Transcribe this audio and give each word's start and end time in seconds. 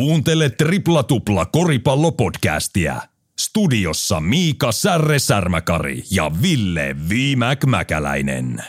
Kuuntele 0.00 0.50
Tripla 0.50 1.02
Tupla 1.02 1.46
koripallopodcastia. 1.46 3.00
Studiossa 3.40 4.20
Miika 4.20 4.72
Särre 4.72 5.18
Särmäkari 5.18 6.02
ja 6.10 6.30
Ville 6.42 6.96
Viimäk 7.08 7.64
Mäkäläinen. 7.64 8.64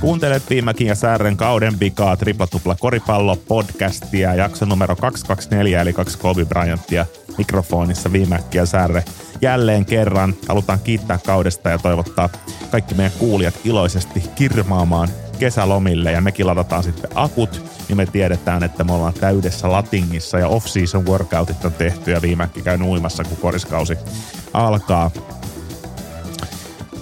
Kuuntelet 0.00 0.50
Viimäkin 0.50 0.86
ja 0.86 0.94
Särren 0.94 1.36
kauden 1.36 1.78
pikaa 1.78 2.16
Triplatupla 2.16 2.76
koripallo 2.80 3.36
podcastia, 3.36 4.34
jakso 4.34 4.64
numero 4.64 4.96
224 4.96 5.80
eli 5.80 5.92
kaksi 5.92 6.18
Kobe 6.18 6.44
Bryantia 6.44 7.06
mikrofonissa 7.40 8.12
Viimäkki 8.12 8.58
ja 8.58 8.66
Särre. 8.66 9.04
Jälleen 9.40 9.84
kerran 9.84 10.34
halutaan 10.48 10.80
kiittää 10.80 11.18
kaudesta 11.26 11.70
ja 11.70 11.78
toivottaa 11.78 12.28
kaikki 12.70 12.94
meidän 12.94 13.18
kuulijat 13.18 13.54
iloisesti 13.64 14.22
kirmaamaan 14.34 15.08
kesälomille 15.38 16.12
ja 16.12 16.20
mekin 16.20 16.46
ladataan 16.46 16.82
sitten 16.82 17.10
akut, 17.14 17.62
niin 17.88 17.96
me 17.96 18.06
tiedetään, 18.06 18.62
että 18.62 18.84
me 18.84 18.92
ollaan 18.92 19.14
täydessä 19.14 19.72
latingissa 19.72 20.38
ja 20.38 20.48
off-season 20.48 21.06
workoutit 21.06 21.64
on 21.64 21.72
tehty 21.72 22.10
ja 22.10 22.22
Viimäkki 22.22 22.62
käy 22.62 22.82
uimassa, 22.82 23.24
kun 23.24 23.36
koriskausi 23.36 23.96
alkaa 24.52 25.10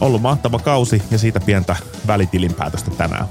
ollut 0.00 0.22
mahtava 0.22 0.58
kausi 0.58 1.02
ja 1.10 1.18
siitä 1.18 1.40
pientä 1.40 1.76
välitilinpäätöstä 2.06 2.90
tänään. 2.90 3.28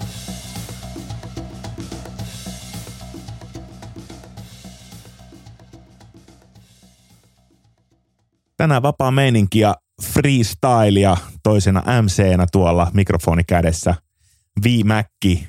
Tänään 8.58 8.82
vapaa 8.82 9.12
meininki 9.12 9.60
ja 9.60 9.76
freestyle 10.14 11.00
ja 11.00 11.18
toisena 11.44 11.84
MC-nä 12.02 12.46
tuolla 12.52 12.88
mikrofoni 12.94 13.44
kädessä 13.44 13.96
Viimäkki 14.64 15.48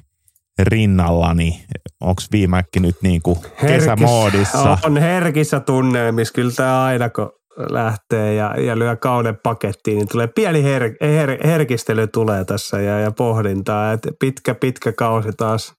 rinnallani. 0.58 1.64
Onko 2.00 2.22
Viimäkki 2.32 2.80
nyt 2.80 2.96
niinku 3.02 3.42
kesämoodissa? 3.60 4.78
On 4.84 4.96
herkissä 4.96 5.60
tunneemissa. 5.60 6.34
Kyllä 6.34 6.50
tämä 6.56 6.84
aina 6.84 7.10
kun 7.10 7.32
lähtee 7.70 8.34
ja, 8.34 8.54
ja 8.60 8.78
lyö 8.78 8.96
kauden 8.96 9.38
pakettiin, 9.42 9.96
niin 9.96 10.08
tulee 10.08 10.26
pieni 10.26 10.62
her, 10.62 10.90
her, 11.00 11.46
herkistely 11.46 12.06
tulee 12.06 12.44
tässä 12.44 12.80
ja, 12.80 13.00
ja 13.00 13.10
pohdintaa. 13.10 13.92
Et 13.92 14.08
pitkä, 14.20 14.54
pitkä 14.54 14.92
kausi 14.92 15.28
taas, 15.36 15.74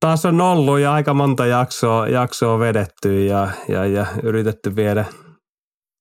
taas 0.00 0.26
on 0.26 0.40
ollut 0.40 0.78
ja 0.78 0.92
aika 0.92 1.14
monta 1.14 1.46
jaksoa, 1.46 2.08
jaksoa 2.08 2.58
vedetty 2.58 3.26
ja, 3.26 3.48
ja, 3.68 3.86
ja 3.86 4.06
yritetty 4.22 4.76
viedä 4.76 5.04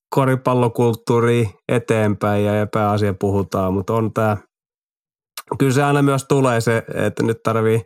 koripallokulttuuri 0.09 1.49
eteenpäin 1.69 2.45
ja, 2.45 2.67
pääasia 2.73 3.13
puhutaan, 3.13 3.73
mutta 3.73 3.93
on 3.93 4.13
tämä, 4.13 4.37
kyllä 5.59 5.73
se 5.73 5.83
aina 5.83 6.01
myös 6.01 6.25
tulee 6.29 6.61
se, 6.61 6.83
että 6.93 7.23
nyt 7.23 7.37
tarvii 7.43 7.81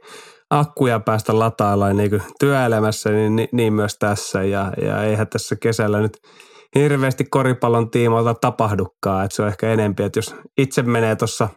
akkuja 0.50 1.00
päästä 1.00 1.40
latailla 1.40 1.94
niin 1.94 2.24
työelämässä, 2.40 3.10
niin, 3.10 3.36
niin, 3.36 3.50
niin 3.52 3.74
myös 3.74 3.96
tässä 4.00 4.44
ja, 4.44 4.74
ja 4.82 5.04
eihän 5.04 5.28
tässä 5.28 5.56
kesällä 5.56 6.00
nyt– 6.00 6.18
hirveästi 6.76 7.26
koripallon 7.26 7.92
tiimoilta 7.92 8.34
tapahdukaan. 8.34 9.26
Että 9.26 9.36
se 9.36 9.42
on 9.42 9.48
ehkä 9.48 9.74
enempi, 9.74 10.04
että 10.04 10.20
jos 10.20 10.36
itse 10.58 10.84
menee 10.84 11.16
tuossa 11.16 11.50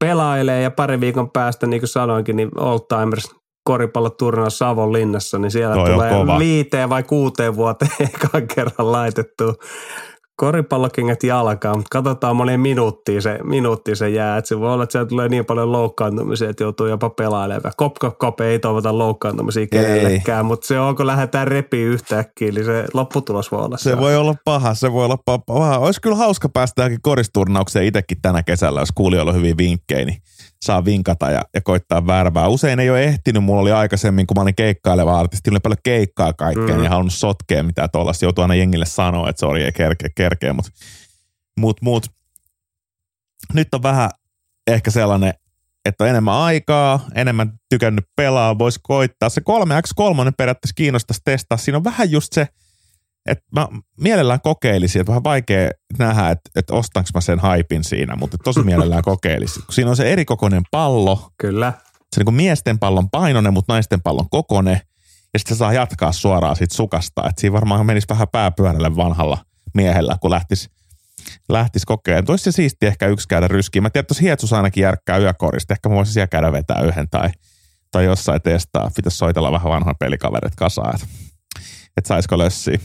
pelailee 0.00 0.62
ja 0.62 0.70
pari 0.70 1.00
viikon 1.00 1.30
päästä, 1.30 1.66
niin 1.66 1.80
kuin 1.80 1.88
sanoinkin, 1.88 2.36
niin 2.36 2.60
Old 2.60 2.80
Timers 2.88 3.34
koripalloturnaus 3.66 4.58
Savon 4.58 4.92
linnassa, 4.92 5.38
niin 5.38 5.50
siellä 5.50 5.74
Toi 5.74 5.90
tulee 5.90 6.12
viiteen 6.38 6.88
vai 6.88 7.02
kuuteen 7.02 7.56
vuoteen 7.56 7.90
ekan 8.14 8.48
kerran 8.54 8.92
laitettu 8.92 9.54
koripallokengät 10.36 11.22
jalkaan, 11.22 11.78
mutta 11.78 11.88
katsotaan 11.90 12.36
moneen 12.36 12.60
minuuttiin 12.60 13.22
se, 13.22 13.38
minuuttiin 13.44 13.96
se 13.96 14.08
jää. 14.08 14.36
Että 14.36 14.48
se 14.48 14.60
voi 14.60 14.72
olla, 14.72 14.82
että 14.82 14.92
siellä 14.92 15.08
tulee 15.08 15.28
niin 15.28 15.44
paljon 15.44 15.72
loukkaantumisia, 15.72 16.50
että 16.50 16.64
joutuu 16.64 16.86
jopa 16.86 17.10
pelailemaan. 17.10 17.72
Kop, 17.76 17.94
kop, 17.94 18.18
kop, 18.18 18.40
ei 18.40 18.58
toivota 18.58 18.98
loukkaantumisia 18.98 19.66
kenellekään, 19.66 20.46
mutta 20.46 20.66
se 20.66 20.80
on, 20.80 20.96
kun 20.96 21.06
lähdetään 21.06 21.48
repi 21.48 21.82
yhtäkkiä, 21.82 22.52
niin 22.52 22.64
se 22.64 22.84
lopputulos 22.94 23.52
voi 23.52 23.64
olla. 23.64 23.76
Se, 23.76 23.90
se 23.90 23.98
voi 23.98 24.16
olla 24.16 24.34
paha, 24.44 24.74
se 24.74 24.92
voi 24.92 25.04
olla 25.04 25.40
paha. 25.46 25.78
Olisi 25.78 26.00
kyllä 26.00 26.16
hauska 26.16 26.48
päästä 26.48 26.82
johonkin 26.82 27.02
koristurnaukseen 27.02 27.86
itsekin 27.86 28.18
tänä 28.22 28.42
kesällä, 28.42 28.80
jos 28.80 28.92
kuulijoilla 28.94 29.30
on 29.30 29.36
hyvin 29.36 29.58
vinkkejä, 29.58 30.04
niin 30.04 30.18
saa 30.66 30.84
vinkata 30.84 31.30
ja, 31.30 31.42
ja 31.54 31.60
koittaa 31.60 32.06
värvää. 32.06 32.48
Usein 32.48 32.80
ei 32.80 32.90
ole 32.90 33.04
ehtinyt, 33.04 33.44
mulla 33.44 33.62
oli 33.62 33.72
aikaisemmin, 33.72 34.26
kun 34.26 34.36
mä 34.36 34.42
olin 34.42 34.54
keikkaileva 34.54 35.20
artisti, 35.20 35.50
oli 35.50 35.60
paljon 35.60 35.78
keikkaa 35.82 36.32
kaikkea, 36.32 36.76
mm. 36.76 36.84
ja 36.84 36.90
halunnut 36.90 37.14
sotkea 37.14 37.62
mitä 37.62 37.88
tuollaista. 37.88 38.24
Joutuu 38.24 38.42
aina 38.42 38.54
jengille 38.54 38.86
sanoa, 38.86 39.30
että 39.30 39.40
sori, 39.40 39.64
ei 39.64 39.72
kerkeä, 39.72 40.08
kerkeä, 40.14 40.52
mutta 40.52 40.70
mut, 41.60 41.82
mut. 41.82 42.06
nyt 43.54 43.74
on 43.74 43.82
vähän 43.82 44.10
ehkä 44.66 44.90
sellainen, 44.90 45.34
että 45.84 46.04
on 46.04 46.10
enemmän 46.10 46.34
aikaa, 46.34 47.00
enemmän 47.14 47.52
tykännyt 47.68 48.04
pelaa, 48.16 48.58
voisi 48.58 48.80
koittaa. 48.82 49.28
Se 49.28 49.40
3x3 49.40 50.32
periaatteessa 50.36 50.74
kiinnostaisi 50.74 51.20
testaa. 51.24 51.58
Siinä 51.58 51.76
on 51.76 51.84
vähän 51.84 52.10
just 52.10 52.32
se, 52.32 52.48
et 53.26 53.38
mä 53.54 53.68
mielellään 54.00 54.40
kokeilisin, 54.40 55.00
että 55.00 55.10
vähän 55.10 55.24
vaikea 55.24 55.70
nähdä, 55.98 56.30
että, 56.30 56.50
että 56.56 56.74
ostanko 56.74 57.10
mä 57.14 57.20
sen 57.20 57.38
haipin 57.38 57.84
siinä, 57.84 58.16
mutta 58.16 58.38
tosi 58.38 58.62
mielellään 58.62 59.02
kokeilisin. 59.12 59.62
Kun 59.66 59.74
siinä 59.74 59.90
on 59.90 59.96
se 59.96 60.12
erikokoinen 60.12 60.62
pallo. 60.70 61.30
Kyllä. 61.38 61.72
Se 62.12 62.20
niin 62.20 62.24
kuin 62.24 62.34
miesten 62.34 62.78
pallon 62.78 63.10
painonen, 63.10 63.52
mutta 63.52 63.72
naisten 63.72 64.02
pallon 64.02 64.30
kokone. 64.30 64.80
Ja 65.32 65.38
sitten 65.38 65.56
se 65.56 65.58
saa 65.58 65.72
jatkaa 65.72 66.12
suoraan 66.12 66.56
siitä 66.56 66.74
sukasta. 66.74 67.28
Että 67.28 67.40
siinä 67.40 67.52
varmaan 67.52 67.86
menisi 67.86 68.08
vähän 68.08 68.28
pääpyörälle 68.32 68.96
vanhalla 68.96 69.38
miehellä, 69.74 70.16
kun 70.20 70.30
lähtisi 70.30 70.68
lähtis 71.48 71.84
kokeilemaan. 71.84 72.24
Toisi 72.24 72.44
se 72.44 72.52
siisti 72.52 72.86
ehkä 72.86 73.06
yksi 73.06 73.28
käydä 73.28 73.48
ryskiin. 73.48 73.82
Mä 73.82 73.90
tiedän, 73.90 74.06
että 74.10 74.14
Hietsus 74.20 74.52
ainakin 74.52 74.82
järkkää 74.82 75.18
yökorista. 75.18 75.74
Ehkä 75.74 75.88
mä 75.88 75.94
voisin 75.94 76.14
siellä 76.14 76.26
käydä 76.26 76.52
vetää 76.52 76.80
yhden 76.80 77.08
tai, 77.10 77.30
tai 77.90 78.04
jossain 78.04 78.42
testaa. 78.42 78.90
Pitäisi 78.96 79.18
soitella 79.18 79.52
vähän 79.52 79.70
vanhoja 79.70 79.94
pelikaverit 79.94 80.54
kasaan 80.56 80.94
että 80.94 81.06
saisiko 82.04 82.38
lössiä. 82.38 82.78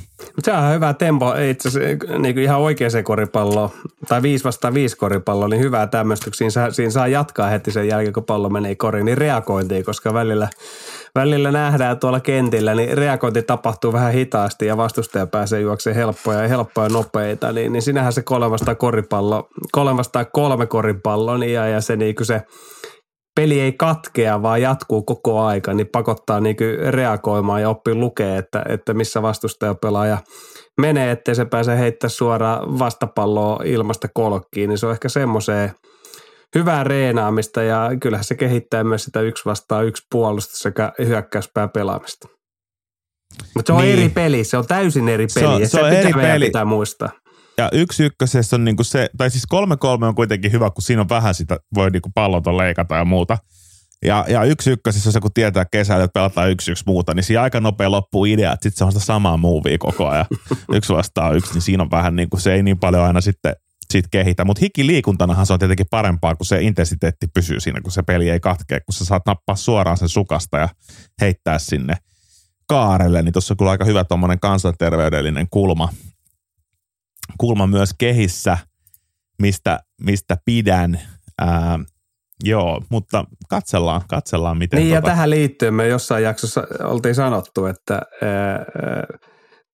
Se 0.44 0.52
on 0.52 0.74
hyvä 0.74 0.94
tempo 0.94 1.34
itse 1.50 1.70
asiassa 1.70 2.18
niin 2.18 2.38
ihan 2.38 2.60
oikeaan 2.60 3.04
koripalloon, 3.04 3.70
tai 4.08 4.22
5 4.22 4.44
vastaan 4.44 4.74
5 4.74 4.98
koripallo, 4.98 5.48
niin 5.48 5.62
hyvää 5.62 5.88
tämmöistä, 5.88 6.32
siinä 6.34 6.50
saa, 6.50 6.72
siinä 6.72 6.92
saa 6.92 7.08
jatkaa 7.08 7.50
heti 7.50 7.72
sen 7.72 7.88
jälkeen, 7.88 8.14
kun 8.14 8.24
pallo 8.24 8.50
menee 8.50 8.76
koriin, 8.76 9.06
niin 9.06 9.18
reagointiin, 9.18 9.86
koska 9.86 10.14
välillä, 10.14 10.48
välillä 11.16 11.52
nähdään 11.52 12.00
tuolla 12.00 12.20
kentillä, 12.20 12.76
niin 12.76 12.98
reagointi 12.98 13.42
tapahtuu 13.42 13.94
vähän 13.94 14.14
hitaasti 14.14 14.66
ja 14.66 14.78
vastustaja 14.78 15.28
pääsee 15.28 15.62
juoksemaan 15.62 15.96
helppoja 15.96 16.42
ja 16.42 16.48
helppoja 16.48 16.90
nopeita, 16.90 17.52
niin, 17.52 17.74
niin 17.74 17.82
sinähän 17.82 18.14
se 18.14 18.22
kolme 18.22 18.52
vastaan 18.52 18.78
koripallo, 18.78 19.50
kolme 19.72 19.98
vastaan 19.98 20.26
kolme 20.34 20.66
koripallo, 20.66 21.38
niin 21.38 21.54
ja, 21.54 21.68
ja 21.68 21.82
se, 21.82 21.96
niin 21.96 22.16
se 22.22 22.42
peli 23.36 23.59
ei 23.59 23.72
katkea, 23.72 24.42
vaan 24.42 24.62
jatkuu 24.62 25.03
koko 25.03 25.42
aika, 25.42 25.74
niin 25.74 25.88
pakottaa 25.88 26.40
niin 26.40 26.56
reagoimaan 26.90 27.62
ja 27.62 27.69
oppii 27.69 27.96
lukea, 27.96 28.38
että, 28.38 28.64
että 28.69 28.94
missä 28.94 29.22
vastustaja 29.22 29.75
pelaaja 29.75 30.18
menee, 30.81 31.12
ettei 31.12 31.36
se 31.36 31.46
pääse 31.46 31.78
heittää 31.78 32.09
suoraan 32.09 32.80
vastapalloa 32.80 33.59
ilmasta 33.66 34.08
kolkkiin, 34.14 34.70
niin 34.70 34.78
se 34.78 34.86
on 34.86 34.91
ehkä 34.91 35.09
semmoiseen 35.09 35.72
hyvää 36.56 36.84
reenaamista 36.84 37.64
ja 37.64 37.90
kyllähän 38.02 38.24
se 38.24 38.36
kehittää 38.36 38.84
myös 38.84 39.03
sitä 39.03 39.22
yksi 39.22 39.46
vastaan 39.46 39.86
yksi 39.86 40.03
puolusta 40.12 40.58
sekä 40.58 40.94
hyökkäyspää 41.00 41.68
pelaamista. 41.68 42.28
Mutta 43.56 43.74
se 43.74 43.74
on 43.74 43.84
niin. 43.84 44.00
eri 44.00 44.09
peli, 44.09 44.44
se 44.44 44.58
on 44.58 44.68
täysin 44.68 45.09
eri 45.09 45.28
peli 45.34 45.46
se 45.46 45.47
on, 45.47 45.62
ja 45.62 45.68
se, 45.68 45.72
se 45.72 45.84
pitää 45.84 46.00
eri 46.00 46.14
peli. 46.14 46.46
pitää 46.46 46.66
muistaa. 46.66 47.09
Ja 47.62 47.70
yksi 47.74 48.04
ykkösessä 48.04 48.56
on 48.56 48.64
niinku 48.66 48.84
se, 48.84 49.10
tai 49.18 49.30
siis 49.30 49.46
kolme 49.46 49.78
kolme 49.78 50.08
on 50.08 50.16
kuitenkin 50.16 50.52
hyvä, 50.52 50.70
kun 50.70 50.84
siinä 50.84 51.02
on 51.02 51.10
vähän 51.10 51.34
sitä, 51.34 51.58
voi 51.76 51.92
niinku 51.92 52.10
pallota 52.16 52.58
leikata 52.58 52.96
ja 52.96 53.06
muuta. 53.06 53.38
Ja, 54.06 54.26
ja 54.28 54.44
yksi 54.44 54.72
ykkösessä 54.72 55.10
on 55.10 55.14
se, 55.14 55.20
kun 55.20 55.34
tietää 55.34 55.66
kesällä, 55.72 56.04
että 56.04 56.14
pelataan 56.14 56.52
yksi 56.52 56.72
yksi 56.72 56.84
muuta, 56.88 57.14
niin 57.14 57.24
siinä 57.24 57.42
aika 57.42 57.60
nopea 57.60 57.92
loppuu 57.92 58.26
idea, 58.26 58.54
että 58.54 58.64
sitten 58.64 58.78
se 58.78 58.84
on 58.84 58.92
sitä 58.92 59.06
samaa 59.06 59.38
movia 59.38 59.78
koko 59.78 60.08
ajan. 60.08 60.26
yksi 60.76 60.94
vastaa 60.94 61.32
yksi, 61.32 61.54
niin 61.54 61.62
siinä 61.62 61.84
on 61.84 61.92
vähän 61.92 62.16
niin 62.16 62.30
kuin 62.30 62.42
se 62.42 62.54
ei 62.54 62.64
niin 62.64 62.80
paljon 62.80 63.04
aina 63.04 63.22
sitten 63.22 63.56
sit 63.92 64.06
kehitä. 64.12 64.46
Mutta 64.46 64.60
hikiliikuntanahan 64.60 65.46
se 65.46 65.54
on 65.54 65.60
tietenkin 65.60 65.86
parempaa, 65.90 66.36
kun 66.36 66.46
se 66.46 66.62
intensiteetti 66.62 67.28
pysyy 67.34 67.60
siinä, 67.60 67.82
kun 67.82 67.92
se 67.92 68.04
peli 68.04 68.30
ei 68.30 68.40
katkea, 68.40 68.80
kun 68.80 68.94
sä 68.94 69.06
saat 69.06 69.26
nappaa 69.26 69.56
suoraan 69.56 69.97
sen 69.97 70.09
sukasta 70.09 70.58
ja 70.58 70.70
heittää 71.22 71.59
sinne 71.59 71.96
kaarelle, 72.68 73.22
niin 73.22 73.34
tuossa 73.34 73.53
on 73.53 73.58
kyllä 73.58 73.72
aika 73.72 73.85
hyvä 73.85 74.03
tuommoinen 74.03 74.40
kansanterveydellinen 74.40 75.47
kulma, 75.50 75.90
kulma 77.38 77.68
myös 77.68 77.90
kehissä, 77.98 78.58
mistä, 79.42 79.80
mistä 80.02 80.38
pidän. 80.46 81.00
Ää, 81.42 81.80
joo, 82.44 82.82
mutta 82.90 83.26
katsellaan, 83.50 84.02
katsellaan 84.10 84.58
miten. 84.58 84.80
Niin 84.80 84.96
tota... 84.96 85.08
ja 85.08 85.12
tähän 85.12 85.30
liittyen 85.30 85.74
me 85.74 85.88
jossain 85.88 86.24
jaksossa 86.24 86.64
oltiin 86.84 87.16
sanottu, 87.16 87.66
että 87.66 87.94
ää, 87.94 88.66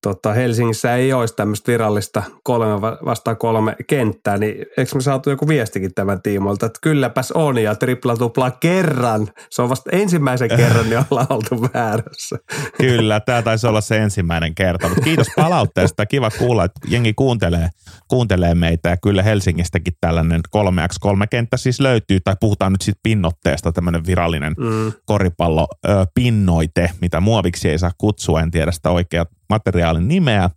tota, 0.02 0.34
Helsingissä 0.34 0.96
ei 0.96 1.14
olisi 1.14 1.36
tämmöistä 1.36 1.72
virallista 1.72 2.24
kolme 2.44 2.82
vastaan 2.82 3.38
kolme 3.38 3.76
kenttää, 3.88 4.38
niin 4.38 4.66
eikö 4.78 4.96
me 4.96 5.02
saatu 5.02 5.30
joku 5.30 5.48
viestikin 5.48 5.94
tämän 5.94 6.22
tiimoilta, 6.22 6.66
että 6.66 6.80
kylläpäs 6.82 7.32
on 7.32 7.58
ja 7.58 7.76
tripla 7.76 8.18
tupla 8.18 8.52
kerran. 8.52 9.28
Se 9.50 9.62
on 9.62 9.70
vasta 9.70 9.90
ensimmäisen 9.92 10.50
kerran, 10.58 10.90
niin 10.90 11.04
ollaan 11.12 11.28
oltu 11.30 11.62
väärässä. 11.74 12.38
Kyllä, 12.78 13.20
tämä 13.20 13.42
taisi 13.42 13.68
olla 13.68 13.82
se 13.82 13.98
ensimmäinen 13.98 14.56
kerta, 14.56 14.88
mutta 14.90 15.04
kiitos 15.04 15.28
palautteesta. 15.36 16.06
Kiva 16.06 16.30
kuulla, 16.30 16.64
että 16.64 16.80
jengi 16.88 17.14
kuuntelee, 17.14 17.70
kuuntelee 18.08 18.56
meitä 18.56 18.90
ja 18.90 18.98
kyllä 18.98 19.24
Helsingistäkin 19.24 19.94
tällainen 20.02 20.42
3x3 20.58 21.28
kenttä 21.30 21.58
siis 21.58 21.80
löytyy, 21.80 22.20
tai 22.20 22.36
puhutaan 22.40 22.72
nyt 22.72 22.82
sitten 22.82 23.00
pinnotteesta, 23.04 23.72
tämmöinen 23.72 24.06
virallinen 24.06 24.54
mm. 24.58 24.94
koripallo 25.06 25.68
ö, 25.88 26.06
pinnoite, 26.16 26.90
mitä 27.02 27.20
muoviksi 27.20 27.70
ei 27.70 27.80
saa 27.80 27.92
kutsua, 27.98 28.42
en 28.42 28.52
tiedä 28.52 28.72
sitä 28.72 28.90
oikea 28.90 29.26
materiaalin 29.50 30.08
nimeä, 30.08 30.50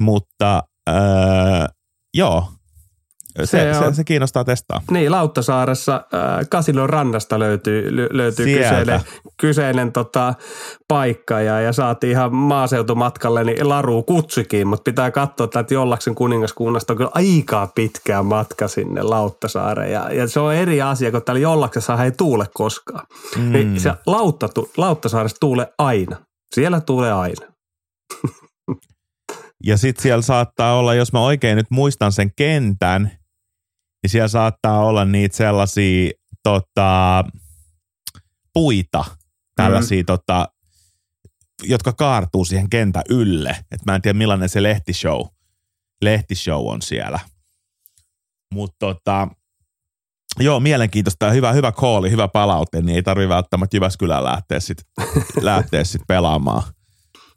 mutta 0.00 0.62
öö, 0.88 0.96
joo, 2.14 2.48
se, 3.44 3.46
se, 3.46 3.74
se, 3.74 3.94
se 3.94 4.04
kiinnostaa 4.04 4.44
testaa. 4.44 4.80
Niin, 4.90 5.12
Lauttasaaressa 5.12 5.94
äh, 5.94 6.48
Kasilon 6.50 6.90
rannasta 6.90 7.38
löytyy, 7.38 8.08
löytyy 8.10 8.46
kyseinen, 8.46 9.00
kyseinen 9.40 9.92
tota, 9.92 10.34
paikka 10.88 11.40
ja, 11.40 11.60
ja 11.60 11.72
saatiin 11.72 12.10
ihan 12.10 12.34
maaseutumatkalle 12.34 13.44
niin 13.44 13.68
Laru 13.68 14.02
kutsikin, 14.02 14.66
mutta 14.66 14.84
pitää 14.84 15.10
katsoa, 15.10 15.44
että 15.44 15.74
Jollaksen 15.74 16.14
kuningaskunnasta 16.14 16.92
on 16.92 16.96
kyllä 16.96 17.10
aika 17.14 17.68
pitkä 17.74 18.22
matka 18.22 18.68
sinne 18.68 19.02
Lauttasaareen 19.02 19.92
ja, 19.92 20.12
ja 20.12 20.28
se 20.28 20.40
on 20.40 20.54
eri 20.54 20.82
asia, 20.82 21.10
kun 21.10 21.22
täällä 21.22 21.40
Jollaksessa 21.40 22.04
ei 22.04 22.12
tuule 22.12 22.46
koskaan. 22.54 23.06
Mm. 23.36 23.52
Niin 23.52 23.80
se 23.80 23.92
Lautta, 24.06 24.48
Lauttasaaressa 24.76 25.40
tuule 25.40 25.72
aina. 25.78 26.16
Siellä 26.54 26.80
tulee 26.80 27.12
aina. 27.12 27.57
Ja 29.64 29.76
sitten 29.76 30.02
siellä 30.02 30.22
saattaa 30.22 30.74
olla, 30.74 30.94
jos 30.94 31.12
mä 31.12 31.20
oikein 31.20 31.56
nyt 31.56 31.70
muistan 31.70 32.12
sen 32.12 32.32
kentän, 32.36 33.02
niin 34.02 34.10
siellä 34.10 34.28
saattaa 34.28 34.84
olla 34.84 35.04
niitä 35.04 35.36
sellaisia 35.36 36.10
tota, 36.42 37.24
puita, 38.52 39.04
tällaisia 39.56 40.02
mm. 40.02 40.06
tota, 40.06 40.48
jotka 41.62 41.92
kaartuu 41.92 42.44
siihen 42.44 42.70
kentän 42.70 43.02
ylle. 43.08 43.56
Et 43.70 43.84
mä 43.86 43.94
en 43.94 44.02
tiedä 44.02 44.18
millainen 44.18 44.48
se 44.48 44.62
lehtishow, 44.62 45.26
lehtishow 46.02 46.66
on 46.66 46.82
siellä. 46.82 47.20
Mutta 48.54 48.76
tota, 48.78 49.28
Joo, 50.40 50.60
mielenkiintoista 50.60 51.26
ja 51.26 51.32
hyvä, 51.32 51.52
hyvä 51.52 51.72
kooli, 51.72 52.10
hyvä 52.10 52.28
palaute, 52.28 52.82
niin 52.82 52.96
ei 52.96 53.02
tarvi 53.02 53.28
välttämättä 53.28 53.76
Jyväskylään 53.76 54.24
lähteä 54.24 54.60
sitten 54.60 54.86
lähteä 55.40 55.84
sit 55.84 56.02
pelaamaan 56.08 56.62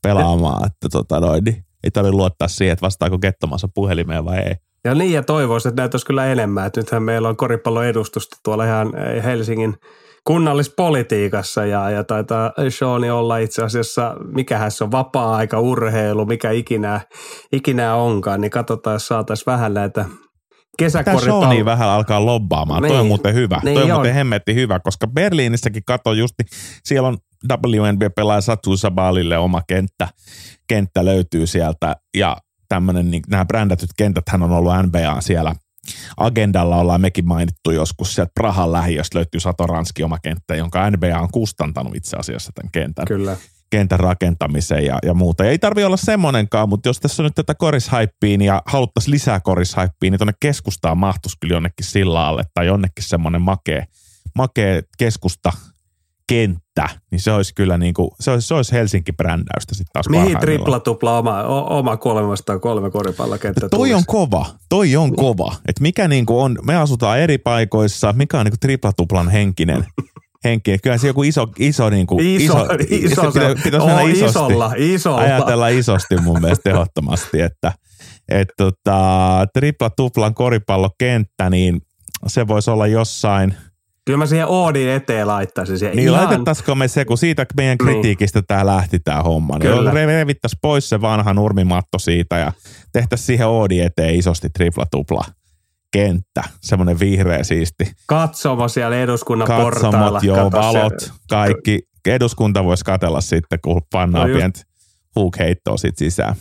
pelaamaan, 0.03 0.65
että 0.65 0.89
tota 0.91 1.19
noin, 1.19 1.43
niin 1.43 1.65
ei 1.83 1.91
tarvitse 1.91 2.15
luottaa 2.15 2.47
siihen, 2.47 2.73
että 2.73 2.85
vastaako 2.85 3.19
kettomassa 3.19 3.67
puhelimeen 3.73 4.25
vai 4.25 4.37
ei. 4.37 4.55
Ja 4.85 4.95
niin, 4.95 5.11
ja 5.11 5.23
toivoisin, 5.23 5.69
että 5.69 5.81
näyttäisi 5.81 6.05
kyllä 6.05 6.25
enemmän. 6.25 6.67
Että 6.67 6.79
nythän 6.79 7.03
meillä 7.03 7.29
on 7.29 7.37
koripallon 7.37 7.85
edustusta 7.85 8.37
tuolla 8.43 8.65
ihan 8.65 8.91
eh, 8.97 9.23
Helsingin 9.23 9.75
kunnallispolitiikassa 10.27 11.65
ja, 11.65 11.89
ja 11.89 12.03
taitaa 12.03 12.51
Sean 12.69 13.11
olla 13.11 13.37
itse 13.37 13.63
asiassa, 13.63 14.15
mikähän 14.35 14.71
se 14.71 14.83
on, 14.83 14.91
vapaa-aika, 14.91 15.59
urheilu, 15.59 16.25
mikä 16.25 16.51
ikinä, 16.51 17.01
ikinä 17.51 17.95
onkaan, 17.95 18.41
niin 18.41 18.51
katsotaan, 18.51 18.93
jos 18.93 19.07
saataisiin 19.07 19.45
vähän 19.45 19.73
näitä 19.73 20.05
kesäkoripallo. 20.77 21.47
Tämä 21.47 21.65
vähän 21.65 21.89
alkaa 21.89 22.25
lobbaamaan. 22.25 22.81
Niin, 22.81 22.89
Toi 22.89 22.97
on 22.97 23.03
niin. 23.03 23.07
muuten 23.07 23.33
hyvä. 23.33 23.61
Niin 23.63 23.75
Toi 23.75 23.83
on, 23.83 23.91
on 23.91 23.97
muuten 23.97 24.13
hemmetti 24.13 24.55
hyvä, 24.55 24.79
koska 24.79 25.07
Berliinissäkin 25.07 25.83
kato 25.85 26.13
justi, 26.13 26.43
siellä 26.83 27.07
on 27.07 27.17
WNBA-pelaaja 27.49 28.41
Satu 28.41 28.77
Sabalille 28.77 29.37
oma 29.37 29.61
kenttä, 29.67 30.07
kenttä 30.67 31.05
löytyy 31.05 31.47
sieltä 31.47 31.95
ja 32.17 32.37
tämmöinen, 32.69 33.11
niin 33.11 33.23
nämä 33.29 33.45
brändätyt 33.45 33.89
kentät 33.97 34.29
hän 34.29 34.43
on 34.43 34.51
ollut 34.51 34.73
NBA 34.85 35.21
siellä 35.21 35.55
agendalla 36.17 36.77
ollaan 36.77 37.01
mekin 37.01 37.27
mainittu 37.27 37.71
joskus 37.71 38.15
sieltä 38.15 38.31
Prahan 38.35 38.71
lähiöstä 38.71 39.17
löytyy 39.17 39.39
Satoranski 39.39 40.03
oma 40.03 40.17
kenttä, 40.19 40.55
jonka 40.55 40.89
NBA 40.89 41.19
on 41.19 41.31
kustantanut 41.31 41.95
itse 41.95 42.17
asiassa 42.17 42.51
tämän 42.55 42.71
kentän. 42.71 43.05
Kyllä 43.05 43.37
kentän 43.71 43.99
rakentamiseen 43.99 44.85
ja, 44.85 44.99
ja 45.03 45.13
muuta. 45.13 45.43
Ja 45.43 45.49
ei 45.49 45.59
tarvi 45.59 45.83
olla 45.83 45.97
semmoinenkaan, 45.97 46.69
mutta 46.69 46.89
jos 46.89 46.99
tässä 46.99 47.23
on 47.23 47.25
nyt 47.25 47.35
tätä 47.35 47.55
korishaippiin 47.55 48.41
ja 48.41 48.61
haluttaisiin 48.65 49.11
lisää 49.11 49.39
korishaippiin, 49.39 50.11
niin 50.11 50.19
tuonne 50.19 50.33
keskustaan 50.39 50.97
mahtuisi 50.97 51.37
kyllä 51.39 51.53
jonnekin 51.53 51.85
sillä 51.85 52.27
alle 52.27 52.43
tai 52.53 52.67
jonnekin 52.67 53.03
semmoinen 53.03 53.41
makea, 53.41 53.85
makea 54.35 54.81
keskusta 54.97 55.53
kenttä, 56.31 56.89
niin 57.11 57.19
se 57.19 57.31
olisi 57.31 57.55
kyllä 57.55 57.77
niin 57.77 57.93
kuin, 57.93 58.09
se 58.19 58.31
olisi, 58.31 58.47
se 58.47 58.53
olisi 58.53 58.71
Helsinki-brändäystä 58.71 59.75
sitten 59.75 59.93
taas 59.93 60.09
Mihin 60.09 60.37
tripla 60.39 60.79
tupla 60.79 61.17
oma, 61.17 61.43
oma 61.43 61.97
kolmesta 61.97 62.59
kolme 62.59 62.91
koripallokenttä 62.91 63.69
Toi 63.69 63.69
tulisi. 63.69 63.93
on 63.93 64.03
kova, 64.07 64.45
toi 64.69 64.95
on 64.95 65.15
kova. 65.15 65.55
Että 65.67 65.81
mikä 65.81 66.07
niin 66.07 66.25
kuin 66.25 66.43
on, 66.43 66.57
me 66.63 66.75
asutaan 66.75 67.19
eri 67.19 67.37
paikoissa, 67.37 68.13
mikä 68.13 68.39
on 68.39 68.45
niin 68.45 68.51
kuin 68.51 68.59
tripla 68.59 68.93
tuplan 68.93 69.29
henkinen 69.29 69.85
henki. 70.43 70.77
Kyllä 70.83 70.97
se 70.97 71.07
joku 71.07 71.23
iso, 71.23 71.47
iso, 71.59 71.89
niin 71.89 72.07
kuin, 72.07 72.27
iso, 72.27 72.43
iso, 72.43 72.67
iso 73.21 73.31
se, 73.31 73.55
pitäisi 73.63 73.87
oh, 73.87 74.09
isosti, 74.09 74.25
isolla, 74.25 74.73
isolla. 74.77 75.21
ajatella 75.21 75.67
isosti 75.67 76.17
mun 76.17 76.41
mielestä 76.41 76.63
tehottomasti, 76.63 77.41
että 77.41 77.73
et, 78.29 78.47
tota, 78.57 79.47
tripla 79.53 79.89
tuplan 79.89 80.33
koripallokenttä, 80.33 81.49
niin 81.49 81.81
se 82.27 82.47
voisi 82.47 82.71
olla 82.71 82.87
jossain– 82.87 83.55
Kyllä 84.05 84.17
mä 84.17 84.25
siihen 84.25 84.47
Oodin 84.47 84.89
eteen 84.89 85.27
laittaisin. 85.27 85.79
Siihen 85.79 85.95
niin 85.95 86.09
ihan... 86.09 86.23
laitettaisiko 86.23 86.75
me 86.75 86.87
se, 86.87 87.05
kun 87.05 87.17
siitä 87.17 87.45
meidän 87.55 87.77
niin. 87.81 87.93
kritiikistä 87.93 88.39
niin. 88.39 88.47
tämä 88.47 88.65
lähti 88.65 88.99
tämä 88.99 89.21
homma. 89.21 89.57
Niin 89.57 89.71
Kyllä. 89.71 89.91
revittäisi 89.91 90.57
pois 90.61 90.89
se 90.89 91.01
vanha 91.01 91.33
nurmimatto 91.33 91.99
siitä 91.99 92.37
ja 92.37 92.53
tehtäisiin 92.91 93.27
siihen 93.27 93.47
Oodin 93.47 93.83
eteen 93.83 94.15
isosti 94.15 94.49
tripla 94.49 94.85
tupla 94.91 95.25
kenttä, 95.91 96.43
semmoinen 96.61 96.99
vihreä 96.99 97.43
siisti. 97.43 97.91
Katsomo 98.05 98.67
siellä 98.67 98.97
eduskunnan 98.97 99.47
Katsomot, 99.47 99.73
portailla. 99.73 100.19
joo, 100.23 100.51
valot, 100.51 100.99
se. 100.99 101.11
kaikki. 101.29 101.79
Eduskunta 102.05 102.63
voisi 102.63 102.85
katella 102.85 103.21
sitten, 103.21 103.59
kun 103.63 103.81
pannaan 103.91 104.29
no 104.29 104.35
pientä 104.35 104.61
huukheittoa 105.15 105.77
sit 105.77 105.97
sisään. 105.97 106.35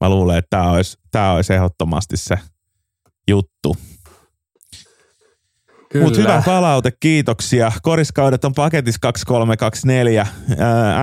Mä 0.00 0.08
luulen, 0.08 0.38
että 0.38 0.56
tämä 0.56 0.70
olisi, 0.70 0.98
olisi 1.34 1.54
ehdottomasti 1.54 2.16
se 2.16 2.38
juttu. 3.28 3.76
Mutta 5.94 6.20
hyvä 6.20 6.42
palaute, 6.46 6.92
kiitoksia. 7.00 7.72
Koriskaudet 7.82 8.44
on 8.44 8.52
paketissa 8.54 8.98
2324. 9.02 10.26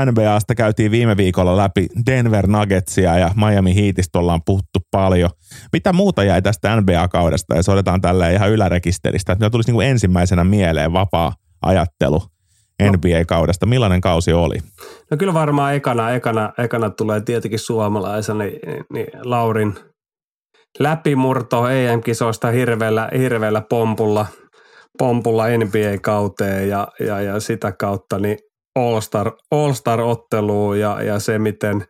NBAsta 0.05 0.55
käytiin 0.55 0.91
viime 0.91 1.17
viikolla 1.17 1.57
läpi 1.57 1.87
Denver 2.05 2.47
Nuggetsia 2.47 3.17
ja 3.17 3.31
Miami 3.35 3.75
Heatista 3.75 4.19
ollaan 4.19 4.41
puhuttu 4.45 4.79
paljon. 4.91 5.29
Mitä 5.73 5.93
muuta 5.93 6.23
jäi 6.23 6.41
tästä 6.41 6.81
NBA-kaudesta? 6.81 7.55
Ja 7.55 7.63
se 7.63 7.71
otetaan 7.71 8.01
tällä 8.01 8.29
ihan 8.29 8.51
ylärekisteristä. 8.51 9.33
Että 9.33 9.49
tulisi 9.49 9.69
niinku 9.69 9.81
ensimmäisenä 9.81 10.43
mieleen 10.43 10.93
vapaa 10.93 11.33
ajattelu 11.61 12.21
NBA-kaudesta. 12.83 13.65
Millainen 13.65 14.01
kausi 14.01 14.33
oli? 14.33 14.57
No 15.11 15.17
kyllä 15.17 15.33
varmaan 15.33 15.75
ekana, 15.75 16.11
ekana, 16.11 16.53
ekana 16.57 16.89
tulee 16.89 17.21
tietenkin 17.21 17.59
suomalaisena 17.59 18.43
niin, 18.43 18.59
niin 18.93 19.07
Laurin 19.23 19.75
läpimurto 20.79 21.69
EM-kisoista 21.69 22.51
hirveällä, 22.51 23.09
hirveällä 23.17 23.61
pompulla– 23.69 24.25
pompulla 24.97 25.43
NBA-kauteen 25.47 26.69
ja, 26.69 26.87
ja, 26.99 27.21
ja 27.21 27.39
sitä 27.39 27.71
kautta 27.71 28.19
niin 28.19 28.37
All-Star, 28.75 29.31
All-Star-otteluun 29.51 30.79
ja, 30.79 31.01
ja 31.01 31.19
se, 31.19 31.39
miten 31.39 31.85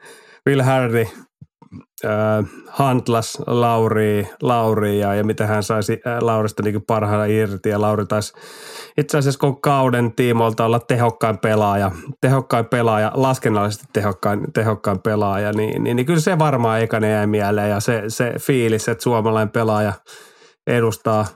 Will 0.49 0.61
Hardy 0.61 1.07
äh, 2.05 2.45
hantlas 2.67 3.37
Lauri, 3.47 4.29
Lauri 4.41 4.99
ja, 4.99 5.13
ja 5.13 5.23
miten 5.23 5.47
hän 5.47 5.63
saisi 5.63 6.01
Laurista 6.21 6.63
niin 6.63 6.85
parhaana 6.87 7.25
irti. 7.25 7.69
Ja 7.69 7.81
Lauri 7.81 8.05
taisi 8.05 8.33
itse 8.97 9.17
asiassa 9.17 9.39
koko 9.39 9.59
kauden 9.61 10.13
tiimoilta 10.15 10.65
olla 10.65 10.79
tehokkain 10.79 11.37
pelaaja, 11.37 11.91
tehokkain 12.21 12.65
pelaaja, 12.65 13.11
laskennallisesti 13.13 13.85
tehokkain, 13.93 14.53
tehokkain 14.53 14.99
pelaaja, 15.01 15.51
niin, 15.51 15.83
niin, 15.83 15.95
niin 15.95 16.05
kyllä 16.05 16.19
se 16.19 16.39
varmaan 16.39 16.81
ekana 16.81 17.07
jäi 17.07 17.27
mieleen 17.27 17.69
ja 17.69 17.79
se, 17.79 18.03
se 18.07 18.33
fiilis, 18.39 18.87
että 18.89 19.03
suomalainen 19.03 19.51
pelaaja 19.51 19.93
edustaa– 20.67 21.25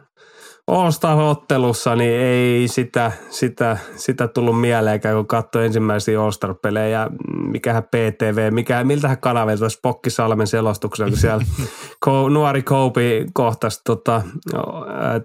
All-Star-ottelussa, 0.70 1.96
niin 1.96 2.14
ei 2.14 2.68
sitä, 2.68 3.12
sitä, 3.30 3.78
sitä 3.96 4.28
tullut 4.28 4.62
mieleenkään, 4.62 5.16
kun 5.16 5.28
katsoi 5.28 5.66
ensimmäisiä 5.66 6.22
All-Star-pelejä. 6.22 7.10
Mikähän 7.52 7.84
PTV, 7.84 8.54
mikä, 8.54 8.84
miltähän 8.84 9.18
kanavilta 9.18 9.70
Spokki 9.70 10.10
Salmen 10.10 10.48
selostuksena, 10.48 11.10
kun 11.10 11.18
siellä 11.18 11.46
nuori 12.34 12.64
Kobe 12.64 13.26
kohtasi 13.34 13.82
tota, 13.86 14.22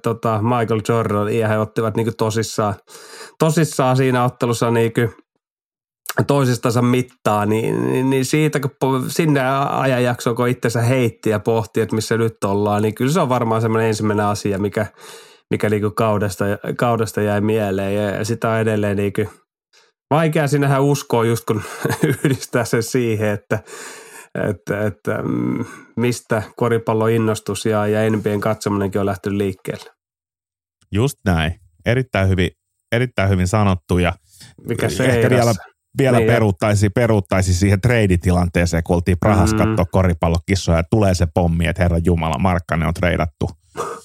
tota 0.03 0.41
Michael 0.43 0.81
Jordan 0.89 1.35
ja 1.35 1.49
he 1.49 1.59
ottivat 1.59 1.97
niin 1.97 2.17
tosissaan, 2.19 2.75
tosissaan 3.39 3.97
siinä 3.97 4.25
ottelussa 4.25 4.71
niin 4.71 4.93
toisistansa 6.27 6.83
mittaa, 6.83 7.47
niin, 7.47 7.93
niin, 7.93 8.11
niin 8.11 8.25
siitä 8.25 8.61
kun 8.61 8.71
sinne 9.09 9.41
ajanjaksoon, 9.71 10.37
kun 10.37 10.49
itsensä 10.49 10.81
heitti 10.81 11.31
ja 11.31 11.41
pohti, 11.41 11.81
että 11.81 11.95
missä 11.95 12.17
nyt 12.17 12.45
ollaan, 12.45 12.83
niin 12.83 12.95
kyllä 12.95 13.13
se 13.13 13.21
on 13.21 13.29
varmaan 13.29 13.61
semmoinen 13.61 13.89
ensimmäinen 13.89 14.27
asia, 14.27 14.59
mikä, 14.59 14.87
mikä 15.55 15.71
niinku 15.71 15.91
kaudesta, 15.91 16.45
kaudesta 16.77 17.21
jäi 17.21 17.41
mieleen 17.41 17.95
ja 17.95 18.25
sitä 18.25 18.51
on 18.51 18.59
edelleen 18.59 18.97
niinku 18.97 19.31
vaikea 20.11 20.49
sinähän 20.49 20.83
uskoa 20.83 21.25
just 21.25 21.45
kun 21.45 21.63
yhdistää 22.25 22.65
sen 22.65 22.83
siihen, 22.83 23.29
että, 23.29 23.59
että, 24.49 24.87
että 24.87 25.23
mm, 25.23 25.65
mistä 25.97 26.43
koripalloinnostus 26.57 27.67
ja, 27.67 27.87
ja 27.87 28.11
NBAn 28.11 28.41
katsominenkin 28.41 29.01
on 29.01 29.07
lähtenyt 29.07 29.37
liikkeelle. 29.37 29.91
Just 30.93 31.19
näin. 31.25 31.55
Erittäin 31.87 32.29
hyvin, 32.29 32.51
erittäin 32.93 33.31
hyvin 33.31 33.49
sanottu 33.49 33.99
ja 33.99 34.13
Mikä 34.69 34.89
se 34.89 35.05
ehkä 35.05 35.31
vielä, 35.31 35.55
vielä 35.99 36.19
niin, 36.19 36.27
peruuttaisi, 36.27 36.91
peruuttaisi 36.91 37.55
siihen 37.55 37.81
treiditilanteeseen, 37.81 38.83
kun 38.83 38.97
oltiin 38.97 39.19
Prahas 39.21 39.53
mm. 39.53 39.59
katsoa 39.59 39.85
koripallokissoja 39.85 40.79
ja 40.79 40.85
tulee 40.91 41.15
se 41.15 41.27
pommi, 41.35 41.67
että 41.67 41.83
herra 41.83 41.99
Jumala, 41.99 42.39
Markkanen 42.39 42.89
on 42.89 42.95
treidattu 42.95 43.51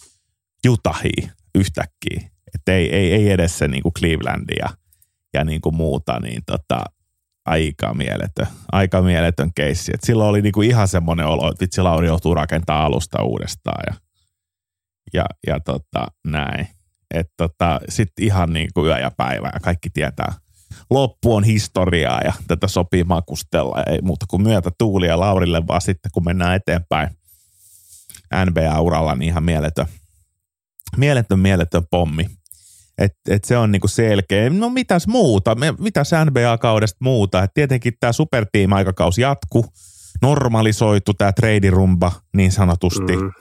Utahiin 0.69 1.38
yhtäkkiä. 1.55 2.29
Että 2.55 2.73
ei, 2.73 2.95
ei, 2.95 3.13
ei 3.13 3.31
edes 3.31 3.57
se 3.57 3.67
niin 3.67 3.83
kuin 3.83 3.93
Cleveland 3.93 4.49
ja, 4.59 4.69
ja 5.33 5.43
niin 5.43 5.61
kuin 5.61 5.75
muuta, 5.75 6.19
niin 6.19 6.41
tota, 6.45 6.83
aika 7.45 7.93
mieletön, 7.93 8.47
aika 8.71 9.01
mieletön 9.01 9.51
keissi. 9.55 9.91
Et 9.93 10.03
silloin 10.03 10.29
oli 10.29 10.41
niinku 10.41 10.61
ihan 10.61 10.87
semmoinen 10.87 11.25
olo, 11.25 11.51
että 11.51 11.61
vitsi 11.61 11.81
Lauri 11.81 12.07
joutuu 12.07 12.33
rakentamaan 12.33 12.85
alusta 12.85 13.23
uudestaan 13.23 13.83
ja, 13.87 13.93
ja, 15.13 15.25
ja 15.47 15.59
tota, 15.59 16.07
näin. 16.27 16.67
Tota, 17.37 17.79
sitten 17.89 18.25
ihan 18.25 18.53
niin 18.53 18.69
kuin 18.73 18.87
yö 18.87 18.99
ja 18.99 19.11
päivä 19.17 19.51
ja 19.53 19.59
kaikki 19.59 19.89
tietää. 19.89 20.33
Loppu 20.89 21.35
on 21.35 21.43
historiaa 21.43 22.21
ja 22.21 22.33
tätä 22.47 22.67
sopii 22.67 23.03
makustella. 23.03 23.83
Ei 23.83 24.01
muuta 24.01 24.25
kuin 24.29 24.41
myötä 24.41 24.71
tuulia 24.77 25.19
Laurille, 25.19 25.67
vaan 25.67 25.81
sitten 25.81 26.11
kun 26.11 26.25
mennään 26.25 26.55
eteenpäin 26.55 27.09
NBA-uralla, 28.45 29.15
niin 29.15 29.27
ihan 29.27 29.43
mieletön, 29.43 29.85
mieletön, 30.97 31.39
mieletön 31.39 31.83
pommi. 31.91 32.25
Et, 32.97 33.13
et 33.29 33.43
se 33.43 33.57
on 33.57 33.71
niinku 33.71 33.87
selkeä. 33.87 34.49
No 34.49 34.69
mitäs 34.69 35.07
muuta? 35.07 35.55
Mitäs 35.79 36.11
NBA-kaudesta 36.25 36.97
muuta? 36.99 37.43
Et 37.43 37.51
tietenkin 37.53 37.93
tämä 37.99 38.13
supertiim-aikakausi 38.13 39.21
jatku, 39.21 39.65
normalisoitu 40.21 41.13
tämä 41.13 41.31
treidirumba 41.31 42.11
niin 42.33 42.51
sanotusti. 42.51 43.17
Mm. 43.17 43.31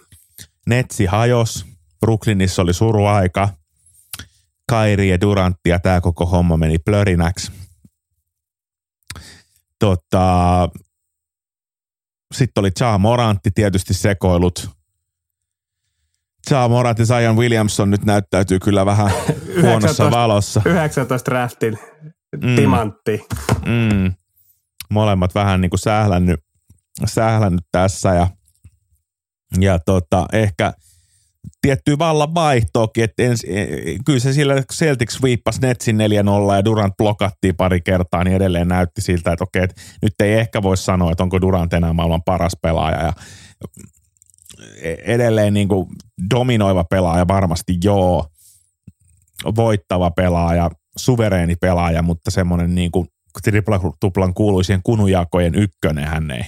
Netsi 0.66 1.06
hajos, 1.06 1.66
Brooklynissa 2.00 2.62
oli 2.62 2.74
suruaika, 2.74 3.48
Kairi 4.68 5.08
ja 5.08 5.20
Durantti 5.20 5.70
ja 5.70 5.78
tämä 5.78 6.00
koko 6.00 6.26
homma 6.26 6.56
meni 6.56 6.78
plörinäksi. 6.78 7.52
Tota, 9.78 10.68
sitten 12.34 12.60
oli 12.60 12.70
Cha 12.70 12.98
Morantti 12.98 13.50
tietysti 13.50 13.94
sekoilut. 13.94 14.77
Cha 16.49 16.68
Morant 16.68 16.99
ja 16.99 17.04
Zion 17.04 17.37
Williamson 17.37 17.90
nyt 17.90 18.04
näyttäytyy 18.04 18.59
kyllä 18.59 18.87
vähän 18.87 19.11
huonossa 19.62 20.04
19, 20.04 20.11
valossa. 20.11 20.62
19 20.64 21.30
draftin 21.30 21.78
mm. 22.37 22.57
timantti. 22.57 23.26
Mm. 23.66 24.12
Molemmat 24.90 25.35
vähän 25.35 25.61
niin 25.61 25.71
kuin 25.71 25.80
sählännyt, 25.80 26.40
sählännyt 27.04 27.64
tässä 27.73 28.14
ja, 28.14 28.26
ja 29.61 29.78
tota, 29.78 30.26
ehkä– 30.33 30.73
tiettyä 31.61 31.99
vallan 31.99 32.35
vaihtoakin, 32.35 33.04
että 33.04 33.23
ens, 33.23 33.45
e, 33.45 33.66
kyllä 34.04 34.18
se 34.18 34.33
sillä 34.33 34.62
Celtics 34.73 35.23
viippasi 35.23 35.61
Netsin 35.61 35.97
4-0 35.97 36.00
ja 36.57 36.64
Durant 36.64 36.97
blokattiin 36.97 37.57
pari 37.57 37.80
kertaa, 37.80 38.25
niin 38.25 38.37
edelleen 38.37 38.68
näytti 38.68 39.00
siltä, 39.00 39.33
että 39.33 39.45
okei, 39.45 39.62
että 39.62 39.80
nyt 40.02 40.21
ei 40.21 40.35
ehkä 40.35 40.62
voi 40.62 40.76
sanoa, 40.76 41.12
että 41.12 41.23
onko 41.23 41.40
Durant 41.40 41.73
enää 41.73 41.92
maailman 41.92 42.23
paras 42.23 42.57
pelaaja 42.62 43.02
ja 43.02 43.12
e, 43.64 43.66
edelleen 45.04 45.54
niin 45.54 45.68
kuin 45.68 45.88
dominoiva 46.34 46.84
pelaaja 46.84 47.28
varmasti 47.28 47.76
joo, 47.84 48.26
voittava 49.56 50.10
pelaaja, 50.10 50.70
suvereeni 50.96 51.56
pelaaja, 51.56 52.02
mutta 52.02 52.30
semmoinen 52.30 52.74
niin 52.74 52.90
kuin 52.90 53.08
tripla-tuplan 53.44 54.34
kuuluisien 54.34 54.80
kunujakojen 54.82 55.54
ykkönen 55.54 56.06
hän 56.08 56.30
ei, 56.30 56.44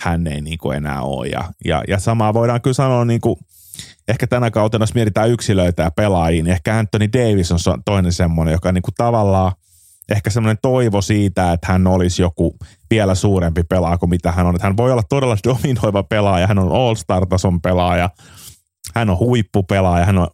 hän 0.00 0.26
ei 0.26 0.40
niin 0.40 0.58
kuin 0.58 0.76
enää 0.76 1.02
ole. 1.02 1.26
Ja, 1.26 1.44
ja, 1.64 1.82
ja 1.88 1.98
samaa 1.98 2.34
voidaan 2.34 2.60
kyllä 2.60 2.74
sanoa 2.74 3.04
niin 3.04 3.20
kuin 3.20 3.36
ehkä 4.08 4.26
tänä 4.26 4.50
kautena, 4.50 4.82
jos 4.82 4.94
mietitään 4.94 5.30
yksilöitä 5.30 5.82
ja 5.82 5.90
pelaajia, 5.90 6.42
niin 6.42 6.52
ehkä 6.52 6.78
Anthony 6.78 7.08
Davis 7.12 7.52
on 7.52 7.82
toinen 7.84 8.12
semmoinen, 8.12 8.52
joka 8.52 8.72
niin 8.72 8.82
kuin 8.82 8.94
tavallaan 8.96 9.52
ehkä 10.10 10.30
semmoinen 10.30 10.58
toivo 10.62 11.02
siitä, 11.02 11.52
että 11.52 11.72
hän 11.72 11.86
olisi 11.86 12.22
joku 12.22 12.56
vielä 12.90 13.14
suurempi 13.14 13.62
pelaaja 13.62 13.98
kuin 13.98 14.10
mitä 14.10 14.32
hän 14.32 14.46
on. 14.46 14.54
Että 14.54 14.66
hän 14.66 14.76
voi 14.76 14.92
olla 14.92 15.02
todella 15.08 15.36
dominoiva 15.48 16.02
pelaaja, 16.02 16.46
hän 16.46 16.58
on 16.58 16.72
all-star-tason 16.72 17.60
pelaaja, 17.60 18.10
hän 18.94 19.10
on 19.10 19.18
huippupelaaja, 19.18 20.06
hän 20.06 20.18
on 20.18 20.28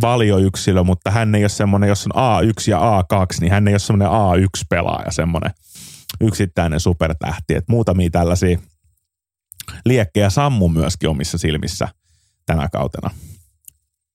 valioyksilö, 0.00 0.84
mutta 0.84 1.10
hän 1.10 1.34
ei 1.34 1.42
ole 1.42 1.48
semmoinen, 1.48 1.88
jos 1.88 2.06
on 2.06 2.42
A1 2.42 2.70
ja 2.70 2.78
A2, 2.78 3.40
niin 3.40 3.52
hän 3.52 3.68
ei 3.68 3.74
ole 3.74 3.78
semmoinen 3.78 4.08
A1-pelaaja, 4.08 5.10
semmoinen 5.10 5.50
yksittäinen 6.20 6.80
supertähti. 6.80 7.54
Että 7.54 7.72
muutamia 7.72 8.10
tällaisia 8.10 8.58
liekkejä 9.84 10.30
sammu 10.30 10.68
myöskin 10.68 11.08
omissa 11.08 11.38
silmissä– 11.38 11.88
tänä 12.46 12.68
kautena. 12.72 13.10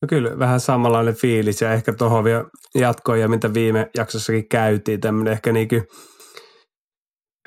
No 0.06 0.10
kyllä, 0.10 0.40
vähän 0.40 0.60
samanlainen 0.60 1.16
fiilis 1.16 1.62
ja 1.62 1.74
ehkä 1.74 1.94
tuohon 1.94 2.24
vielä 2.24 2.44
jatkoja, 2.76 3.22
ja 3.22 3.28
mitä 3.28 3.54
viime 3.54 3.90
jaksossakin 3.98 4.50
käytiin, 4.50 5.00
tämmöinen 5.00 5.34
ehkä 5.34 5.52
niin 5.52 5.68
kuin, 5.68 5.88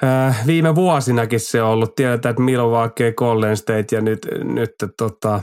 äh, 0.04 0.46
viime 0.46 0.74
vuosinakin 0.74 1.40
se 1.40 1.62
on 1.62 1.68
ollut. 1.70 1.94
Tiedetään, 1.94 2.30
että 2.30 2.42
Milwaukee, 2.42 3.12
Golden 3.12 3.56
State 3.56 3.86
ja 3.92 4.00
nyt, 4.00 4.28
nyt 4.42 4.70
tota, 4.96 5.40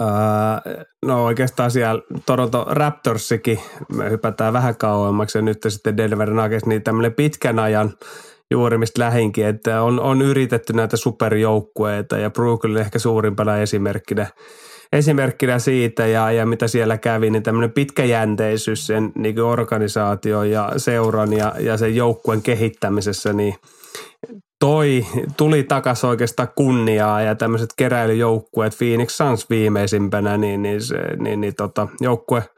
äh, 0.00 0.06
no 1.06 1.24
oikeastaan 1.24 1.70
siellä 1.70 2.02
Toronto 2.26 2.66
Raptorsikin, 2.70 3.60
me 3.92 4.10
hypätään 4.10 4.52
vähän 4.52 4.76
kauemmaksi 4.76 5.38
ja 5.38 5.42
nyt 5.42 5.58
sitten 5.68 5.96
Denver 5.96 6.30
Nuggets, 6.30 6.66
niin 6.66 6.82
tämmöinen 6.82 7.14
pitkän 7.14 7.58
ajan– 7.58 7.92
juuri 8.50 8.78
mistä 8.78 9.02
lähinkin, 9.02 9.46
että 9.46 9.82
on, 9.82 10.00
on 10.00 10.22
yritetty 10.22 10.72
näitä 10.72 10.96
superjoukkueita 10.96 12.18
ja 12.18 12.30
Brooklyn 12.30 12.80
ehkä 12.80 12.98
suurimpana 12.98 13.58
esimerkkinä, 13.58 14.26
esimerkkinä 14.92 15.58
siitä 15.58 16.06
ja, 16.06 16.32
ja 16.32 16.46
mitä 16.46 16.68
siellä 16.68 16.98
kävi, 16.98 17.30
niin 17.30 17.42
tämmöinen 17.42 17.72
pitkäjänteisyys 17.72 18.86
sen 18.86 19.12
niin 19.14 19.40
organisaation 19.40 20.50
ja 20.50 20.72
seuran 20.76 21.32
ja, 21.32 21.54
ja 21.58 21.76
sen 21.76 21.96
joukkueen 21.96 22.42
kehittämisessä, 22.42 23.32
niin 23.32 23.54
toi, 24.58 25.06
tuli 25.36 25.62
takaisin 25.62 26.08
oikeastaan 26.08 26.48
kunniaa 26.54 27.22
ja 27.22 27.34
tämmöiset 27.34 27.70
keräilyjoukkueet, 27.76 28.78
Phoenix 28.78 29.10
Suns 29.10 29.50
viimeisimpänä, 29.50 30.36
niin, 30.36 30.62
niin, 30.62 30.82
se, 30.82 30.98
niin, 31.16 31.40
niin 31.40 31.54
tota, 31.54 31.88
joukkue– 32.00 32.42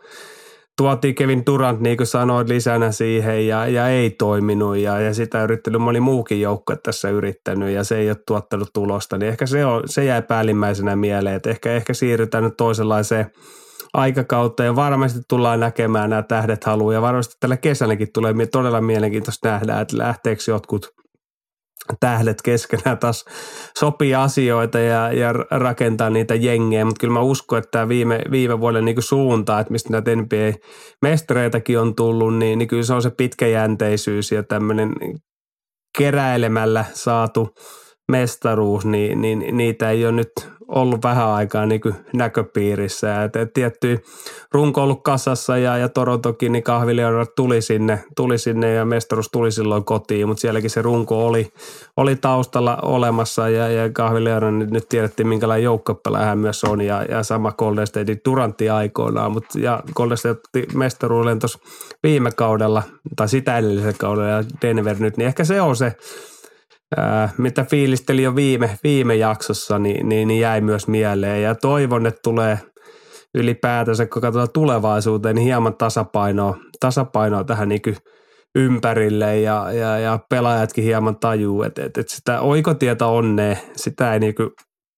tuotiin 0.76 1.14
Kevin 1.14 1.43
Durant, 1.47 1.81
niin 1.81 1.97
kuin 1.97 2.07
sanoit, 2.07 2.49
lisänä 2.49 2.93
siihen 2.93 3.47
ja, 3.47 3.67
ja 3.67 3.88
ei 3.88 4.11
toiminut 4.11 4.76
ja, 4.76 5.00
ja 5.00 5.14
sitä 5.14 5.45
yrittänyt 5.45 5.83
moni 5.83 6.00
muukin 6.00 6.41
joukko 6.41 6.76
tässä 6.76 7.09
yrittänyt 7.09 7.71
ja 7.71 7.85
se 7.85 7.99
ei 7.99 8.11
ole 8.11 8.17
tuottanut 8.26 8.69
tulosta, 8.73 9.19
niin 9.19 9.29
ehkä 9.29 9.47
se, 9.47 9.64
on, 9.64 9.83
se 9.87 10.05
jäi 10.05 10.23
päällimmäisenä 10.23 10.97
mieleen, 10.97 11.37
että 11.37 11.50
ehkä, 11.50 11.73
ehkä 11.73 11.95
siirrytään 11.95 12.45
nyt 12.45 12.57
toisenlaiseen 12.57 13.31
aikakautta 13.95 14.64
ja 14.64 14.76
varmasti 14.76 15.21
tullaan 15.29 15.61
näkemään 15.61 16.11
nämä 16.11 16.23
tähdet 16.23 16.64
haluaa 16.64 16.95
ja 16.95 17.02
varmasti 17.02 17.35
tällä 17.41 17.57
kesälläkin 17.57 18.09
tulee 18.14 18.35
todella 18.52 18.81
mielenkiintoista 18.81 19.49
nähdä, 19.49 19.81
että 19.81 19.99
lähteekö 19.99 20.43
jotkut– 20.49 20.88
tähdet 22.01 22.43
keskenään 22.43 22.99
taas 22.99 23.25
sopii 23.79 24.15
asioita 24.15 24.79
ja, 24.79 25.12
ja 25.12 25.33
rakentaa 25.51 26.11
niitä 26.11 26.35
jengejä, 26.35 26.85
mutta 26.85 27.01
kyllä 27.01 27.15
mä 27.15 27.21
uskon, 27.21 27.59
että 27.59 27.71
tämä 27.71 27.89
viime, 27.89 28.21
viime 28.31 28.61
vuoden 28.61 28.85
niin 28.85 29.03
suunta, 29.03 29.61
että 29.61 29.73
mistä 29.73 29.91
näitä 29.91 30.11
NBA-mestareitakin 30.17 31.79
on 31.79 31.95
tullut, 31.95 32.37
niin, 32.37 32.59
niin 32.59 32.69
kyllä 32.69 32.83
se 32.83 32.95
on 32.95 33.03
se 33.03 33.11
pitkäjänteisyys 33.11 34.33
ja 34.33 34.43
tämmöinen 34.43 34.93
keräilemällä 35.99 36.85
saatu 36.93 37.55
mestaruus, 38.11 38.85
niin, 38.85 39.21
niin 39.21 39.57
niitä 39.57 39.91
ei 39.91 40.05
ole 40.05 40.12
nyt 40.12 40.52
ollut 40.69 41.02
vähän 41.02 41.28
aikaa 41.28 41.66
niin 41.66 41.81
kuin 41.81 41.95
näköpiirissä. 42.12 43.25
Et, 43.25 43.37
et 43.37 43.52
tietty 43.52 44.04
runko 44.52 44.83
ollut 44.83 45.02
kasassa 45.02 45.59
ja, 45.59 45.78
ja 45.78 45.88
Torontokin, 45.88 46.52
niin 46.52 46.62
kahvileonat 46.62 47.35
tuli 47.35 47.62
sinne, 47.62 48.04
tuli 48.16 48.38
sinne 48.38 48.75
ja 48.75 48.85
mestaruus 48.85 49.28
tuli 49.33 49.52
silloin 49.52 49.85
kotiin, 49.85 50.28
mutta 50.28 50.40
sielläkin 50.40 50.71
se 50.71 50.83
runko 50.83 51.26
oli, 51.26 51.52
oli 51.97 52.16
taustalla 52.16 52.76
olemassa 52.83 53.49
ja, 53.49 53.69
ja 53.69 53.83
nyt, 54.59 54.71
nyt 54.71 54.88
tiedettiin 54.88 55.28
minkälainen 55.28 55.64
joukkopelaaja 55.64 56.26
hän 56.26 56.38
myös 56.38 56.64
on 56.64 56.81
ja, 56.81 57.02
ja 57.02 57.23
sama 57.23 57.52
Golden 57.52 57.87
State 57.87 58.16
Durantti 58.25 58.71
aikoinaan, 58.71 59.33
mutta 59.33 59.59
ja 59.59 59.83
Golden 59.95 60.19
State 60.19 60.40
mestaruuden 60.75 61.38
tuossa 61.38 61.59
viime 62.02 62.31
kaudella 62.31 62.83
tai 63.16 63.28
sitä 63.28 63.59
edellisellä 63.59 63.95
kaudella 63.99 64.28
ja 64.28 64.45
Denver 64.62 64.97
nyt, 64.99 65.16
niin 65.16 65.26
ehkä 65.26 65.45
se 65.45 65.61
on 65.61 65.76
se 65.76 65.97
ää, 66.97 67.29
mitä 67.39 67.65
fiilisteli 67.65 68.23
jo 68.23 68.37
viime, 68.37 68.79
viime 68.85 69.15
jaksossa, 69.15 69.79
niin, 69.79 70.09
niin, 70.09 70.29
niin 70.29 70.41
jäi 70.41 70.61
myös 70.61 70.89
mieleen. 70.89 71.43
Ja 71.43 71.55
toivon, 71.55 72.07
että 72.07 72.21
tulee 72.25 72.59
ylipäätänsä, 73.35 74.07
kun 74.07 74.23
katsotaan 74.23 74.53
tulevaisuuteen, 74.55 75.35
niin 75.37 75.45
hieman 75.45 75.75
tasapainoa, 75.77 76.57
tasapainoa 76.81 77.45
tähän 77.45 77.69
niin 77.69 77.97
ympärille 78.55 79.41
ja, 79.41 79.73
ja, 79.73 79.99
ja, 79.99 80.19
pelaajatkin 80.31 80.85
hieman 80.85 81.17
tajuu, 81.17 81.63
että, 81.63 81.85
että, 81.85 82.03
sitä 82.07 82.41
oikotietä 82.41 83.07
onnea, 83.07 83.57
sitä 83.77 84.13
ei 84.13 84.21
niin 84.21 84.35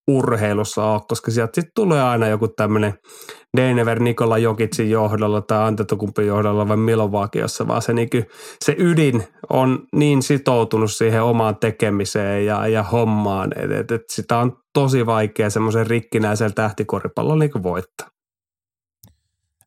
urheilussa 0.09 0.85
ole, 0.85 1.01
koska 1.09 1.31
sieltä 1.31 1.53
sitten 1.55 1.73
tulee 1.75 2.03
aina 2.03 2.29
joku 2.29 2.49
tämmöinen 2.49 2.95
Deinever 3.57 4.01
Nikola 4.01 4.39
Jokitsin 4.39 4.91
johdolla 4.91 5.41
tai 5.41 5.67
Antetokumpin 5.67 6.27
johdolla 6.27 6.69
vai 6.69 6.77
Milovakiossa, 6.77 7.69
vaan 7.69 7.83
se, 7.83 7.93
niin 7.93 8.11
kuin, 8.11 8.27
se 8.65 8.75
ydin 8.79 9.25
on 9.51 9.87
niin 9.95 10.23
sitoutunut 10.23 10.93
siihen 10.93 11.23
omaan 11.23 11.57
tekemiseen 11.57 12.47
ja, 12.47 12.69
ja 12.69 12.83
hommaan, 12.83 13.53
että 13.57 13.79
et, 13.79 13.91
et 13.91 14.03
sitä 14.13 14.39
on 14.39 14.57
tosi 14.73 15.07
vaikea 15.07 15.51
semmoisen 15.51 15.87
rikkinäisellä 15.87 16.53
tähtikoripallon 16.55 17.39
niin 17.39 17.63
voittaa. 17.63 18.09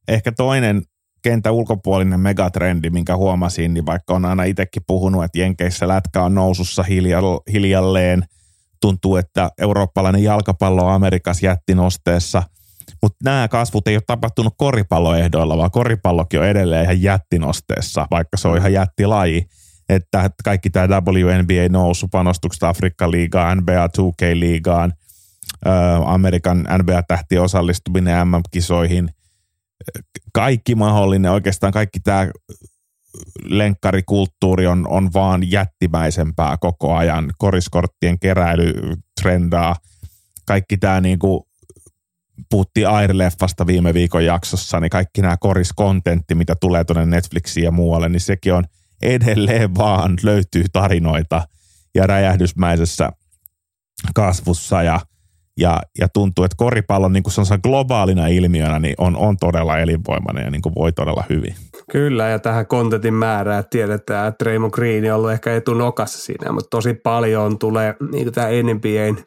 Ehkä 0.08 0.32
toinen 0.32 0.82
kenttä 1.24 1.51
ulkopuolinen 1.51 2.20
megatrendi, 2.20 2.89
minkä 2.89 3.15
huomasin, 3.15 3.74
niin 3.74 3.86
vaikka 3.86 4.13
on 4.13 4.25
aina 4.25 4.44
itsekin 4.44 4.84
puhunut, 4.88 5.24
että 5.24 5.39
Jenkeissä 5.39 5.88
lätkä 5.88 6.24
on 6.24 6.36
nousussa 6.36 6.84
hiljalleen, 7.53 8.24
tuntuu, 8.81 9.15
että 9.15 9.50
eurooppalainen 9.57 10.24
jalkapallo 10.24 10.86
on 10.86 10.93
Amerikassa 10.93 11.46
jättinosteessa, 11.46 12.43
mutta 13.01 13.17
nämä 13.24 13.48
kasvut 13.48 13.88
ei 13.88 13.96
ole 13.96 14.03
tapahtunut 14.07 14.53
koripalloehdoilla, 14.57 15.57
vaan 15.57 15.72
koripallokin 15.72 16.39
on 16.39 16.46
edelleen 16.46 16.84
ihan 16.84 17.01
jättinosteessa, 17.01 18.07
vaikka 18.12 18.38
se 18.38 18.48
on 18.48 18.57
ihan 18.57 18.74
jättilaji. 18.74 19.46
Että 19.89 20.29
kaikki 20.43 20.69
tämä 20.69 21.01
WNBA 21.01 21.69
nousu, 21.69 22.07
panostukset 22.07 22.63
Afrikka-liigaan, 22.63 23.57
NBA 23.57 23.88
2K-liigaan, 23.88 24.93
Amerikan 26.05 26.67
NBA-tähtien 26.77 27.41
osallistuminen 27.41 28.27
MM-kisoihin, 28.27 29.10
kaikki 30.34 30.75
mahdollinen, 30.75 31.31
oikeastaan 31.31 31.74
kaikki 31.74 32.00
tämä 32.00 32.27
lenkkarikulttuuri 33.43 34.67
on, 34.67 34.88
on 34.88 35.13
vaan 35.13 35.51
jättimäisempää 35.51 36.57
koko 36.57 36.95
ajan. 36.95 37.33
Koriskorttien 37.38 38.19
keräily 38.19 38.74
trendaa. 39.21 39.75
Kaikki 40.45 40.77
tämä 40.77 41.01
niin 41.01 41.19
kuin 41.19 41.43
puhuttiin 42.50 42.88
Air-leffasta 42.88 43.67
viime 43.67 43.93
viikon 43.93 44.25
jaksossa, 44.25 44.79
niin 44.79 44.89
kaikki 44.89 45.21
nämä 45.21 45.38
koriskontentti, 45.38 46.36
mitä 46.36 46.55
tulee 46.55 46.83
tuonne 46.83 47.05
Netflixiin 47.05 47.63
ja 47.63 47.71
muualle, 47.71 48.09
niin 48.09 48.21
sekin 48.21 48.53
on 48.53 48.63
edelleen 49.01 49.75
vaan 49.75 50.17
löytyy 50.24 50.63
tarinoita 50.74 51.47
ja 51.95 52.07
räjähdysmäisessä 52.07 53.09
kasvussa 54.13 54.83
ja– 54.83 55.00
ja, 55.57 55.81
ja 56.00 56.09
tuntuu, 56.09 56.45
että 56.45 56.57
koripallo 56.57 57.09
niin 57.09 57.24
kuin 57.24 57.62
globaalina 57.63 58.27
ilmiönä 58.27 58.79
niin 58.79 58.95
on, 58.97 59.17
on 59.17 59.38
todella 59.38 59.77
elinvoimainen 59.77 60.43
ja 60.43 60.51
niin 60.51 60.62
kuin 60.62 60.75
voi 60.75 60.93
todella 60.93 61.24
hyvin. 61.29 61.55
Kyllä, 61.91 62.29
ja 62.29 62.39
tähän 62.39 62.67
kontentin 62.67 63.13
määrään 63.13 63.63
tiedetään, 63.70 64.27
että 64.27 64.46
Raymond 64.46 64.72
Green 64.72 65.12
on 65.13 65.17
ollut 65.17 65.32
ehkä 65.32 65.56
etunokassa 65.56 66.20
siinä, 66.20 66.51
mutta 66.51 66.70
tosi 66.70 66.94
paljon 66.94 67.60
tulee 67.60 67.96
niin 68.12 68.32
tämä 68.34 68.48
NBAn 68.48 69.24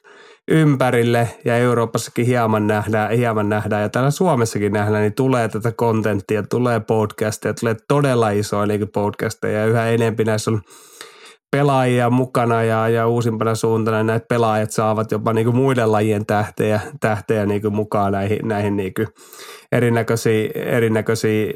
ympärille 0.51 1.29
ja 1.45 1.57
Euroopassakin 1.57 2.27
hieman 2.27 2.67
nähdään, 2.67 3.11
hieman 3.11 3.49
nähdään 3.49 3.83
ja 3.83 3.89
täällä 3.89 4.11
Suomessakin 4.11 4.73
nähdään, 4.73 5.03
niin 5.03 5.15
tulee 5.15 5.49
tätä 5.49 5.73
kontenttia, 5.73 6.43
tulee 6.43 6.81
podcasteja, 6.81 7.55
tulee 7.55 7.77
todella 7.89 8.31
isoja 8.31 8.67
niin 8.67 8.89
podcasteja 8.95 9.59
ja 9.59 9.67
yhä 9.67 9.87
enemmän 9.87 10.27
näissä 10.27 10.51
on 10.51 10.61
pelaajia 11.51 12.11
mukana 12.11 12.63
ja, 12.63 12.89
ja 12.89 13.07
uusimpana 13.07 13.55
suuntana 13.55 14.03
näitä 14.03 14.27
pelaajat 14.29 14.71
saavat 14.71 15.11
jopa 15.11 15.33
niin 15.33 15.55
muiden 15.55 15.93
lajien 15.93 16.27
tähtejä, 16.27 16.81
tähtejä 17.01 17.47
niin 17.47 17.73
mukaan 17.73 18.13
näihin, 18.13 18.39
näihin 18.43 18.77
niin 18.77 18.93
erinäköisiin, 19.73 20.51
erinäköisiin 20.55 21.53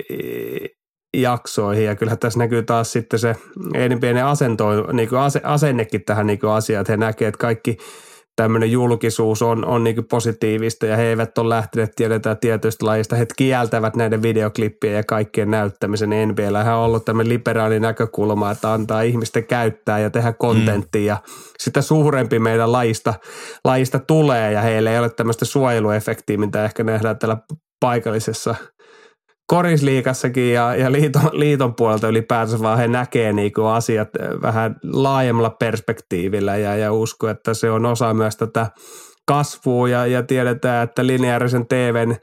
jaksoihin. 1.20 1.84
Ja 1.84 1.96
kyllähän 1.96 2.18
tässä 2.18 2.38
näkyy 2.38 2.62
taas 2.62 2.92
sitten 2.92 3.18
se 3.18 3.36
pieni 4.00 4.20
asento, 4.20 4.92
niin 4.92 5.08
kuin 5.08 5.20
asennekin 5.42 6.04
tähän 6.04 6.26
niin 6.26 6.38
kuin 6.38 6.50
asiaan, 6.50 6.80
että 6.80 6.92
he 6.92 6.96
näkevät, 6.96 7.28
että 7.28 7.38
kaikki– 7.38 7.76
tämmöinen 8.36 8.72
julkisuus 8.72 9.42
on, 9.42 9.64
on 9.64 9.84
niin 9.84 10.04
positiivista 10.10 10.86
ja 10.86 10.96
he 10.96 11.02
eivät 11.02 11.38
ole 11.38 11.48
lähteneet 11.48 11.92
tiedetään 11.96 12.38
tietystä 12.38 12.86
lajista. 12.86 13.16
He 13.16 13.26
kieltävät 13.36 13.96
näiden 13.96 14.22
videoklippien 14.22 14.94
ja 14.94 15.04
kaikkien 15.04 15.50
näyttämisen. 15.50 16.10
NBL 16.28 16.54
on 16.54 16.68
ollut 16.68 17.04
tämmöinen 17.04 17.32
liberaali 17.32 17.80
näkökulma, 17.80 18.50
että 18.50 18.72
antaa 18.72 19.02
ihmisten 19.02 19.46
käyttää 19.46 19.98
ja 19.98 20.10
tehdä 20.10 20.32
kontenttia 20.32 21.00
mm. 21.00 21.06
ja 21.06 21.16
sitä 21.58 21.82
suurempi 21.82 22.38
meidän 22.38 22.72
lajista, 22.72 23.14
lajista 23.64 23.98
tulee 23.98 24.52
ja 24.52 24.62
heillä 24.62 24.90
ei 24.90 24.98
ole 24.98 25.10
tämmöistä 25.10 25.44
suojeluefektiä, 25.44 26.38
mitä 26.38 26.64
ehkä 26.64 26.84
nähdään 26.84 27.18
täällä 27.18 27.36
paikallisessa– 27.80 28.54
korisliikassakin 29.46 30.52
ja, 30.52 30.76
ja 30.76 30.92
liiton, 30.92 31.30
liiton 31.32 31.74
puolelta 31.74 32.08
ylipäätänsä 32.08 32.62
vaan 32.62 32.78
he 32.78 32.88
näkee 32.88 33.32
niinku 33.32 33.64
asiat 33.64 34.08
vähän 34.42 34.76
laajemmalla 34.92 35.50
perspektiivillä 35.50 36.56
ja, 36.56 36.76
ja 36.76 36.92
usko, 36.92 37.28
että 37.28 37.54
se 37.54 37.70
on 37.70 37.86
osa 37.86 38.14
myös 38.14 38.36
tätä 38.36 38.66
kasvua 39.26 39.88
ja, 39.88 40.06
ja 40.06 40.22
tiedetään, 40.22 40.84
että 40.84 41.06
lineaarisen 41.06 41.66
TVn 41.66 42.16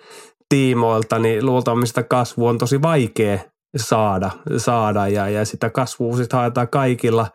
tiimoilta 0.50 1.20
niin 1.20 1.46
luultavasti 1.46 2.02
kasvu 2.10 2.48
on 2.48 2.58
tosi 2.58 2.82
vaikea 2.82 3.40
saada, 3.78 4.32
saada 4.58 5.08
ja, 5.08 5.30
ja 5.30 5.46
sitä 5.46 5.70
kasvua 5.70 6.18
sitten 6.18 6.40
haetaan 6.40 6.70
kaikilla 6.70 7.28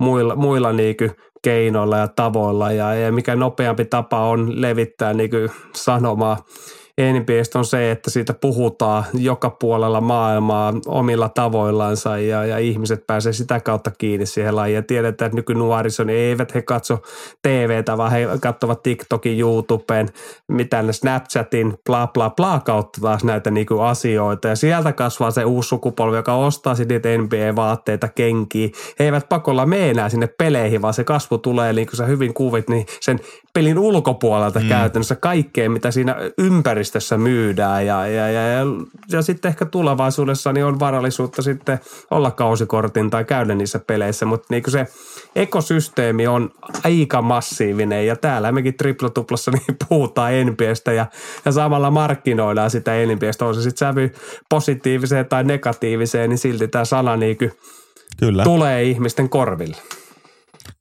muilla, 0.00 0.36
muilla 0.36 0.72
niinku 0.72 1.04
keinoilla 1.42 1.96
ja 1.96 2.08
tavoilla 2.08 2.72
ja, 2.72 2.94
ja 2.94 3.12
mikä 3.12 3.36
nopeampi 3.36 3.84
tapa 3.84 4.20
on 4.20 4.60
levittää 4.60 5.14
niinku 5.14 5.36
sanomaa 5.74 6.36
NBAstä 7.00 7.58
on 7.58 7.64
se, 7.64 7.90
että 7.90 8.10
siitä 8.10 8.34
puhutaan 8.34 9.04
joka 9.14 9.50
puolella 9.50 10.00
maailmaa 10.00 10.74
omilla 10.86 11.28
tavoillansa 11.28 12.18
ja, 12.18 12.44
ja 12.44 12.58
ihmiset 12.58 13.06
pääsee 13.06 13.32
sitä 13.32 13.60
kautta 13.60 13.90
kiinni 13.98 14.26
siihen 14.26 14.56
lajiin. 14.56 14.74
Ja 14.74 14.82
tiedetään, 14.82 15.26
että 15.26 15.36
nykynuoriso, 15.36 16.04
niin 16.04 16.18
eivät 16.18 16.54
he 16.54 16.62
katso 16.62 16.98
TVtä, 17.42 17.96
vaan 17.96 18.10
he 18.10 18.26
katsovat 18.40 18.82
TikTokin, 18.82 19.40
YouTubeen, 19.40 20.08
mitä 20.48 20.82
ne 20.82 20.92
Snapchatin, 20.92 21.78
bla 21.86 22.06
bla 22.06 22.30
bla 22.30 22.60
kautta 22.64 23.00
taas 23.00 23.24
näitä 23.24 23.50
niinku 23.50 23.80
asioita. 23.80 24.48
Ja 24.48 24.56
sieltä 24.56 24.92
kasvaa 24.92 25.30
se 25.30 25.44
uusi 25.44 25.68
sukupolvi, 25.68 26.16
joka 26.16 26.34
ostaa 26.34 26.74
sitten 26.74 26.94
niitä 26.94 27.22
NBA-vaatteita, 27.22 28.08
kenkiä. 28.08 28.68
He 28.98 29.04
eivät 29.04 29.28
pakolla 29.28 29.66
mene 29.66 29.90
enää 29.90 30.08
sinne 30.08 30.26
peleihin, 30.26 30.82
vaan 30.82 30.94
se 30.94 31.04
kasvu 31.04 31.38
tulee, 31.38 31.72
niin 31.72 31.86
kuin 31.86 31.96
sä 31.96 32.06
hyvin 32.06 32.34
kuvit, 32.34 32.68
niin 32.68 32.86
sen 33.00 33.20
pelin 33.56 33.78
ulkopuolelta 33.78 34.60
mm. 34.60 34.68
käytännössä 34.68 35.16
kaikkeen, 35.16 35.72
mitä 35.72 35.90
siinä 35.90 36.16
ympäristössä 36.38 37.18
myydään 37.18 37.86
ja, 37.86 38.06
ja, 38.06 38.30
ja, 38.30 38.48
ja, 38.48 38.64
ja 39.12 39.22
sitten 39.22 39.48
ehkä 39.48 39.64
tulevaisuudessa 39.66 40.52
niin 40.52 40.64
on 40.64 40.80
varallisuutta 40.80 41.42
sitten 41.42 41.80
olla 42.10 42.30
kausikortin 42.30 43.10
tai 43.10 43.24
käydä 43.24 43.54
niissä 43.54 43.78
peleissä, 43.78 44.26
mutta 44.26 44.46
niin 44.50 44.62
se 44.68 44.86
ekosysteemi 45.36 46.26
on 46.26 46.50
aika 46.84 47.22
massiivinen 47.22 48.06
ja 48.06 48.16
täällä 48.16 48.52
mekin 48.52 48.76
triplatuplassa 48.76 49.50
niin 49.54 49.76
puhutaan 49.88 50.32
NBAstä 50.44 50.92
ja, 50.92 51.06
ja 51.44 51.52
samalla 51.52 51.90
markkinoidaan 51.90 52.70
sitä 52.70 52.92
NBAstä, 53.14 53.44
on 53.44 53.54
se 53.54 53.62
sitten 53.62 53.88
sävy 53.88 54.12
positiiviseen 54.50 55.26
tai 55.26 55.44
negatiiviseen, 55.44 56.30
niin 56.30 56.38
silti 56.38 56.68
tämä 56.68 56.84
sana 56.84 57.16
niin 57.16 57.36
Kyllä. 58.18 58.44
tulee 58.44 58.84
ihmisten 58.84 59.28
korville. 59.28 59.76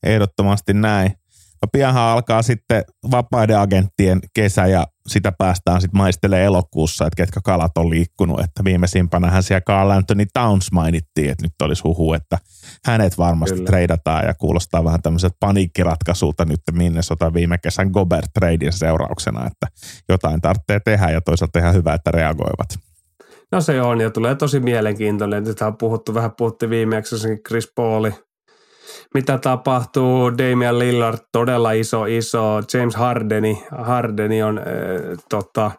Ehdottomasti 0.04 0.74
näin. 0.74 1.25
No 1.62 1.68
pianhan 1.72 2.04
alkaa 2.04 2.42
sitten 2.42 2.84
vapaiden 3.12 3.60
agenttien 3.60 4.20
kesä 4.34 4.66
ja 4.66 4.88
sitä 5.08 5.32
päästään 5.38 5.82
sitten 5.82 5.98
maistelemaan 5.98 6.46
elokuussa, 6.46 7.08
että 7.08 7.18
ketkä 7.18 7.40
kalat 7.44 7.78
on 7.78 7.90
liikkunut. 7.90 8.40
Että 8.40 8.64
viimeisimpänähän 8.64 9.44
siellä 9.44 9.62
Carl 9.62 9.90
Anthony 9.90 10.26
Towns 10.34 10.72
mainittiin, 10.72 11.30
että 11.30 11.46
nyt 11.46 11.54
olisi 11.62 11.84
huhu, 11.84 12.14
että 12.14 12.38
hänet 12.86 13.18
varmasti 13.18 13.56
Kyllä. 13.56 13.68
treidataan 13.68 14.26
ja 14.26 14.34
kuulostaa 14.34 14.84
vähän 14.84 15.02
tämmöiset 15.02 15.34
paniikkiratkaisuilta 15.40 16.46
nyt 16.46 16.62
sota 17.02 17.34
viime 17.34 17.58
kesän 17.58 17.90
Gobert 17.90 18.30
treidin 18.34 18.74
seurauksena, 18.74 19.48
että 19.48 19.68
jotain 20.10 20.42
tarvitsee 20.42 20.80
tehdä 20.80 21.10
ja 21.10 21.22
toisaalta 21.22 21.60
ihan 21.60 21.74
hyvä, 21.74 21.94
että 21.94 22.12
reagoivat. 22.12 22.68
No 23.52 23.62
se 23.62 23.82
on 23.82 24.02
ja 24.02 24.10
tulee 24.10 24.36
tosi 24.36 24.60
mielenkiintoinen. 24.60 25.44
Nyt 25.44 25.62
on 25.62 25.78
puhuttu, 25.78 26.14
vähän 26.14 26.32
puhuttiin 26.38 26.70
viimeksi 26.70 27.16
Chris 27.48 27.72
Pauli 27.76 28.14
mitä 29.16 29.38
tapahtuu. 29.38 30.38
Damian 30.38 30.80
Lillard 30.80 31.18
todella 31.32 31.72
iso, 31.72 32.06
iso. 32.06 32.62
James 32.74 32.96
Hardeni, 32.96 33.64
Hardeni 33.72 34.44
on 34.44 34.58
äh, 34.58 34.66
tota, 35.30 35.72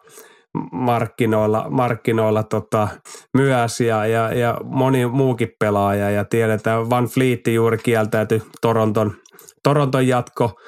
markkinoilla, 0.72 1.66
markkinoilla 1.70 2.42
tota, 2.42 2.88
myös 3.34 3.80
ja, 3.80 4.06
ja, 4.06 4.32
ja, 4.32 4.60
moni 4.64 5.06
muukin 5.06 5.54
pelaaja 5.58 6.10
ja 6.10 6.24
tiedetään 6.24 6.90
Van 6.90 7.04
Fleet 7.04 7.46
juuri 7.46 7.78
kieltäytyi 7.78 8.42
Toronton, 8.60 9.12
Toronton 9.62 10.08
jatko, 10.08 10.60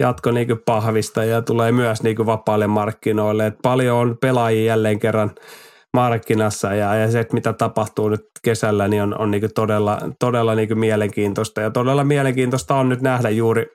jatko 0.00 0.30
niin 0.30 0.60
pahvista 0.64 1.24
ja 1.24 1.42
tulee 1.42 1.72
myös 1.72 2.02
niin 2.02 2.26
vapaille 2.26 2.66
markkinoille. 2.66 3.46
Et 3.46 3.56
paljon 3.62 3.96
on 3.96 4.16
pelaajia 4.20 4.64
jälleen 4.64 4.98
kerran– 4.98 5.30
markkinassa 5.96 6.74
ja, 6.74 6.94
ja 6.94 7.10
se, 7.10 7.20
että 7.20 7.34
mitä 7.34 7.52
tapahtuu 7.52 8.08
nyt 8.08 8.20
kesällä, 8.42 8.88
niin 8.88 9.02
on, 9.02 9.20
on 9.20 9.30
niin 9.30 9.54
todella, 9.54 9.98
todella 10.20 10.54
niin 10.54 10.78
mielenkiintoista. 10.78 11.60
Ja 11.60 11.70
todella 11.70 12.04
mielenkiintoista 12.04 12.74
on 12.74 12.88
nyt 12.88 13.00
nähdä 13.00 13.30
juuri, 13.30 13.66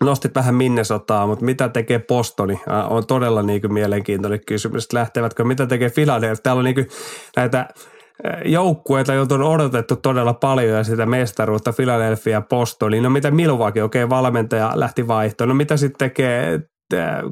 nostit 0.00 0.34
vähän 0.34 0.54
Minnesotaa, 0.54 1.26
mutta 1.26 1.44
mitä 1.44 1.68
tekee 1.68 1.98
Postoni? 1.98 2.60
On 2.90 3.06
todella 3.06 3.42
niin 3.42 3.72
mielenkiintoinen 3.72 4.40
kysymys. 4.46 4.92
Lähtevätkö, 4.92 5.44
mitä 5.44 5.66
tekee 5.66 5.90
Philadelphia? 5.90 6.42
Täällä 6.42 6.60
on 6.60 6.64
niin 6.64 6.88
näitä 7.36 7.68
joukkueita, 8.44 9.14
joita 9.14 9.34
on 9.34 9.42
odotettu 9.42 9.96
todella 9.96 10.34
paljon 10.34 10.76
ja 10.76 10.84
sitä 10.84 11.06
mestaruutta, 11.06 11.72
Philadelphia 11.72 12.40
Postoni. 12.40 13.00
No 13.00 13.10
mitä 13.10 13.30
Milwaukee, 13.30 13.82
okei 13.82 14.04
okay, 14.04 14.16
valmentaja 14.16 14.72
lähti 14.74 15.08
vaihtoon. 15.08 15.48
No 15.48 15.54
mitä 15.54 15.76
sitten 15.76 16.08
tekee 16.08 16.60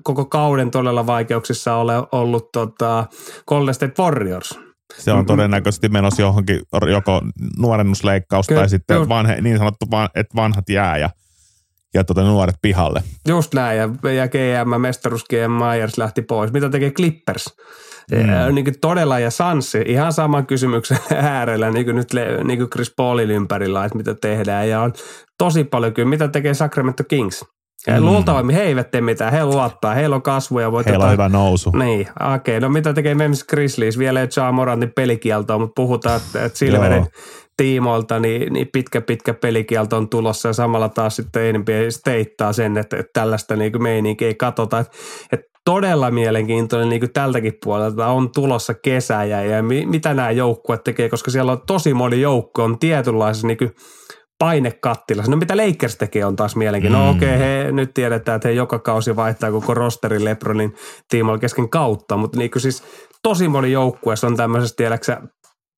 koko 0.02 0.24
kauden 0.24 0.70
todella 0.70 1.06
vaikeuksissa 1.06 1.74
ole 1.74 1.94
ollut 2.12 2.52
tota, 2.52 3.06
Golden 3.48 3.74
State 3.74 4.02
Warriors. 4.02 4.58
Se 4.98 5.12
on 5.12 5.26
todennäköisesti 5.26 5.88
menossa 5.88 6.22
johonkin 6.22 6.60
joko 6.92 7.22
nuorennusleikkaus 7.58 8.46
Ky- 8.46 8.54
tai 8.54 8.68
sitten 8.68 8.96
just, 8.96 9.08
vanhe, 9.08 9.40
niin 9.40 9.58
sanottu, 9.58 9.86
että 10.14 10.36
vanhat 10.36 10.68
jää 10.68 10.98
ja, 10.98 11.10
ja 11.94 12.04
tota, 12.04 12.22
nuoret 12.22 12.56
pihalle. 12.62 13.02
Just 13.28 13.54
näin, 13.54 13.78
ja, 13.78 14.10
ja 14.12 14.28
GM, 14.28 14.80
mestaruus 14.80 15.24
GM 15.24 15.50
Myers 15.50 15.98
lähti 15.98 16.22
pois. 16.22 16.52
Mitä 16.52 16.68
tekee 16.68 16.90
Clippers? 16.90 17.56
Mm. 18.10 18.54
Niin 18.54 18.64
kuin 18.64 18.80
todella 18.80 19.18
ja 19.18 19.30
Sanssi 19.30 19.82
ihan 19.86 20.12
saman 20.12 20.46
kysymyksen 20.46 20.98
äärellä 21.16 21.70
niin 21.70 21.84
kuin 21.84 21.96
nyt 21.96 22.08
niin 22.44 22.58
kuin 22.58 22.70
Chris 22.70 22.92
Paulin 22.96 23.30
ympärillä, 23.30 23.84
että 23.84 23.98
mitä 23.98 24.14
tehdään. 24.14 24.68
Ja 24.68 24.80
on 24.80 24.92
tosi 25.38 25.64
paljon 25.64 25.94
kyllä, 25.94 26.08
mitä 26.08 26.28
tekee 26.28 26.54
Sacramento 26.54 27.04
Kings. 27.08 27.44
Mm. 27.86 28.04
Luultavasti 28.04 28.54
he 28.54 28.62
eivät 28.62 28.90
tee 28.90 29.00
mitään. 29.00 29.32
He 29.32 29.44
luottaa. 29.44 29.94
Heillä 29.94 30.16
on 30.16 30.22
kasvuja. 30.22 30.72
Voi 30.72 30.84
Heillä 30.86 31.04
on 31.04 31.12
hyvä 31.12 31.28
nousu. 31.28 31.70
Niin, 31.70 32.00
okei. 32.34 32.56
Okay. 32.56 32.60
No 32.60 32.68
mitä 32.68 32.92
tekee 32.92 33.14
Memphis 33.14 33.44
Grizzlies? 33.44 33.98
Vielä 33.98 34.20
ei 34.20 34.28
ole 34.42 34.52
Morantin 34.52 34.92
pelikieltoa, 34.96 35.58
mutta 35.58 35.72
puhutaan, 35.76 36.20
että, 36.20 36.50
Silverin 36.54 37.06
tiimoilta 37.56 38.18
niin, 38.18 38.52
niin, 38.52 38.68
pitkä 38.72 39.00
pitkä 39.00 39.34
pelikielto 39.34 39.96
on 39.96 40.08
tulossa 40.08 40.48
ja 40.48 40.52
samalla 40.52 40.88
taas 40.88 41.16
sitten 41.16 41.60
NBA 41.60 41.90
steittaa 41.90 42.52
sen, 42.52 42.76
että, 42.76 42.96
että 42.96 43.10
tällaista 43.12 43.56
niin 43.56 43.82
meininkiä 43.82 44.28
ei 44.28 44.34
katsota. 44.34 44.78
Että, 44.78 44.92
että 45.32 45.46
todella 45.64 46.10
mielenkiintoinen 46.10 46.88
niin 46.88 47.12
tältäkin 47.12 47.58
puolelta 47.64 48.06
on 48.06 48.32
tulossa 48.32 48.74
kesä 48.74 49.24
ja, 49.24 49.44
ja 49.44 49.62
mitä 49.62 50.14
nämä 50.14 50.30
joukkueet 50.30 50.84
tekee, 50.84 51.08
koska 51.08 51.30
siellä 51.30 51.52
on 51.52 51.62
tosi 51.66 51.94
moni 51.94 52.20
joukko 52.20 52.64
on 52.64 52.78
tietynlaisessa 52.78 53.46
niin 53.46 53.58
painekattilassa. 54.38 55.30
No 55.30 55.36
mitä 55.36 55.56
Lakers 55.56 55.96
tekee 55.96 56.24
on 56.24 56.36
taas 56.36 56.56
mielenkiintoinen. 56.56 57.06
No 57.06 57.12
mm. 57.12 57.18
No 57.18 57.26
okei, 57.26 57.36
okay, 57.36 57.64
he 57.64 57.72
nyt 57.72 57.94
tiedetään, 57.94 58.36
että 58.36 58.48
he 58.48 58.54
joka 58.54 58.78
kausi 58.78 59.16
vaihtaa 59.16 59.50
koko 59.50 59.74
rosterin 59.74 60.24
Lebronin 60.24 60.74
tiimoilla 61.08 61.38
kesken 61.38 61.68
kautta, 61.68 62.16
mutta 62.16 62.38
niin 62.38 62.50
siis 62.56 62.82
tosi 63.22 63.48
moni 63.48 63.72
joukkueessa 63.72 64.26
on 64.26 64.36
tämmöisessä, 64.36 64.76
tiedäksä, 64.76 65.20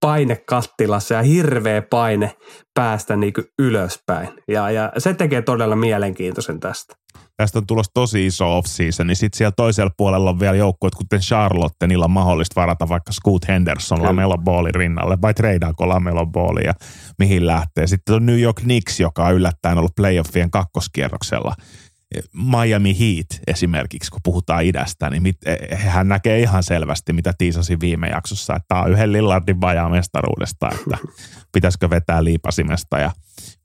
painekattilassa 0.00 1.14
ja 1.14 1.22
hirveä 1.22 1.82
paine 1.82 2.34
päästä 2.74 3.16
niin 3.16 3.32
ylöspäin. 3.58 4.28
Ja, 4.48 4.70
ja 4.70 4.92
se 4.98 5.14
tekee 5.14 5.42
todella 5.42 5.76
mielenkiintoisen 5.76 6.60
tästä 6.60 6.94
tästä 7.36 7.58
on 7.58 7.66
tulossa 7.66 7.92
tosi 7.94 8.26
iso 8.26 8.58
off-season, 8.58 9.06
niin 9.06 9.16
sitten 9.16 9.38
siellä 9.38 9.52
toisella 9.56 9.90
puolella 9.96 10.30
on 10.30 10.40
vielä 10.40 10.56
joukkueet, 10.56 10.94
kuten 10.94 11.20
Charlotte, 11.20 11.86
niillä 11.86 12.04
on 12.04 12.10
mahdollista 12.10 12.60
varata 12.60 12.88
vaikka 12.88 13.12
Scoot 13.12 13.48
Henderson 13.48 14.02
Lamelo 14.02 14.38
Ballin 14.38 14.74
rinnalle, 14.74 15.18
vai 15.22 15.34
treidaako 15.34 15.88
Lamelo 15.88 16.26
Balli 16.26 16.64
ja 16.64 16.74
mihin 17.18 17.46
lähtee. 17.46 17.86
Sitten 17.86 18.14
on 18.14 18.26
New 18.26 18.40
York 18.40 18.56
Knicks, 18.56 19.00
joka 19.00 19.24
on 19.24 19.34
yllättäen 19.34 19.78
ollut 19.78 19.96
playoffien 19.96 20.50
kakkoskierroksella. 20.50 21.54
Miami 22.32 22.98
Heat 22.98 23.26
esimerkiksi, 23.46 24.10
kun 24.10 24.20
puhutaan 24.24 24.64
idästä, 24.64 25.10
niin 25.10 25.22
mit, 25.22 25.36
hän 25.74 26.08
näkee 26.08 26.40
ihan 26.40 26.62
selvästi, 26.62 27.12
mitä 27.12 27.32
tiisasi 27.38 27.80
viime 27.80 28.08
jaksossa, 28.08 28.56
että 28.56 28.64
tämä 28.68 28.82
on 28.82 28.90
yhden 28.90 29.12
Lillardin 29.12 29.60
vajaa 29.60 29.88
mestaruudesta, 29.88 30.68
että 30.74 30.98
pitäisikö 31.52 31.90
vetää 31.90 32.24
liipasimesta 32.24 32.98
ja 32.98 33.10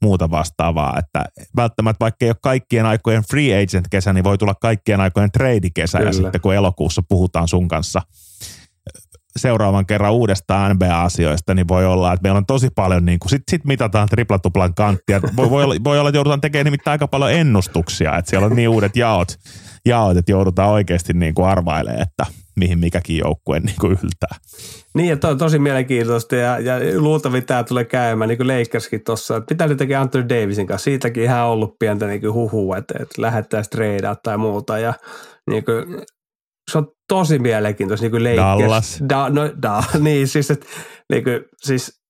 muuta 0.01 0.31
vastaavaa, 0.31 0.99
että 0.99 1.25
välttämättä 1.55 1.99
vaikka 1.99 2.25
ei 2.25 2.29
ole 2.29 2.35
kaikkien 2.41 2.85
aikojen 2.85 3.23
free 3.29 3.63
agent 3.63 3.87
kesä, 3.91 4.13
niin 4.13 4.23
voi 4.23 4.37
tulla 4.37 4.55
kaikkien 4.61 5.01
aikojen 5.01 5.31
trade 5.31 5.69
kesä 5.73 5.99
ja 5.99 6.13
sitten 6.13 6.41
kun 6.41 6.55
elokuussa 6.55 7.01
puhutaan 7.09 7.47
sun 7.47 7.67
kanssa 7.67 8.01
seuraavan 9.39 9.85
kerran 9.85 10.13
uudestaan 10.13 10.75
NBA-asioista, 10.75 11.53
niin 11.53 11.67
voi 11.67 11.85
olla, 11.85 12.13
että 12.13 12.23
meillä 12.23 12.37
on 12.37 12.45
tosi 12.45 12.69
paljon, 12.75 13.05
niin 13.05 13.19
kuin, 13.19 13.29
sit, 13.29 13.43
sit 13.51 13.65
mitataan 13.65 14.07
triplatuplan 14.09 14.73
kanttia. 14.73 15.21
Voi, 15.37 15.49
voi, 15.49 15.63
olla, 15.63 15.75
voi 15.83 15.99
olla, 15.99 16.09
että 16.09 16.17
joudutaan 16.17 16.41
tekemään 16.41 16.65
nimittäin 16.65 16.91
aika 16.93 17.07
paljon 17.07 17.31
ennustuksia, 17.31 18.17
että 18.17 18.29
siellä 18.29 18.45
on 18.45 18.55
niin 18.55 18.69
uudet 18.69 18.95
jaot, 18.95 19.39
jaot 19.85 20.17
että 20.17 20.31
joudutaan 20.31 20.69
oikeasti 20.69 21.13
niin 21.13 21.33
kuin 21.33 21.47
arvailemaan, 21.47 22.01
että 22.01 22.25
mihin 22.55 22.79
mikäkin 22.79 23.17
joukkue 23.17 23.59
niin 23.59 23.75
kuin 23.81 23.91
yltää. 23.91 24.37
Niin, 24.93 25.09
ja 25.09 25.17
to, 25.17 25.35
tosi 25.35 25.59
mielenkiintoista 25.59 26.35
ja, 26.35 26.59
ja 26.59 26.73
luultavasti 26.97 27.47
tämä 27.47 27.63
tulee 27.63 27.85
käymään, 27.85 28.27
niin 28.27 28.37
kuin 28.37 28.47
Lakerskin 28.47 29.03
tuossa. 29.03 29.41
Mitä 29.49 29.67
nyt 29.67 29.77
tekee 29.77 29.97
Anthony 29.97 30.29
Davisin 30.29 30.67
kanssa? 30.67 30.83
Siitäkin 30.83 31.23
ihan 31.23 31.45
ollut 31.45 31.79
pientä 31.79 32.07
niin 32.07 32.21
kuin 32.21 32.33
huhua, 32.33 32.77
että, 32.77 32.93
että 32.99 33.21
lähettäisiin 33.21 33.71
treidaa 33.71 34.15
tai 34.15 34.37
muuta. 34.37 34.77
Ja 34.77 34.93
niin 35.49 35.65
kuin, 35.65 35.85
se 36.71 36.77
on 36.77 36.87
tosi 37.07 37.39
mielenkiintoista, 37.39 38.03
niin 38.03 38.11
kuin 38.11 38.23
Lakers. 38.23 38.59
Dallas. 38.59 39.03
Da, 39.09 39.29
no, 39.29 39.53
da, 39.61 39.83
niin, 39.99 40.27
siis, 40.27 40.51
että, 40.51 40.65
niin 41.09 41.23
kuin, 41.23 41.39
siis 41.63 42.02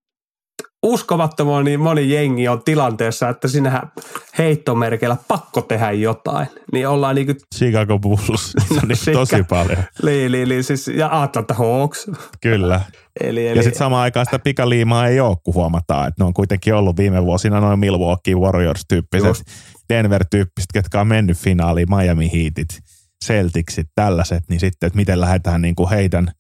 uskomattoman 0.84 1.66
niin 1.66 1.80
moni 1.80 2.10
jengi 2.10 2.48
on 2.48 2.64
tilanteessa, 2.64 3.30
että 3.30 3.48
sinähän 3.48 3.92
heittomerkeillä 4.38 5.18
pakko 5.28 5.62
tehdä 5.62 5.92
jotain. 5.92 6.48
Niin 6.72 6.88
ollaan 6.88 7.16
niin 7.16 7.26
kuin... 7.26 7.38
Chicago 7.56 8.00
Bulls, 8.00 8.54
no, 8.70 8.82
niin 8.88 8.98
tosi 9.14 9.44
paljon. 9.44 9.84
Li, 10.02 10.32
li, 10.32 10.48
li, 10.48 10.64
siis, 10.64 10.88
ja 10.88 11.22
Atlanta 11.22 11.54
Hawks. 11.54 12.08
Kyllä. 12.42 12.82
eli, 13.22 13.48
eli... 13.48 13.58
Ja 13.58 13.64
sitten 13.64 13.80
samaan 13.80 14.04
aikaan 14.04 14.26
sitä 14.26 14.40
pikaliimaa 14.40 15.08
ei 15.08 15.20
ole, 15.20 15.38
kun 15.44 15.54
huomataan, 15.54 16.08
että 16.08 16.24
ne 16.24 16.28
on 16.28 16.34
kuitenkin 16.34 16.74
ollut 16.76 16.98
viime 16.98 17.24
vuosina 17.24 17.60
noin 17.60 17.80
Milwaukee 17.80 18.36
Warriors-tyyppiset, 18.36 19.44
Denver-tyyppiset, 19.90 20.68
ketkä 20.74 21.02
on 21.02 21.08
mennyt 21.08 21.38
finaaliin, 21.38 21.88
Miami 21.90 22.32
Heatit, 22.34 22.80
Celticsit, 23.26 23.88
tällaiset, 23.96 24.44
niin 24.50 24.60
sitten, 24.60 24.88
että 24.88 24.98
miten 24.98 25.22
lähdetään 25.22 25.62
niin 25.62 25.76
kuin 25.76 25.90
heidän 25.90 26.32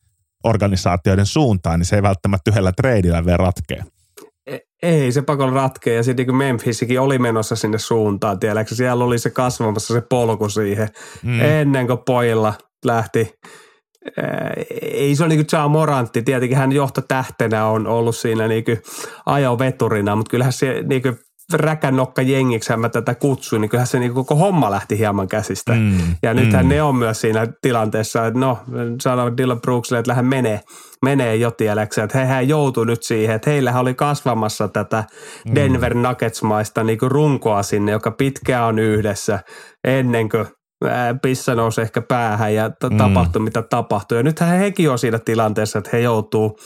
organisaatioiden 0.43 1.25
suuntaan, 1.25 1.79
niin 1.79 1.85
se 1.85 1.95
ei 1.95 2.03
välttämättä 2.03 2.51
yhdellä 2.51 2.71
treidillä 2.71 3.25
vielä 3.25 3.37
ratkea. 3.37 3.83
E, 4.47 4.57
ei 4.83 5.11
se 5.11 5.21
pakolla 5.21 5.53
ratkea. 5.53 5.93
Ja 5.93 6.03
sitten 6.03 6.27
niin 6.27 6.35
Memphisikin 6.35 6.99
oli 6.99 7.19
menossa 7.19 7.55
sinne 7.55 7.77
suuntaan, 7.77 8.39
tiedätkö? 8.39 8.75
Siellä 8.75 9.05
oli 9.05 9.19
se 9.19 9.29
kasvamassa 9.29 9.93
se 9.93 10.01
polku 10.09 10.49
siihen. 10.49 10.89
Mm. 11.23 11.41
Ennen 11.41 11.87
kuin 11.87 11.99
pojilla 12.05 12.53
lähti 12.85 13.33
ei 14.81 15.15
se 15.15 15.23
ole 15.23 15.35
niin 15.35 15.45
kuin 15.45 15.71
Morantti, 15.71 16.21
tietenkin 16.21 16.57
hän 16.57 16.71
johtotähtenä 16.71 17.65
on 17.65 17.87
ollut 17.87 18.15
siinä 18.15 18.47
niin 18.47 18.63
ajoveturina, 19.25 20.15
mutta 20.15 20.29
kyllähän 20.29 20.53
se 20.53 20.83
niin 20.89 21.01
kuin 21.01 21.19
räkänokka 21.53 22.21
jengiksi 22.21 22.77
mä 22.77 22.89
tätä 22.89 23.15
kutsuin, 23.15 23.61
niin 23.61 23.69
kyllähän 23.69 23.87
se 23.87 23.99
niin 23.99 24.13
koko 24.13 24.35
homma 24.35 24.71
lähti 24.71 24.97
hieman 24.97 25.27
käsistä. 25.27 25.73
Mm, 25.73 26.15
ja 26.23 26.33
nythän 26.33 26.65
mm. 26.65 26.69
ne 26.69 26.81
on 26.81 26.95
myös 26.95 27.21
siinä 27.21 27.47
tilanteessa, 27.61 28.25
että 28.25 28.39
no, 28.39 28.59
sanoo 29.01 29.37
Dylan 29.37 29.61
Brooksille, 29.61 29.99
että 29.99 30.09
lähden 30.09 30.25
menee, 30.25 30.61
menee 31.01 31.35
jo 31.35 31.51
tiedäksä, 31.51 32.03
että 32.03 32.25
he 32.25 32.41
joutuu 32.41 32.83
nyt 32.83 33.03
siihen, 33.03 33.35
että 33.35 33.49
heillähän 33.49 33.81
oli 33.81 33.93
kasvamassa 33.93 34.67
tätä 34.67 35.03
mm. 35.45 35.55
Denver 35.55 35.93
Nuggets-maista 35.93 36.83
niin 36.83 36.99
runkoa 37.01 37.63
sinne, 37.63 37.91
joka 37.91 38.11
pitkään 38.11 38.65
on 38.65 38.79
yhdessä 38.79 39.39
ennen 39.83 40.29
kuin 40.29 40.45
pissa 41.21 41.55
nousi 41.55 41.81
ehkä 41.81 42.01
päähän 42.01 42.55
ja 42.55 42.71
mm. 42.89 42.97
tapahtui 42.97 43.41
mitä 43.41 43.61
tapahtui. 43.61 44.17
Ja 44.17 44.23
nythän 44.23 44.59
hekin 44.59 44.89
on 44.89 44.99
siinä 44.99 45.19
tilanteessa, 45.19 45.79
että 45.79 45.89
he 45.93 45.99
joutuu 45.99 46.57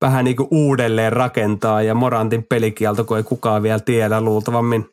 vähän 0.00 0.24
niin 0.24 0.36
kuin 0.36 0.48
uudelleen 0.50 1.12
rakentaa 1.12 1.82
ja 1.82 1.94
Morantin 1.94 2.46
pelikielto, 2.48 3.04
kun 3.04 3.16
ei 3.16 3.22
kukaan 3.22 3.62
vielä 3.62 3.80
tiedä 3.80 4.20
luultavammin 4.20 4.88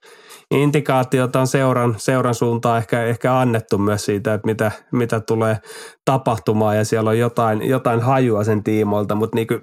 indikaatiota 0.51 1.39
on 1.39 1.47
seuran, 1.47 1.95
seuran 1.97 2.35
suuntaan 2.35 2.77
ehkä, 2.77 3.03
ehkä 3.03 3.39
annettu 3.39 3.77
myös 3.77 4.05
siitä, 4.05 4.33
että 4.33 4.45
mitä, 4.45 4.71
mitä 4.91 5.19
tulee 5.19 5.57
tapahtumaan 6.05 6.77
ja 6.77 6.85
siellä 6.85 7.09
on 7.09 7.19
jotain, 7.19 7.69
jotain 7.69 8.01
hajua 8.01 8.43
sen 8.43 8.63
tiimoilta, 8.63 9.15
mutta 9.15 9.35
niin 9.35 9.47
kuin, 9.47 9.61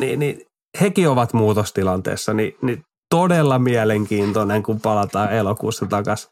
niin, 0.00 0.18
niin, 0.18 0.40
hekin 0.80 1.08
ovat 1.08 1.32
muutostilanteessa, 1.32 2.34
niin, 2.34 2.56
niin 2.62 2.84
todella 3.10 3.58
mielenkiintoinen, 3.58 4.62
kun 4.62 4.80
palataan 4.80 5.32
elokuussa 5.32 5.86
takaisin 5.86 6.30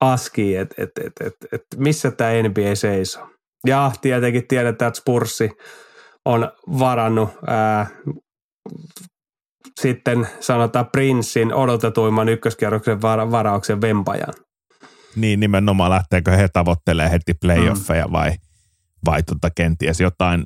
askiin, 0.00 0.60
että 0.60 0.74
et, 0.78 0.90
et, 0.98 1.12
et, 1.20 1.34
et 1.52 1.62
missä 1.76 2.10
tämä 2.10 2.30
NBA 2.48 2.74
seisoo. 2.74 3.28
Ja 3.66 3.92
tietenkin 4.00 4.48
tiedetään, 4.48 4.88
että 4.88 5.00
Spurssi– 5.00 5.50
on 6.24 6.52
varannut 6.78 7.30
ää, 7.46 7.86
sitten 9.80 10.28
sanotaan 10.40 10.86
Prinssin 10.92 11.54
odotetuimman 11.54 12.28
ykköskierroksen 12.28 13.02
varauksen 13.02 13.80
Vempajan. 13.80 14.34
Niin 15.16 15.40
nimenomaan 15.40 15.90
lähteekö 15.90 16.30
he 16.30 16.48
tavoittelee 16.48 17.10
heti 17.10 17.34
playoffeja 17.34 18.06
mm. 18.06 18.12
vai, 18.12 18.32
vai 19.04 19.22
tota 19.22 19.50
kenties 19.50 20.00
jotain, 20.00 20.44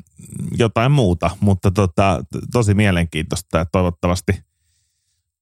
jotain 0.59 0.93
muuta, 0.93 1.31
mutta 1.41 1.71
tota, 1.71 2.25
tosi 2.53 2.75
mielenkiintoista 2.75 3.59
ja 3.59 3.67
toivottavasti, 3.73 4.33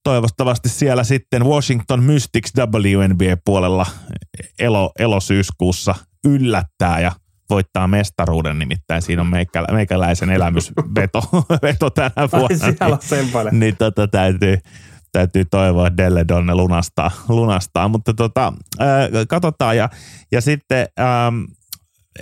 toivottavasti 0.05 0.68
siellä 0.68 1.05
sitten 1.05 1.44
Washington 1.44 2.03
Mystics 2.03 2.53
WNBA-puolella 2.57 3.87
elo, 4.59 4.92
elosyyskuussa 4.99 5.94
yllättää 6.25 7.01
ja 7.01 7.12
voittaa 7.51 7.89
mestaruuden, 7.89 8.59
nimittäin 8.59 9.03
siinä 9.03 9.23
on 9.23 9.29
meikälä, 9.29 9.69
meikäläisen 9.73 10.31
elämysveto 10.31 11.23
veto 11.63 11.91
tänä 11.91 12.13
vuonna. 12.33 12.49
Ai 12.51 12.57
siellä 12.59 12.95
on 12.95 12.99
sen 13.03 13.29
paljon. 13.29 13.61
Niin 13.61 13.77
tota, 13.77 14.09
täytyy, 14.09 14.59
täytyy 15.13 15.45
toivoa, 15.45 15.87
että 15.87 15.97
Delle 15.97 16.25
Donne 16.29 16.55
lunastaa, 16.55 17.11
lunastaa. 17.29 17.89
mutta 17.89 18.15
tota, 18.15 18.53
äh, 18.81 18.87
katsotaan 19.29 19.77
ja, 19.77 19.89
ja 20.33 20.41
sitten 20.41 20.87
ähm, 21.01 21.45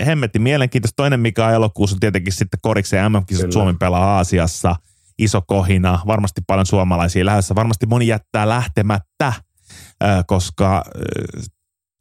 hemmetti 0.06 0.38
mielenkiintoista. 0.38 0.96
Toinen 0.96 1.20
mikä 1.20 1.46
on 1.46 1.52
elokuussa 1.52 1.96
on 1.96 2.00
tietenkin 2.00 2.32
sitten 2.32 2.60
koriksen 2.62 2.98
ja 2.98 3.08
MM-kisat 3.08 3.52
Suomi 3.52 3.74
pelaa 3.80 4.16
Aasiassa. 4.16 4.76
Iso 5.18 5.42
kohina, 5.46 5.98
varmasti 6.06 6.40
paljon 6.46 6.66
suomalaisia 6.66 7.26
lähdössä. 7.26 7.54
Varmasti 7.54 7.86
moni 7.86 8.06
jättää 8.06 8.48
lähtemättä, 8.48 9.26
äh, 9.26 10.24
koska 10.26 10.76
äh, 10.76 11.42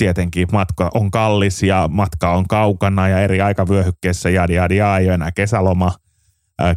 tietenkin 0.01 0.47
matka 0.51 0.89
on 0.93 1.11
kallis 1.11 1.63
ja 1.63 1.89
matka 1.91 2.33
on 2.33 2.47
kaukana 2.47 3.07
ja 3.07 3.19
eri 3.19 3.41
aikavyöhykkeessä 3.41 4.29
ja 4.29 4.45
ja 4.49 4.97
ei 4.97 5.05
ole 5.05 5.13
enää 5.13 5.31
kesäloma 5.31 5.91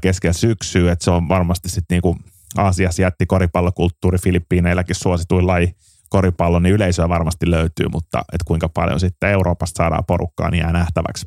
kesken 0.01 0.35
syksyä, 0.35 0.93
että 0.93 1.05
se 1.05 1.11
on 1.11 1.29
varmasti 1.29 1.69
sitten 1.69 1.95
niinku 1.95 2.17
Aasiassa 2.59 3.03
jätti 3.03 3.27
koripallokulttuuri 3.27 4.19
Filippiineilläkin 4.19 4.97
suosituin 4.97 5.47
laji 5.47 5.73
koripallo, 6.09 6.59
niin 6.59 6.75
yleisöä 6.75 7.09
varmasti 7.09 7.51
löytyy, 7.51 7.87
mutta 7.93 8.25
et 8.33 8.43
kuinka 8.45 8.69
paljon 8.69 9.01
sitten 9.01 9.31
Euroopasta 9.31 9.79
saadaan 9.79 10.05
porukkaa, 10.07 10.51
niin 10.51 10.61
jää 10.61 10.73
nähtäväksi. 10.73 11.27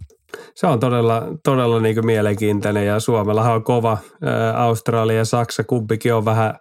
Se 0.56 0.68
on 0.68 0.80
todella, 0.80 1.24
todella 1.44 1.80
niin 1.80 2.06
mielenkiintoinen 2.06 2.86
ja 2.86 3.00
Suomellahan 3.00 3.56
on 3.56 3.64
kova. 3.64 3.98
Australia 4.56 5.18
ja 5.18 5.26
Saksa 5.26 5.64
kumpikin 5.64 6.14
on 6.14 6.26
vähän 6.26 6.54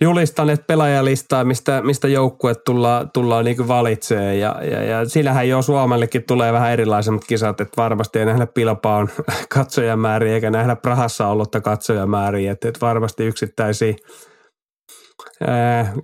julistaneet 0.00 0.66
pelaajalistaa, 0.66 1.44
mistä, 1.44 1.82
mistä 1.82 2.08
joukkue 2.08 2.54
tullaan, 2.54 3.10
tullaan 3.10 3.44
niin 3.44 3.68
valitsee. 3.68 4.36
Ja, 4.36 4.56
ja, 4.70 4.82
ja 4.82 5.08
siinähän 5.08 5.48
jo 5.48 5.62
Suomellekin 5.62 6.24
tulee 6.24 6.52
vähän 6.52 6.72
erilaisemmat 6.72 7.24
kisat, 7.24 7.60
että 7.60 7.74
varmasti 7.76 8.18
ei 8.18 8.24
nähdä 8.24 8.46
Pilpaan 8.46 9.08
katsojamääriä 9.54 10.34
eikä 10.34 10.50
nähdä 10.50 10.76
Prahassa 10.76 11.28
ollutta 11.28 11.60
katsojamääriä, 11.60 12.52
että, 12.52 12.68
että 12.68 12.86
varmasti 12.86 13.24
yksittäisiä 13.24 13.94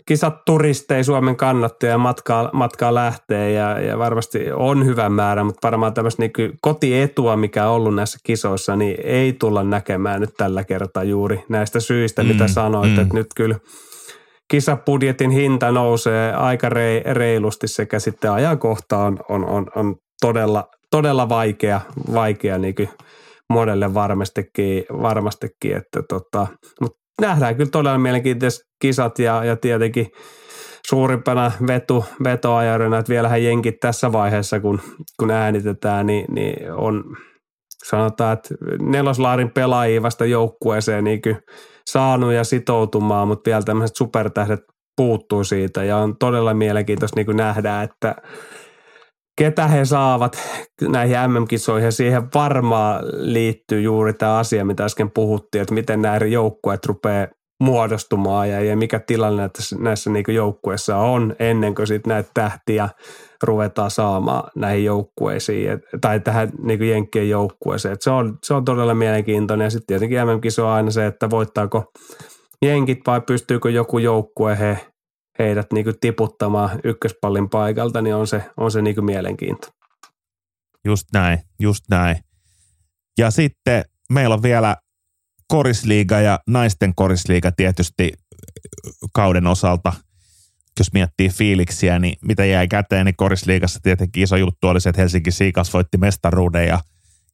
kisat 0.06 0.34
turisteja 0.46 1.04
Suomen 1.04 1.36
kannattajia 1.36 1.98
matkaa, 1.98 2.50
matkaa 2.52 2.94
lähtee 2.94 3.52
ja, 3.52 3.80
ja, 3.80 3.98
varmasti 3.98 4.52
on 4.52 4.84
hyvä 4.84 5.08
määrä, 5.08 5.44
mutta 5.44 5.66
varmaan 5.68 5.94
tämmöistä 5.94 6.22
niin 6.22 6.58
kotietua, 6.60 7.36
mikä 7.36 7.68
on 7.68 7.74
ollut 7.74 7.94
näissä 7.94 8.18
kisoissa, 8.22 8.76
niin 8.76 8.96
ei 9.04 9.32
tulla 9.32 9.62
näkemään 9.62 10.20
nyt 10.20 10.34
tällä 10.36 10.64
kertaa 10.64 11.04
juuri 11.04 11.44
näistä 11.48 11.80
syistä, 11.80 12.22
mm, 12.22 12.28
mitä 12.28 12.48
sanoit, 12.48 12.92
mm. 12.92 12.98
että 12.98 13.14
nyt 13.14 13.26
kyllä 13.36 13.56
kisapudjetin 14.50 15.30
hinta 15.30 15.70
nousee 15.70 16.32
aika 16.32 16.68
reilusti 17.12 17.68
sekä 17.68 17.98
sitten 17.98 18.32
ajankohta 18.32 18.98
on, 18.98 19.18
on, 19.28 19.44
on, 19.44 19.66
on 19.76 19.96
todella, 20.20 20.68
todella 20.90 21.28
vaikea, 21.28 21.80
vaikea 22.14 22.58
niin 22.58 22.74
monelle 23.50 23.94
varmastikin, 23.94 24.84
varmastikin 25.02 25.76
että 25.76 26.02
tota, 26.08 26.46
mutta 26.80 27.00
nähdään 27.20 27.56
kyllä 27.56 27.70
todella 27.70 27.98
mielenkiintoiset 27.98 28.60
kisat 28.82 29.18
ja, 29.18 29.44
ja 29.44 29.56
tietenkin 29.56 30.06
suurimpana 30.86 31.52
vetu, 31.66 32.04
vetoajarina, 32.24 32.98
että 32.98 33.10
vielähän 33.10 33.44
jenkit 33.44 33.80
tässä 33.80 34.12
vaiheessa, 34.12 34.60
kun, 34.60 34.80
kun 35.18 35.30
äänitetään, 35.30 36.06
niin, 36.06 36.34
niin 36.34 36.72
on 36.72 37.04
sanotaan, 37.84 38.32
että 38.32 38.54
neloslaarin 38.82 39.50
pelaajia 39.50 40.02
vasta 40.02 40.24
joukkueeseen 40.24 41.04
niin 41.04 41.20
saanut 41.90 42.32
ja 42.32 42.44
sitoutumaan, 42.44 43.28
mutta 43.28 43.48
vielä 43.48 43.62
tämmöiset 43.62 43.96
supertähdet 43.96 44.60
puuttuu 44.96 45.44
siitä. 45.44 45.84
Ja 45.84 45.96
on 45.96 46.16
todella 46.16 46.54
mielenkiintoista 46.54 47.20
niin 47.20 47.36
nähdä, 47.36 47.82
että 47.82 48.16
ketä 49.40 49.68
he 49.68 49.84
saavat 49.84 50.38
näihin 50.82 51.16
MM-kisoihin 51.26 51.84
ja 51.84 51.92
siihen 51.92 52.22
varmaan 52.34 53.04
liittyy 53.12 53.80
juuri 53.80 54.12
tämä 54.12 54.38
asia, 54.38 54.64
mitä 54.64 54.84
äsken 54.84 55.10
puhuttiin, 55.10 55.62
että 55.62 55.74
miten 55.74 56.02
nämä 56.02 56.16
eri 56.16 56.32
joukkueet 56.32 56.86
rupeaa 56.86 57.26
muodostumaan 57.60 58.50
ja, 58.50 58.60
ja 58.60 58.76
mikä 58.76 59.00
tilanne 59.06 59.50
näissä, 59.78 60.10
niin 60.10 60.24
joukkueissa 60.28 60.96
on 60.96 61.36
ennen 61.38 61.74
kuin 61.74 61.86
sitten 61.86 62.10
näitä 62.10 62.30
tähtiä 62.34 62.88
ruvetaan 63.42 63.90
saamaan 63.90 64.50
näihin 64.56 64.84
joukkueisiin 64.84 65.70
et, 65.70 65.80
tai 66.00 66.20
tähän 66.20 66.52
niin 66.62 66.88
Jenkkien 66.88 67.28
joukkueeseen. 67.28 67.92
Et 67.92 68.02
se, 68.02 68.10
on, 68.10 68.38
se 68.46 68.54
on 68.54 68.64
todella 68.64 68.94
mielenkiintoinen 68.94 69.64
ja 69.64 69.70
sitten 69.70 69.86
tietenkin 69.86 70.18
MM-kiso 70.26 70.66
on 70.66 70.72
aina 70.72 70.90
se, 70.90 71.06
että 71.06 71.30
voittaako 71.30 71.84
Jenkit 72.64 72.98
vai 73.06 73.20
pystyykö 73.20 73.70
joku 73.70 73.98
joukkue 73.98 74.58
he 74.58 74.78
heidät 75.42 75.72
niin 75.72 75.84
kuin 75.84 75.96
tiputtamaan 76.00 76.80
ykköspallin 76.84 77.48
paikalta, 77.48 78.02
niin 78.02 78.14
on 78.14 78.26
se, 78.26 78.42
on 78.56 78.70
se 78.70 78.82
niin 78.82 78.94
kuin 78.94 79.04
mielenkiinto. 79.04 79.68
Just 80.84 81.06
näin, 81.12 81.38
just 81.58 81.84
näin. 81.90 82.16
Ja 83.18 83.30
sitten 83.30 83.84
meillä 84.12 84.34
on 84.34 84.42
vielä 84.42 84.76
korisliiga 85.48 86.20
ja 86.20 86.38
naisten 86.46 86.94
korisliiga 86.94 87.52
tietysti 87.52 88.12
kauden 89.12 89.46
osalta. 89.46 89.92
Jos 90.78 90.92
miettii 90.92 91.28
fiiliksiä, 91.28 91.98
niin 91.98 92.16
mitä 92.24 92.44
jäi 92.44 92.68
käteen, 92.68 93.06
niin 93.06 93.16
korisliigassa 93.16 93.80
tietenkin 93.82 94.22
iso 94.22 94.36
juttu 94.36 94.68
oli 94.68 94.80
se, 94.80 94.88
että 94.88 95.02
Helsinki 95.02 95.30
Siikas 95.30 95.72
voitti 95.72 95.98
mestaruuden 95.98 96.66
ja, 96.66 96.80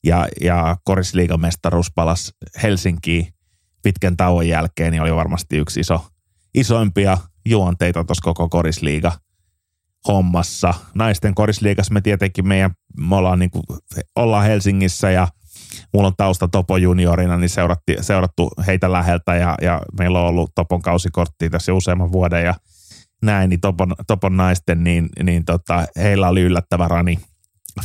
ja, 0.04 0.28
ja 0.40 0.76
korisliigan 0.84 1.40
mestaruus 1.40 1.92
palasi 1.94 2.32
Helsinkiin 2.62 3.28
pitkän 3.82 4.16
tauon 4.16 4.48
jälkeen, 4.48 4.92
niin 4.92 5.02
oli 5.02 5.14
varmasti 5.14 5.56
yksi 5.56 5.80
iso, 5.80 6.06
isoimpia 6.54 7.18
juonteita 7.46 8.04
tuossa 8.04 8.22
koko 8.24 8.48
korisliiga 8.48 9.12
hommassa. 10.08 10.74
Naisten 10.94 11.34
korisliigassa 11.34 11.94
me 11.94 12.00
tietenkin 12.00 12.48
meidän, 12.48 12.70
me 13.00 13.16
ollaan, 13.16 13.38
niin 13.38 13.50
kuin, 13.50 13.62
ollaan 14.16 14.44
Helsingissä 14.44 15.10
ja 15.10 15.28
mulla 15.92 16.06
on 16.06 16.16
tausta 16.16 16.48
Topo 16.48 16.76
juniorina, 16.76 17.36
niin 17.36 17.48
seuratti, 17.48 17.96
seurattu 18.00 18.50
heitä 18.66 18.92
läheltä 18.92 19.34
ja, 19.34 19.54
ja 19.62 19.82
meillä 19.98 20.20
on 20.20 20.26
ollut 20.26 20.50
Topon 20.54 20.82
kausikorttia 20.82 21.50
tässä 21.50 21.74
useamman 21.74 22.12
vuoden 22.12 22.44
ja 22.44 22.54
näin, 23.22 23.50
niin 23.50 23.60
Topon, 23.60 23.94
Topon 24.06 24.36
naisten, 24.36 24.84
niin, 24.84 25.08
niin 25.22 25.44
tota, 25.44 25.86
heillä 25.96 26.28
oli 26.28 26.42
yllättävä 26.42 26.88
rani 26.88 27.18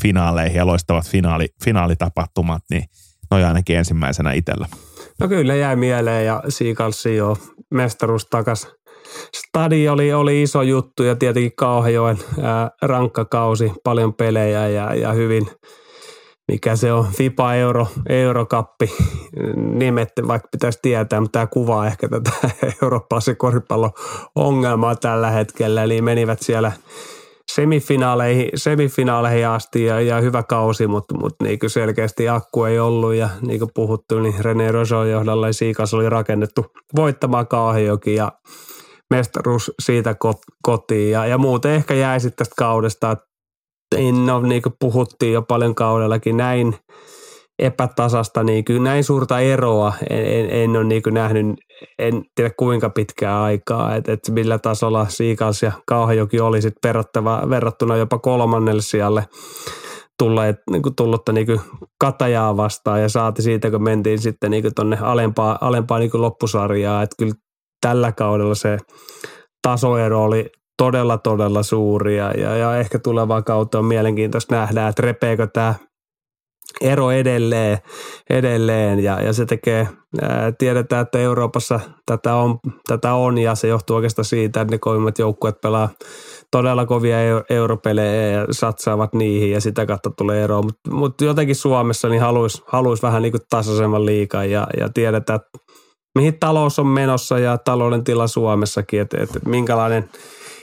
finaaleihin 0.01 0.57
ja 0.57 0.65
loistavat 0.65 1.09
finaali, 1.09 1.49
finaalitapahtumat, 1.63 2.63
niin 2.69 2.83
noin 3.31 3.45
ainakin 3.45 3.77
ensimmäisenä 3.77 4.31
itsellä. 4.31 4.67
No 5.19 5.27
kyllä 5.27 5.55
jäi 5.55 5.75
mieleen 5.75 6.25
ja 6.25 6.43
Siikalsi 6.49 7.15
jo 7.15 7.37
mestaruus 7.73 8.25
takas 8.25 8.67
Stadi 9.35 9.89
oli, 9.89 10.13
oli 10.13 10.41
iso 10.41 10.61
juttu 10.61 11.03
ja 11.03 11.15
tietenkin 11.15 11.55
Kauhajoen 11.55 12.17
ää, 12.41 12.71
rankka 12.81 13.25
kausi, 13.25 13.71
paljon 13.83 14.13
pelejä 14.13 14.67
ja, 14.67 14.95
ja 14.95 15.13
hyvin, 15.13 15.47
mikä 16.51 16.75
se 16.75 16.93
on, 16.93 17.07
FIPA 17.17 17.53
Euro, 17.55 17.87
Eurokappi 18.09 18.91
nimet, 19.55 20.09
vaikka 20.27 20.47
pitäisi 20.51 20.79
tietää, 20.81 21.21
mutta 21.21 21.39
tämä 21.39 21.47
kuvaa 21.47 21.87
ehkä 21.87 22.09
tätä 22.09 22.31
eurooppalaisen 22.83 23.37
koripallon 23.37 23.91
ongelmaa 24.35 24.95
tällä 24.95 25.29
hetkellä. 25.29 25.83
Eli 25.83 26.01
menivät 26.01 26.39
siellä 26.41 26.71
semifinaaleihin, 27.51 28.49
semifinaaleihin 28.55 29.47
asti 29.47 29.83
ja, 29.83 30.01
ja 30.01 30.21
hyvä 30.21 30.43
kausi, 30.43 30.87
mutta, 30.87 31.17
mutta 31.17 31.45
niin 31.45 31.59
kuin 31.59 31.69
selkeästi 31.69 32.29
akku 32.29 32.63
ei 32.63 32.79
ollut 32.79 33.13
ja 33.13 33.29
niin 33.41 33.59
kuin 33.59 33.71
puhuttu, 33.73 34.19
niin 34.19 34.35
René 34.39 34.71
Roson 34.71 35.09
johdolla 35.09 35.47
ja 35.47 35.53
Siikas 35.53 35.93
oli 35.93 36.09
rakennettu 36.09 36.65
voittamaan 36.95 37.47
Kauhajoki 37.47 38.15
ja 38.15 38.31
mestaruus 39.11 39.71
siitä 39.81 40.15
kotiin. 40.63 41.11
Ja, 41.11 41.25
ja 41.25 41.37
muuten 41.37 41.71
ehkä 41.71 41.93
jäi 41.93 42.19
sitten 42.19 42.37
tästä 42.37 42.55
kaudesta, 42.57 43.11
että 43.11 43.25
no, 44.25 44.41
niin 44.41 44.61
kuin 44.61 44.73
puhuttiin 44.79 45.33
jo 45.33 45.41
paljon 45.41 45.75
kaudellakin 45.75 46.37
näin 46.37 46.75
epätasasta, 47.59 48.43
niin 48.43 48.65
kuin 48.65 48.83
näin 48.83 49.03
suurta 49.03 49.39
eroa 49.39 49.93
en, 50.09 50.25
en, 50.25 50.49
en 50.49 50.77
ole 50.77 50.83
niin 50.83 51.03
nähnyt, 51.11 51.55
en 51.99 52.23
tiedä 52.35 52.51
kuinka 52.57 52.89
pitkää 52.89 53.43
aikaa, 53.43 53.95
että, 53.95 54.11
että 54.11 54.31
millä 54.31 54.59
tasolla 54.59 55.05
Siikals 55.09 55.63
ja 55.63 55.71
Kauhajoki 55.87 56.39
oli 56.39 56.61
sitten 56.61 56.89
verrattava, 56.89 57.41
verrattuna 57.49 57.97
jopa 57.97 58.19
kolmannelle 58.19 58.81
sijalle 58.81 59.25
tulleet, 60.19 60.55
niin 60.71 60.81
kuin 60.81 60.95
tullutta 60.95 61.31
niin 61.31 61.45
kuin 61.45 61.61
katajaa 61.99 62.57
vastaan. 62.57 63.01
Ja 63.01 63.09
saati 63.09 63.41
siitä, 63.41 63.71
kun 63.71 63.83
mentiin 63.83 64.19
sitten 64.19 64.51
niin 64.51 64.75
tuonne 64.75 64.97
alempaa, 65.01 65.57
alempaa 65.61 65.99
niin 65.99 66.11
loppusarjaa, 66.13 67.03
että 67.03 67.15
kyllä 67.19 67.33
tällä 67.81 68.11
kaudella 68.11 68.55
se 68.55 68.77
tasoero 69.67 70.23
oli 70.23 70.49
todella, 70.77 71.17
todella 71.17 71.63
suuri 71.63 72.17
ja, 72.17 72.31
ja, 72.31 72.55
ja 72.55 72.77
ehkä 72.77 72.99
tulevaa 72.99 73.41
kautta 73.41 73.79
on 73.79 73.85
mielenkiintoista 73.85 74.55
nähdä, 74.55 74.87
että 74.87 75.01
repeekö 75.01 75.47
tämä 75.47 75.75
ero 76.81 77.11
edelleen, 77.11 77.77
edelleen 78.29 78.99
ja, 78.99 79.21
ja 79.21 79.33
se 79.33 79.45
tekee, 79.45 79.87
ää, 80.21 80.51
tiedetään, 80.51 81.01
että 81.01 81.19
Euroopassa 81.19 81.79
tätä 82.05 82.35
on, 82.35 82.59
tätä 82.87 83.13
on 83.13 83.37
ja 83.37 83.55
se 83.55 83.67
johtuu 83.67 83.95
oikeastaan 83.95 84.25
siitä, 84.25 84.61
että 84.61 84.73
ne 84.73 84.77
kovimmat 84.77 85.19
joukkueet 85.19 85.61
pelaa 85.61 85.89
todella 86.51 86.85
kovia 86.85 87.17
europelejä 87.49 88.31
ja 88.31 88.45
satsaavat 88.51 89.13
niihin 89.13 89.51
ja 89.51 89.61
sitä 89.61 89.85
kautta 89.85 90.09
tulee 90.17 90.43
ero, 90.43 90.61
mutta 90.61 90.91
mut 90.91 91.21
jotenkin 91.21 91.55
Suomessa 91.55 92.09
niin 92.09 92.21
haluaisi 92.21 92.63
haluais 92.65 93.03
vähän 93.03 93.21
niin 93.21 93.31
kuin 93.31 93.41
tasaisemman 93.49 94.05
liikaa 94.05 94.45
ja, 94.45 94.67
ja 94.79 94.89
tiedetään, 94.93 95.39
että 95.39 95.73
mihin 96.15 96.39
talous 96.39 96.79
on 96.79 96.87
menossa 96.87 97.39
ja 97.39 97.57
talouden 97.57 98.03
tila 98.03 98.27
Suomessakin, 98.27 99.01
että, 99.01 99.17
että 99.23 99.39
minkälainen 99.45 100.09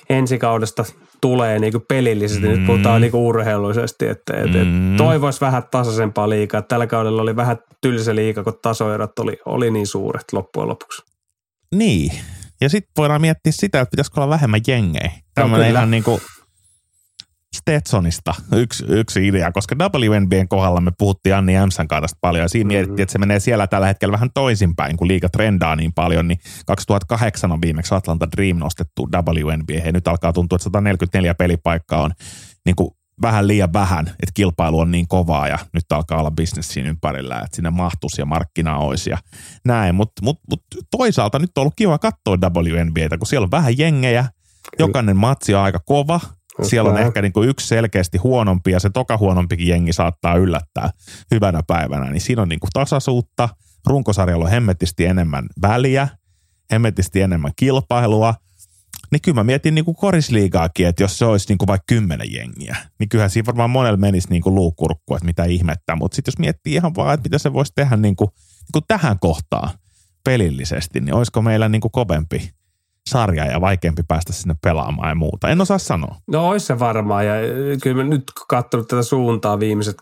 ensikaudesta 0.08 0.84
tulee 1.20 1.58
niin 1.58 1.72
kuin 1.72 1.84
pelillisesti. 1.88 2.46
Mm. 2.46 2.52
Nyt 2.52 2.66
puhutaan 2.66 3.00
niin 3.00 3.11
kuin 3.11 3.22
urheiluisesti, 3.22 4.06
että, 4.06 4.37
että, 4.37 4.58
mm. 4.64 4.96
toivoisi 4.96 5.40
vähän 5.40 5.62
tasaisempaa 5.70 6.28
liikaa. 6.28 6.62
Tällä 6.62 6.87
kaudella 6.87 7.22
oli 7.22 7.37
vähän 7.37 7.58
tylsä 7.80 8.14
liika, 8.14 8.44
kun 8.44 8.58
tasoerot 8.62 9.18
oli, 9.18 9.38
oli 9.46 9.70
niin 9.70 9.87
suuret 9.87 10.24
loppujen 10.32 10.68
lopuksi. 10.68 11.02
Niin. 11.74 12.12
Ja 12.61 12.68
sitten 12.68 12.92
voidaan 12.96 13.20
miettiä 13.20 13.52
sitä, 13.52 13.80
että 13.80 13.90
pitäisikö 13.90 14.20
olla 14.20 14.30
vähemmän 14.30 14.61
jengejä. 14.66 15.12
Tämmöinen 15.34 15.74
no, 15.74 15.78
ihan 15.78 15.90
niin 15.90 16.04
kuin 16.04 16.20
Stetsonista 17.56 18.34
yksi, 18.52 18.84
yksi 18.88 19.28
idea, 19.28 19.52
koska 19.52 19.74
WNBn 19.74 20.48
kohdalla 20.48 20.80
me 20.80 20.90
puhuttiin 20.98 21.34
Anni 21.34 21.54
Jämsän 21.54 21.88
kanssa 21.88 22.16
paljon 22.20 22.42
ja 22.42 22.48
siinä 22.48 22.68
mm-hmm. 22.68 22.74
mietittiin, 22.74 23.02
että 23.02 23.12
se 23.12 23.18
menee 23.18 23.40
siellä 23.40 23.66
tällä 23.66 23.87
hetkellä 23.87 24.12
vähän 24.12 24.30
toisinpäin, 24.34 24.96
kun 24.96 25.08
liiga 25.08 25.28
trendaa 25.28 25.76
niin 25.76 25.92
paljon, 25.92 26.28
niin 26.28 26.38
2008 26.66 27.52
on 27.52 27.62
viimeksi 27.62 27.94
Atlanta 27.94 28.28
Dream 28.37 28.56
nostettu 28.56 29.08
WNB, 29.12 29.70
ja 29.70 29.92
nyt 29.92 30.08
alkaa 30.08 30.32
tuntua, 30.32 30.56
että 30.56 30.64
144 30.64 31.34
pelipaikkaa 31.34 32.02
on 32.02 32.11
niin 32.66 32.76
kuin 32.76 32.90
vähän 33.22 33.48
liian 33.48 33.72
vähän, 33.72 34.06
että 34.08 34.32
kilpailu 34.34 34.78
on 34.78 34.90
niin 34.90 35.08
kovaa 35.08 35.48
ja 35.48 35.58
nyt 35.72 35.92
alkaa 35.92 36.20
olla 36.20 36.30
bisnes 36.30 36.68
siinä 36.68 36.88
ympärillä, 36.88 37.40
että 37.44 37.56
sinne 37.56 37.70
mahtuisi 37.70 38.20
ja 38.20 38.26
markkina 38.26 38.78
olisi 38.78 39.11
ja 39.11 39.18
näin. 39.64 39.94
Mutta 39.94 40.22
mut, 40.24 40.40
mut 40.50 40.62
toisaalta 40.90 41.38
nyt 41.38 41.58
on 41.58 41.62
ollut 41.62 41.74
kiva 41.76 41.98
katsoa 41.98 42.37
WNBAtä, 42.37 43.18
kun 43.18 43.26
siellä 43.26 43.44
on 43.44 43.50
vähän 43.50 43.78
jengejä, 43.78 44.24
jokainen 44.78 45.16
matsi 45.16 45.54
on 45.54 45.62
aika 45.62 45.78
kova. 45.78 46.20
Siellä 46.62 46.90
on 46.90 46.98
ehkä 46.98 47.22
niin 47.22 47.32
kuin 47.32 47.48
yksi 47.48 47.66
selkeästi 47.66 48.18
huonompi 48.18 48.70
ja 48.70 48.80
se 48.80 48.90
toka 48.90 49.16
huonompikin 49.16 49.68
jengi 49.68 49.92
saattaa 49.92 50.36
yllättää 50.36 50.90
hyvänä 51.34 51.60
päivänä. 51.66 52.10
Niin 52.10 52.20
siinä 52.20 52.42
on 52.42 52.48
niin 52.48 52.60
kuin 52.60 52.70
tasaisuutta. 52.72 53.48
Runkosarjalla 53.86 54.44
on 54.44 54.50
hemmetisti 54.50 55.04
enemmän 55.04 55.46
väliä, 55.62 56.08
hemmetisti 56.72 57.20
enemmän 57.20 57.52
kilpailua– 57.56 58.34
niin 59.10 59.20
kyllä 59.22 59.34
mä 59.34 59.44
mietin 59.44 59.74
niin 59.74 59.84
kuin 59.84 59.96
korisliigaakin, 59.96 60.86
että 60.86 61.02
jos 61.02 61.18
se 61.18 61.24
olisi 61.24 61.48
niin 61.48 61.58
kuin 61.58 61.66
vaikka 61.66 61.84
kymmenen 61.86 62.32
jengiä, 62.32 62.76
niin 62.98 63.08
kyllähän 63.08 63.30
siinä 63.30 63.46
varmaan 63.46 63.70
monella 63.70 63.96
menisi 63.96 64.28
niin 64.30 64.42
kuin 64.42 64.54
luukurkku, 64.54 65.14
että 65.14 65.26
mitä 65.26 65.44
ihmettä. 65.44 65.96
Mutta 65.96 66.14
sitten 66.16 66.32
jos 66.32 66.38
miettii 66.38 66.74
ihan 66.74 66.94
vaan, 66.94 67.14
että 67.14 67.24
mitä 67.24 67.38
se 67.38 67.52
voisi 67.52 67.72
tehdä 67.74 67.96
niin 67.96 68.16
kuin, 68.16 68.28
niin 68.28 68.72
kuin 68.72 68.84
tähän 68.88 69.18
kohtaan 69.18 69.70
pelillisesti, 70.24 71.00
niin 71.00 71.14
olisiko 71.14 71.42
meillä 71.42 71.68
niin 71.68 71.80
kuin 71.80 71.92
kovempi 71.92 72.50
sarja 73.08 73.44
ja 73.44 73.60
vaikeampi 73.60 74.02
päästä 74.08 74.32
sinne 74.32 74.56
pelaamaan 74.62 75.08
ja 75.08 75.14
muuta. 75.14 75.48
En 75.48 75.60
osaa 75.60 75.78
sanoa. 75.78 76.16
No 76.26 76.48
olisi 76.48 76.66
se 76.66 76.78
varmaan 76.78 77.26
ja 77.26 77.34
kyllä 77.82 78.04
mä 78.04 78.10
nyt 78.10 78.22
katsonut 78.48 78.88
tätä 78.88 79.02
suuntaa 79.02 79.60
viimeiset 79.60 79.96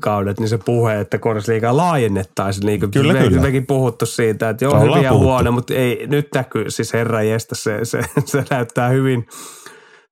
kaudet, 0.00 0.40
niin 0.40 0.48
se 0.48 0.58
puhe, 0.58 1.00
että 1.00 1.18
korisliigaa 1.18 1.76
laajennettaisiin. 1.76 2.66
Niin 2.66 2.90
kyllä, 2.90 3.12
me, 3.12 3.18
kyllä. 3.18 3.40
Mekin 3.40 3.66
puhuttu 3.66 4.06
siitä, 4.06 4.48
että 4.48 4.64
joo, 4.64 4.80
hyviä 4.80 5.12
huono, 5.12 5.52
mutta 5.52 5.74
ei, 5.74 6.06
nyt 6.06 6.28
näkyy 6.34 6.70
siis 6.70 6.92
herra 6.92 7.22
jestä, 7.22 7.54
se, 7.54 7.80
se, 7.82 8.00
se 8.24 8.44
näyttää 8.50 8.88
hyvin, 8.88 9.26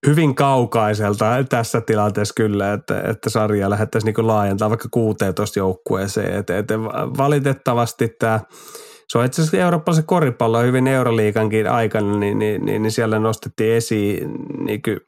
hyvin 0.06 0.34
kaukaiselta 0.34 1.44
tässä 1.48 1.80
tilanteessa 1.80 2.34
kyllä, 2.34 2.72
että, 2.72 3.00
että 3.00 3.30
sarja 3.30 3.70
lähettäisiin 3.70 4.14
niin 4.16 4.26
laajentaa 4.26 4.70
vaikka 4.70 4.88
16 4.90 5.58
joukkueeseen. 5.58 6.38
Että, 6.38 6.58
että 6.58 6.80
valitettavasti 7.18 8.08
tämä– 8.18 8.40
se 9.12 9.18
on 9.18 9.24
itse 9.24 9.42
asiassa 9.42 9.56
eurooppalaisen 9.56 10.04
koripallo 10.04 10.62
hyvin 10.62 10.86
Euroliikankin 10.86 11.70
aikana, 11.70 12.18
niin, 12.18 12.38
niin, 12.38 12.64
niin, 12.64 12.82
niin 12.82 12.92
siellä 12.92 13.18
nostettiin 13.18 13.72
esiin 13.72 14.30
niin 14.64 14.82
kuin 14.82 15.00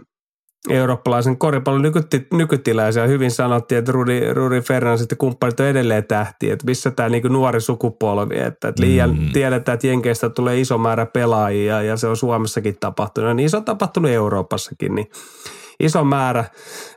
eurooppalaisen 0.69 1.39
koripallon 1.39 1.83
nykyti, 1.83 2.27
nykytila 2.33 2.83
ja 2.83 2.93
siellä 2.93 3.09
hyvin 3.09 3.31
sanottiin, 3.31 3.79
että 3.79 3.93
Rudi, 3.93 4.21
Rudi 4.33 4.61
Fernandes 4.61 5.07
ja 5.11 5.17
kumppanit 5.17 5.61
on 5.61 5.67
edelleen 5.67 6.05
tähti, 6.05 6.51
että 6.51 6.67
missä 6.67 6.91
tämä 6.91 7.09
niin 7.09 7.33
nuori 7.33 7.61
sukupolvi, 7.61 8.39
että, 8.39 8.69
että 8.69 8.83
liian 8.83 9.19
mm. 9.19 9.33
tiedetään, 9.33 9.75
että 9.75 9.87
Jenkeistä 9.87 10.31
tulee 10.31 10.61
iso 10.61 10.79
määrä 10.79 11.07
pelaajia 11.07 11.83
ja 11.83 11.97
se 11.97 12.07
on 12.07 12.17
Suomessakin 12.17 12.77
tapahtunut, 12.81 13.37
niin 13.37 13.51
se 13.51 13.57
on 13.57 13.65
tapahtunut 13.65 14.11
Euroopassakin, 14.11 14.95
niin 14.95 15.07
iso 15.81 16.05
määrä 16.05 16.45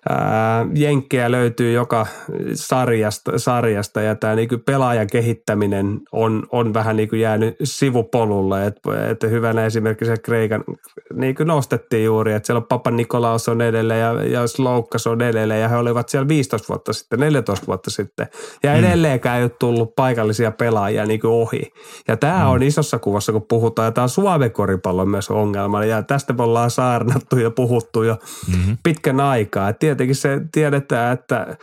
ää, 0.10 0.66
jenkkejä 0.74 1.32
löytyy 1.32 1.72
joka 1.72 2.08
sarjasta, 2.54 3.40
sarjasta 3.40 4.02
ja 4.02 4.16
tämä 4.16 4.36
niin 4.36 4.50
pelaajan 4.66 5.08
kehittäminen 5.12 6.02
on, 6.12 6.44
on 6.52 6.74
vähän 6.74 6.98
niin 6.98 7.10
kuin 7.10 7.22
jäänyt 7.22 7.56
sivupolulle. 7.64 8.66
Että, 8.66 9.10
että 9.10 9.28
hyvänä 9.28 9.66
esimerkiksi 9.66 10.06
se 10.06 10.18
Kreikan 10.18 10.64
niin 11.14 11.36
kuin 11.36 11.48
nostettiin 11.48 12.06
juuri, 12.06 12.34
että 12.34 12.48
siellä 12.48 12.60
on 12.60 12.68
Papa 12.68 12.92
Nikolaus 12.92 13.50
on 13.50 13.62
edelleen 13.62 14.00
ja, 14.00 14.24
ja 14.24 14.48
Sloukkas 14.48 15.08
on 15.08 15.22
edelleen 15.22 15.62
ja 15.62 15.70
he 15.70 15.76
olivat 15.76 16.10
siellä 16.10 16.28
15 16.28 16.68
vuotta 16.70 16.94
sitten, 16.94 17.20
14 17.20 17.68
vuotta 17.68 17.92
sitten. 17.92 18.28
Ja 18.64 18.72
mm. 18.72 18.80
edelleenkään 18.80 19.38
ei 19.38 19.44
ole 19.44 19.52
tullut 19.60 19.96
paikallisia 19.96 20.52
pelaajia 20.52 21.06
niin 21.06 21.20
kuin 21.20 21.32
ohi. 21.32 21.62
Ja 22.08 22.18
tämä 22.18 22.44
mm. 22.44 22.50
on 22.50 22.64
isossa 22.64 23.00
kuvassa, 23.00 23.32
kun 23.32 23.46
puhutaan, 23.50 23.86
ja 23.86 23.92
tämä 23.92 24.04
on 24.04 24.10
Suomen 24.10 24.52
koripallon 24.52 25.10
myös 25.10 25.32
ongelma. 25.32 25.86
Ja 25.86 26.04
tästä 26.04 26.34
me 26.34 26.44
ollaan 26.44 26.72
saarnattu 26.72 27.38
ja 27.38 27.52
puhuttu 27.52 28.04
jo 28.04 28.18
mm-hmm. 28.68 28.78
pitkän 28.84 29.20
aikaa. 29.20 29.70
Et 29.70 29.80
tietenkin 29.80 30.16
se 30.16 30.42
tiedetään, 30.52 31.14
että 31.14 31.58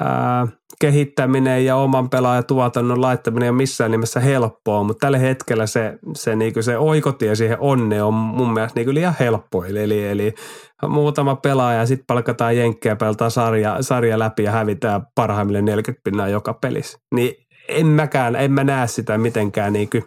ää, 0.00 0.46
kehittäminen 0.80 1.64
ja 1.64 1.76
oman 1.76 2.10
pelaajatuotannon 2.10 3.00
laittaminen 3.00 3.50
on 3.50 3.56
missään 3.56 3.90
nimessä 3.90 4.20
helppoa, 4.20 4.82
mutta 4.82 5.06
tällä 5.06 5.18
hetkellä 5.18 5.66
se, 5.66 5.98
se, 6.14 6.36
niin 6.36 6.62
se 6.62 6.78
oikotie 6.78 7.34
siihen 7.34 7.60
onne 7.60 8.02
on 8.02 8.14
mun 8.14 8.52
mielestä 8.52 8.80
niin 8.80 8.94
liian 8.94 9.16
helppo. 9.20 9.64
Eli, 9.64 10.08
eli 10.08 10.34
muutama 10.88 11.36
pelaaja 11.36 11.78
ja 11.78 11.86
sitten 11.86 12.06
palkataan 12.06 12.56
jenkkejä, 12.56 12.96
pelataan 12.96 13.30
sarja, 13.30 13.76
sarja 13.80 14.18
läpi 14.18 14.42
ja 14.42 14.50
hävitään 14.50 15.02
parhaimmille 15.14 15.62
40 15.62 16.00
pinnaa 16.04 16.28
joka 16.28 16.54
pelissä. 16.54 16.98
Niin 17.14 17.34
en 17.68 17.86
mäkään, 17.86 18.36
en 18.36 18.52
mä 18.52 18.64
näe 18.64 18.86
sitä 18.86 19.18
mitenkään 19.18 19.72
niin 19.72 19.90
kuin 19.90 20.04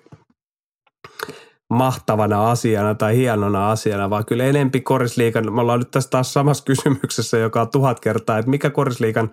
mahtavana 1.70 2.52
asiana 2.52 2.96
tai 2.96 3.18
hienona 3.18 3.72
asiana, 3.72 4.10
vaan 4.10 4.26
kyllä 4.26 4.44
enempi 4.44 4.82
korisliikan, 4.82 5.54
me 5.54 5.62
ollaan 5.62 5.80
nyt 5.80 5.92
tässä 5.92 6.10
taas 6.10 6.34
samassa 6.34 6.64
kysymyksessä, 6.64 7.38
joka 7.38 7.62
on 7.62 7.72
tuhat 7.72 8.00
kertaa, 8.00 8.38
että 8.38 8.52
mikä 8.52 8.70
korisliikan 8.70 9.30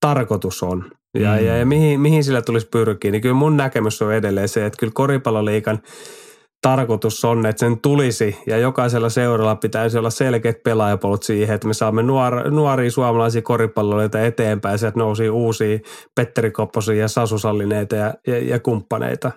tarkoitus 0.00 0.62
on 0.62 0.90
ja, 1.14 1.36
mm. 1.38 1.46
ja, 1.46 1.56
ja 1.56 1.66
mihin, 1.66 2.00
mihin 2.00 2.24
sillä 2.24 2.42
tulisi 2.42 2.68
pyrkiä, 2.68 3.10
niin 3.10 3.22
kyllä 3.22 3.34
mun 3.34 3.56
näkemys 3.56 4.02
on 4.02 4.14
edelleen 4.14 4.48
se, 4.48 4.66
että 4.66 4.76
kyllä 4.78 4.92
koripalloliikan 4.94 5.78
tarkoitus 6.62 7.24
on, 7.24 7.46
että 7.46 7.60
sen 7.60 7.80
tulisi 7.80 8.38
ja 8.46 8.58
jokaisella 8.58 9.08
seuralla 9.08 9.56
pitäisi 9.56 9.98
olla 9.98 10.10
selkeät 10.10 10.62
pelaajapolut 10.62 11.22
siihen, 11.22 11.54
että 11.54 11.66
me 11.66 11.74
saamme 11.74 12.02
nuor, 12.02 12.50
nuoria 12.50 12.90
suomalaisia 12.90 13.42
koripalloilijoita 13.42 14.20
eteenpäin. 14.20 14.78
Sieltä 14.78 14.98
nousi 14.98 15.30
uusia 15.30 15.78
Petteri 16.14 16.50
Kopposia 16.50 16.94
ja 16.94 17.08
Sasu 17.08 17.38
Sallineita 17.38 17.96
ja, 17.96 18.14
ja, 18.26 18.38
ja 18.38 18.58
kumppaneita. 18.58 19.32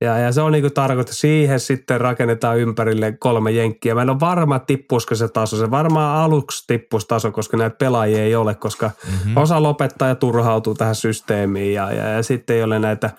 Ja, 0.00 0.18
ja 0.18 0.32
se 0.32 0.40
on 0.40 0.52
niinku 0.52 0.70
tarkoitus, 0.70 1.20
siihen 1.20 1.60
sitten 1.60 2.00
rakennetaan 2.00 2.58
ympärille 2.58 3.12
kolme 3.12 3.50
jenkkiä. 3.50 3.94
Mä 3.94 4.02
en 4.02 4.10
ole 4.10 4.20
varma, 4.20 4.58
tippuisiko 4.58 5.14
se 5.14 5.28
taso. 5.28 5.56
Se 5.56 5.70
varmaan 5.70 6.24
aluksi 6.24 6.64
tippuisi 6.66 7.08
taso, 7.08 7.32
koska 7.32 7.56
näitä 7.56 7.76
pelaajia 7.76 8.22
ei 8.22 8.34
ole, 8.34 8.54
koska 8.54 8.90
mm-hmm. 9.10 9.36
osa 9.36 9.62
lopettaa 9.62 10.08
ja 10.08 10.14
turhautuu 10.14 10.74
tähän 10.74 10.94
systeemiin 10.94 11.74
ja, 11.74 11.92
ja, 11.92 12.08
ja 12.08 12.22
sitten 12.22 12.56
ei 12.56 12.62
ole 12.62 12.78
näitä 12.78 13.10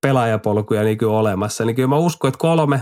pelaajapolkuja 0.00 0.82
niin 0.82 0.98
kyllä 0.98 1.18
olemassa. 1.18 1.64
Niin 1.64 1.76
kyllä 1.76 1.88
mä 1.88 1.96
uskon, 1.96 2.28
että 2.28 2.38
kolme, 2.38 2.80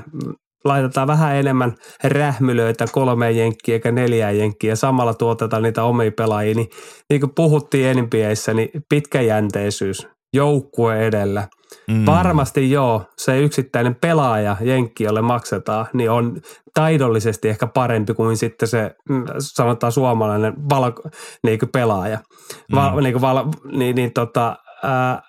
laitetaan 0.64 1.06
vähän 1.06 1.36
enemmän 1.36 1.74
rähmylöitä 2.04 2.84
kolme 2.92 3.32
jenkkiä 3.32 3.74
eikä 3.74 3.92
neljä 3.92 4.30
jenkkiä 4.30 4.72
ja 4.72 4.76
samalla 4.76 5.14
tuotetaan 5.14 5.62
niitä 5.62 5.84
omia 5.84 6.12
pelaajia, 6.16 6.54
niin, 6.54 6.68
niin 7.10 7.20
kuin 7.20 7.32
puhuttiin 7.34 7.86
enimpieissä, 7.86 8.54
niin 8.54 8.68
pitkäjänteisyys, 8.88 10.08
joukkue 10.34 11.06
edellä. 11.06 11.48
Mm. 11.88 12.06
Varmasti 12.06 12.70
joo, 12.70 13.04
se 13.16 13.40
yksittäinen 13.40 13.94
pelaaja 13.94 14.56
jenkki, 14.60 15.04
jolle 15.04 15.22
maksetaan, 15.22 15.86
niin 15.92 16.10
on 16.10 16.40
taidollisesti 16.74 17.48
ehkä 17.48 17.66
parempi 17.66 18.14
kuin 18.14 18.36
sitten 18.36 18.68
se, 18.68 18.94
mm, 19.08 19.24
sanotaan 19.38 19.92
suomalainen 19.92 20.54
val, 20.70 20.92
niin 21.42 21.58
kuin 21.58 21.70
pelaaja. 21.72 22.18
Va, 22.74 22.90
mm. 22.90 23.02
niin, 23.02 23.12
kuin 23.12 23.22
val, 23.22 23.44
niin, 23.72 23.96
niin 23.96 24.12
tota, 24.12 24.56
ää, 24.82 25.22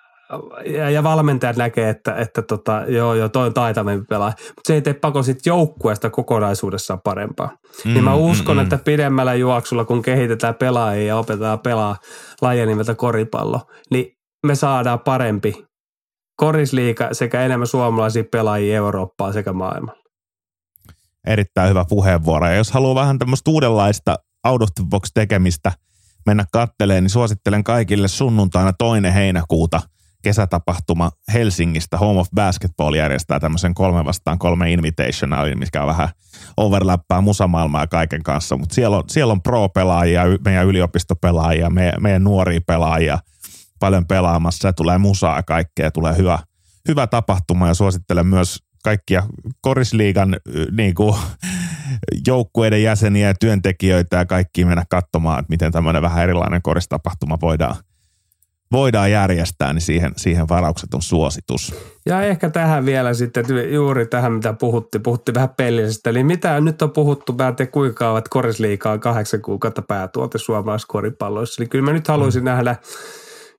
ja, 0.66 0.90
ja 0.90 1.04
valmentajat 1.04 1.56
näkee, 1.56 1.90
että, 1.90 2.16
että 2.16 2.42
tota, 2.42 2.84
joo, 2.88 3.14
joo, 3.14 3.30
toi 3.30 3.46
on 3.46 3.54
taitavampi 3.54 4.06
pelaaja. 4.10 4.34
Mutta 4.38 4.62
se 4.68 4.74
ei 4.74 4.82
tee 4.82 4.94
pako 4.94 5.24
sit 5.24 5.46
joukkueesta 5.46 6.10
kokonaisuudessaan 6.10 7.02
parempaa. 7.04 7.50
Mm, 7.86 7.94
niin 7.94 8.04
mä 8.04 8.16
uskon, 8.16 8.58
mm, 8.58 8.64
että 8.64 8.78
pidemmällä 8.78 9.34
juoksulla, 9.34 9.86
kun 9.86 10.02
kehitetään 10.02 10.56
pelaajia 10.56 11.08
ja 11.08 11.18
opetetaan 11.18 11.60
pelaa 11.60 11.96
lajia 12.42 12.66
nimeltä 12.66 12.96
koripallo, 12.96 13.60
niin 13.90 14.18
me 14.48 14.56
saadaan 14.56 15.00
parempi 15.00 15.66
korisliika 16.42 17.10
sekä 17.12 17.42
enemmän 17.42 17.68
suomalaisia 17.68 18.24
pelaajia 18.24 18.76
Eurooppaa 18.76 19.34
sekä 19.34 19.54
maailmalla. 19.54 20.02
Erittäin 21.28 21.70
hyvä 21.70 21.86
puheenvuoro. 21.90 22.48
Ja 22.48 22.56
jos 22.56 22.72
haluaa 22.72 22.96
vähän 22.96 23.20
tämmöistä 23.20 23.52
uudenlaista 23.52 24.16
out 24.48 24.62
of 24.62 24.70
the 24.76 24.84
box 24.90 25.12
tekemistä 25.14 25.72
mennä 26.26 26.46
katteleen, 26.52 27.04
niin 27.04 27.10
suosittelen 27.10 27.64
kaikille 27.64 28.08
sunnuntaina 28.08 28.74
toinen 28.74 29.14
heinäkuuta– 29.14 29.82
kesätapahtuma 30.22 31.12
Helsingistä 31.34 31.98
Home 31.98 32.20
of 32.20 32.28
Basketball 32.36 32.94
järjestää 32.94 33.40
tämmöisen 33.40 33.74
kolme 33.74 34.06
vastaan 34.06 34.40
kolme 34.40 34.72
invitationalin, 34.72 35.60
mikä 35.60 35.82
on 35.82 35.88
vähän 35.88 36.10
overlappaa 36.58 37.22
musamaailmaa 37.22 37.88
kaiken 37.88 38.24
kanssa, 38.24 38.58
mutta 38.58 38.76
siellä 38.76 38.98
on, 38.98 39.04
siellä 39.08 39.32
on 39.32 39.42
pro-pelaajia, 39.42 40.24
meidän 40.46 40.66
yliopistopelaajia, 40.66 41.70
meidän, 41.70 42.04
meidän 42.04 42.24
nuoria 42.24 42.62
pelaajia 42.68 43.20
paljon 43.82 44.08
pelaamassa 44.08 44.68
ja 44.68 44.74
tulee 44.74 44.98
musaa 44.98 45.36
ja 45.36 45.44
kaikkea, 45.44 45.92
tulee 45.92 46.18
hyvä, 46.18 46.40
hyvä 46.88 47.08
tapahtuma 47.08 47.68
ja 47.68 47.74
suosittelen 47.74 48.28
myös 48.28 48.60
kaikkia 48.84 49.24
korisliigan 49.62 50.38
niin 50.72 50.96
kuin, 50.96 51.16
joukkueiden 52.28 52.84
jäseniä 52.84 53.28
ja 53.28 53.34
työntekijöitä 53.40 54.18
ja 54.18 54.26
kaikki 54.26 54.66
mennä 54.66 54.84
katsomaan, 54.90 55.40
että 55.40 55.50
miten 55.50 55.72
tämmöinen 55.72 56.02
vähän 56.02 56.24
erilainen 56.24 56.62
koristapahtuma 56.62 57.38
voidaan– 57.42 57.76
voidaan 58.72 59.12
järjestää, 59.12 59.74
niin 59.74 59.82
siihen, 59.82 60.12
siihen 60.18 60.50
varaukset 60.50 60.94
on 60.94 61.02
suositus. 61.02 61.76
Ja 62.06 62.22
ehkä 62.22 62.50
tähän 62.50 62.86
vielä 62.86 63.14
sitten, 63.14 63.46
juuri 63.72 64.06
tähän 64.06 64.34
mitä 64.34 64.54
puhuttiin, 64.54 65.04
puhuttiin 65.04 65.36
vähän 65.36 65.50
pellisestä. 65.50 66.10
Eli 66.10 66.24
mitä 66.24 66.62
nyt 66.62 66.82
on 66.82 66.92
puhuttu, 66.92 67.34
mä 67.34 67.48
en 67.48 67.56
tiedä 67.56 67.72
kuinka 67.72 68.18
että 68.18 68.30
korisliikaa 68.30 68.98
kahdeksan 68.98 69.42
kuukautta 69.42 69.82
päätuote 69.82 70.38
suomalaisessa 70.38 70.88
koripalloissa. 70.88 71.62
Eli 71.62 71.70
kyllä 71.70 71.86
mä 71.86 71.94
nyt 71.94 72.08
haluaisin 72.08 72.42
mm. 72.42 72.46
nähdä 72.46 72.76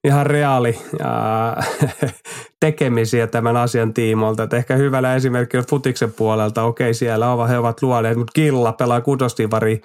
ihan 0.03 0.25
reaali 0.25 0.79
ää, 1.03 1.63
tekemisiä 2.59 3.27
tämän 3.27 3.57
asian 3.57 3.93
tiimoilta. 3.93 4.43
Et 4.43 4.53
ehkä 4.53 4.75
hyvällä 4.75 5.15
esimerkki 5.15 5.57
on 5.57 5.63
futiksen 5.69 6.13
puolelta. 6.13 6.63
Okei, 6.63 6.93
siellä 6.93 7.31
ovat, 7.31 7.49
he 7.49 7.57
ovat 7.57 7.81
luoneet, 7.81 8.17
mutta 8.17 8.31
Killa 8.33 8.73
pelaa 8.73 9.01
kutostivari 9.01 9.81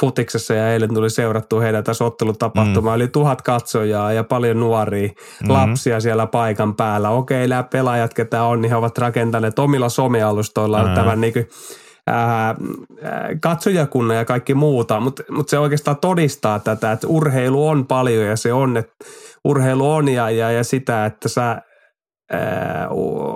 futiksessa 0.00 0.54
ja 0.54 0.72
eilen 0.72 0.94
tuli 0.94 1.10
seurattu 1.10 1.60
heidän 1.60 1.84
tässä 1.84 2.04
ottelutapahtumaa. 2.04 2.96
Mm. 2.96 3.00
Eli 3.00 3.08
tuhat 3.08 3.42
katsojaa 3.42 4.12
ja 4.12 4.24
paljon 4.24 4.60
nuoria 4.60 5.08
mm-hmm. 5.08 5.50
lapsia 5.50 6.00
siellä 6.00 6.26
paikan 6.26 6.74
päällä. 6.74 7.10
Okei, 7.10 7.48
nämä 7.48 7.62
pelaajat, 7.62 8.14
ketä 8.14 8.44
on, 8.44 8.60
niin 8.60 8.70
he 8.70 8.76
ovat 8.76 8.98
rakentaneet 8.98 9.58
omilla 9.58 9.88
somealustoillaan 9.88 10.88
mm. 10.88 10.94
tämän 10.94 11.20
niin 11.20 11.32
kuin, 11.32 11.48
ää, 12.06 12.54
katsojakunnan 13.40 14.16
ja 14.16 14.24
kaikki 14.24 14.54
muuta, 14.54 15.00
mutta 15.00 15.22
mut 15.30 15.48
se 15.48 15.58
oikeastaan 15.58 15.96
todistaa 15.96 16.58
tätä, 16.58 16.92
että 16.92 17.06
urheilu 17.06 17.68
on 17.68 17.86
paljon 17.86 18.26
ja 18.26 18.36
se 18.36 18.52
on, 18.52 18.76
että 18.76 18.92
urheilu 19.44 19.90
on 19.90 20.08
ja, 20.08 20.30
ja, 20.30 20.50
ja 20.50 20.64
sitä, 20.64 21.06
että 21.06 21.28
sä 21.28 21.62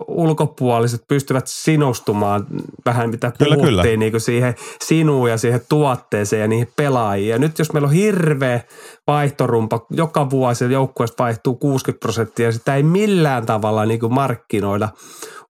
ulkopuoliset 0.09 1.01
pystyvät 1.09 1.47
sinustumaan 1.47 2.47
vähän 2.87 3.11
mitä 3.11 3.33
kyllä, 3.39 3.55
puhuttiin 3.55 3.83
kyllä. 3.83 3.97
Niin 3.97 4.13
kuin 4.13 4.21
siihen 4.21 4.55
sinuun 4.85 5.31
ja 5.31 5.39
siihen 5.39 5.61
tuotteeseen 5.69 6.41
ja 6.41 6.49
niihin 6.49 6.69
pelaajiin. 6.77 7.31
Ja 7.31 7.39
nyt 7.39 7.59
jos 7.59 7.73
meillä 7.73 7.87
on 7.87 7.95
hirveä 7.95 8.61
vaihtorumpa, 9.07 9.87
joka 9.91 10.31
vuosi 10.31 10.73
joukkueesta 10.73 11.25
vaihtuu 11.25 11.55
60 11.55 12.01
prosenttia 12.01 12.47
ja 12.47 12.53
sitä 12.53 12.75
ei 12.75 12.83
millään 12.83 13.47
tavalla 13.47 13.87
niin 13.87 14.01
kuin 14.01 14.15
markkinoida 14.15 14.89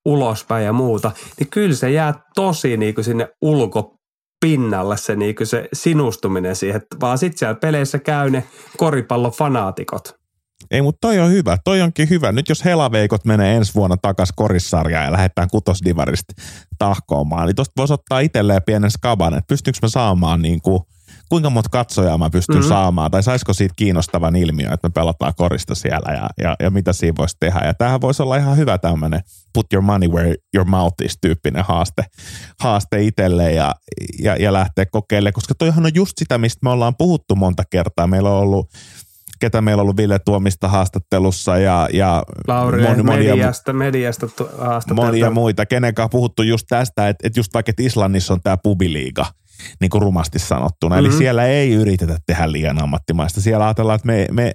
ulospäin 0.05 0.65
ja 0.65 0.73
muuta, 0.73 1.11
niin 1.39 1.51
kyllä 1.51 1.75
se 1.75 1.91
jää 1.91 2.15
tosi 2.35 2.77
niin 2.77 2.95
kuin 2.95 3.05
sinne 3.05 3.29
ulkopinnalle 3.43 4.97
se, 4.97 5.17
niin 5.17 5.35
kuin 5.35 5.47
se 5.47 5.69
sinustuminen 5.73 6.57
siihen, 6.57 6.83
vaan 7.01 7.19
sitten 7.19 7.39
siellä 7.39 7.55
peleissä 7.55 7.99
käy 7.99 8.31
ne 8.31 8.45
koripallofanaatikot. 8.77 10.15
Ei, 10.71 10.83
mutta 10.83 10.99
toi 11.01 11.21
on 11.21 11.31
hyvä. 11.31 11.57
Toi 11.65 11.83
onkin 11.83 12.11
hyvä. 12.11 12.33
Nyt 12.33 12.49
jos 12.49 12.65
helaveikot 12.65 13.25
menee 13.25 13.57
ensi 13.57 13.75
vuonna 13.75 13.97
takas 13.97 14.33
korissarjaan 14.37 15.05
ja 15.05 15.13
lähdetään 15.13 15.49
kutosdivarista 15.51 16.35
tahkoamaan, 16.79 17.47
niin 17.47 17.57
tosta 17.57 17.73
voisi 17.77 17.95
ottaa 17.95 18.21
itselleen 18.21 18.63
pienen 18.67 18.91
skaban, 18.91 19.35
että 19.35 19.49
pystynkö 19.49 19.79
mä 19.83 19.89
saamaan 19.89 20.43
niin 20.43 20.63
kuin, 20.63 20.83
kuinka 21.29 21.51
monta 21.51 21.69
katsojaa 21.69 22.19
mä 22.19 22.31
pystyn 22.31 22.57
mm-hmm. 22.57 22.69
saamaan, 22.69 23.11
tai 23.11 23.23
saisiko 23.23 23.53
siitä 23.53 23.75
kiinnostavan 23.77 24.37
ilmiö, 24.37 24.73
että 24.73 24.89
me 24.89 24.93
pelataan 24.93 25.33
korista 25.37 25.75
siellä 25.75 26.13
ja, 26.13 26.31
ja, 26.39 26.57
ja 26.61 26.71
mitä 26.71 26.93
siinä 26.93 27.15
voisi 27.19 27.37
tehdä. 27.41 27.61
Ja 27.65 27.75
tämähän 27.75 28.01
voisi 28.01 28.23
olla 28.23 28.37
ihan 28.37 28.57
hyvä 28.57 28.79
tämmöinen 28.79 29.21
put 29.53 29.73
your 29.73 29.85
money 29.85 30.09
where 30.09 30.35
your 30.55 30.69
mouth 30.69 31.03
is 31.03 31.19
tyyppinen 31.21 31.65
haaste, 31.65 32.05
haaste 32.61 33.03
itselle 33.03 33.53
ja, 33.53 33.75
ja, 34.23 34.37
ja 34.37 34.53
lähteä 34.53 34.87
kokeilemaan, 34.87 35.33
koska 35.33 35.55
toihan 35.55 35.87
on 35.87 35.95
just 35.95 36.13
sitä, 36.19 36.39
mistä 36.39 36.61
me 36.63 36.71
ollaan 36.71 36.95
puhuttu 36.99 37.37
monta 37.37 37.63
kertaa. 37.71 38.07
Meillä 38.07 38.31
on 38.31 38.39
ollut 38.39 38.71
ketä 39.41 39.61
meillä 39.61 39.81
on 39.81 39.83
ollut 39.83 39.97
Ville 39.97 40.19
Tuomista 40.19 40.69
haastattelussa 40.69 41.59
ja, 41.59 41.89
ja 41.93 42.23
Lauri, 42.49 42.83
moni, 42.83 43.03
monia, 43.03 43.19
mediasta, 43.19 43.73
mediasta 43.73 44.27
monia 44.95 45.31
muita, 45.31 45.67
kenen 45.67 45.95
kanssa 45.95 46.09
puhuttu 46.09 46.43
just 46.43 46.67
tästä, 46.69 47.09
että, 47.09 47.27
että 47.27 47.41
just 47.41 47.55
vaikka 47.55 47.71
että 47.71 47.83
Islannissa 47.83 48.35
on 48.35 48.41
tämä 48.43 48.57
pubiliiga, 48.63 49.27
niin 49.81 49.91
kuin 49.91 50.03
rumasti 50.03 50.39
sanottuna. 50.39 50.97
Mm-hmm. 50.97 51.11
Eli 51.11 51.19
siellä 51.19 51.45
ei 51.45 51.73
yritetä 51.73 52.19
tehdä 52.27 52.53
liian 52.53 52.83
ammattimaista. 52.83 53.41
Siellä 53.41 53.65
ajatellaan, 53.65 53.97
että 53.97 54.07
me, 54.07 54.27
me 54.31 54.53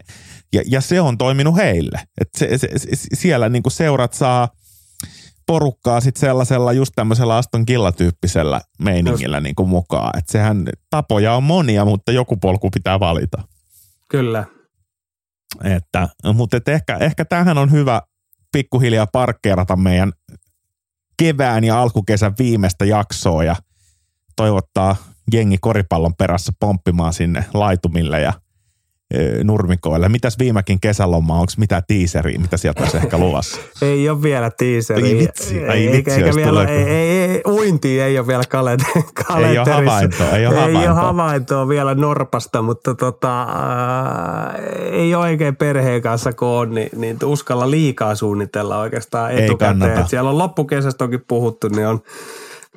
ja, 0.54 0.62
ja 0.66 0.82
se 0.82 1.02
on 1.02 1.18
toiminut 1.18 1.56
heille. 1.56 2.00
Että 2.22 2.40
se, 2.40 2.58
se, 2.58 2.68
se, 2.78 2.98
siellä 3.14 3.50
niin 3.50 3.64
kuin 3.64 3.74
seurat 3.74 4.14
saa 4.14 4.50
porukkaa 5.48 6.02
sitten 6.02 6.20
sellaisella 6.20 6.74
just 6.74 6.92
tämmöisellä 6.96 7.38
Aston 7.38 7.66
Killa-tyyppisellä 7.66 8.62
meiningillä 8.80 9.40
niin 9.40 9.56
kuin 9.56 9.70
mukaan. 9.70 10.20
Että 10.20 10.32
sehän 10.32 10.70
tapoja 10.90 11.34
on 11.34 11.44
monia, 11.44 11.86
mutta 11.86 12.12
joku 12.12 12.38
polku 12.38 12.70
pitää 12.70 13.00
valita. 13.00 13.44
Kyllä. 14.10 14.46
Että, 15.64 16.10
mutta 16.34 16.58
et 16.58 16.68
ehkä, 16.68 16.98
ehkä 16.98 17.26
tähän 17.26 17.58
on 17.58 17.72
hyvä 17.72 18.02
pikkuhiljaa 18.52 19.08
parkkeerata 19.08 19.76
meidän 19.76 20.12
kevään 21.18 21.64
ja 21.64 21.82
alkukesän 21.82 22.34
viimeistä 22.40 22.86
jaksoa 22.86 23.44
ja 23.44 23.56
toivottaa 24.40 24.96
jengi 25.34 25.58
koripallon 25.62 26.16
perässä 26.16 26.52
pomppimaan 26.60 27.14
sinne 27.14 27.46
laitumille 27.54 28.22
ja– 28.22 28.34
nurmikoille. 29.44 30.10
Mitäs 30.10 30.40
viimekin 30.40 30.80
kesäloma, 30.80 31.34
onko 31.34 31.52
mitä 31.58 31.84
tiiseriä, 31.88 32.40
mitä 32.40 32.58
sieltä 32.58 32.84
olisi 32.84 32.98
ehkä 32.98 33.18
luvassa? 33.18 33.62
ei 33.82 34.10
ole 34.10 34.22
vielä 34.22 34.52
tiiseriä. 34.58 35.08
Ei 35.08 35.18
vitsi, 35.18 35.60
ei, 35.60 35.88
ei 35.88 35.98
vitsi, 35.98 36.12
eikä 36.12 36.36
vielä, 36.36 36.64
ei, 36.64 36.84
ei, 36.84 37.10
ei, 37.10 37.42
uinti 37.48 38.02
ei 38.02 38.20
ole 38.20 38.28
vielä 38.28 38.44
kalenterissa. 38.50 39.38
Ei 39.38 39.58
ole 39.58 39.70
havaintoa, 39.70 40.30
ei 40.30 40.48
ole 40.48 40.56
havaintoa. 40.56 40.82
Ei 40.82 40.88
ole 40.88 40.96
havaintoa 40.96 41.68
vielä 41.68 41.96
Norpasta, 41.96 42.62
mutta 42.62 42.96
tota, 42.96 43.42
äh, 43.42 43.48
ei 44.92 45.16
ole 45.16 45.24
oikein 45.24 45.56
perheen 45.56 46.02
kanssa 46.02 46.34
kun 46.34 46.48
on, 46.48 46.76
niin, 46.76 46.90
niin 46.96 47.18
uskalla 47.24 47.72
liikaa 47.72 48.16
suunnitella 48.16 48.80
oikeastaan 48.80 49.32
etukäteen. 49.32 50.08
Siellä 50.08 50.30
on 50.30 50.38
loppukesästä 50.38 51.04
onkin 51.04 51.24
puhuttu, 51.28 51.68
niin 51.68 51.88
on 51.88 52.02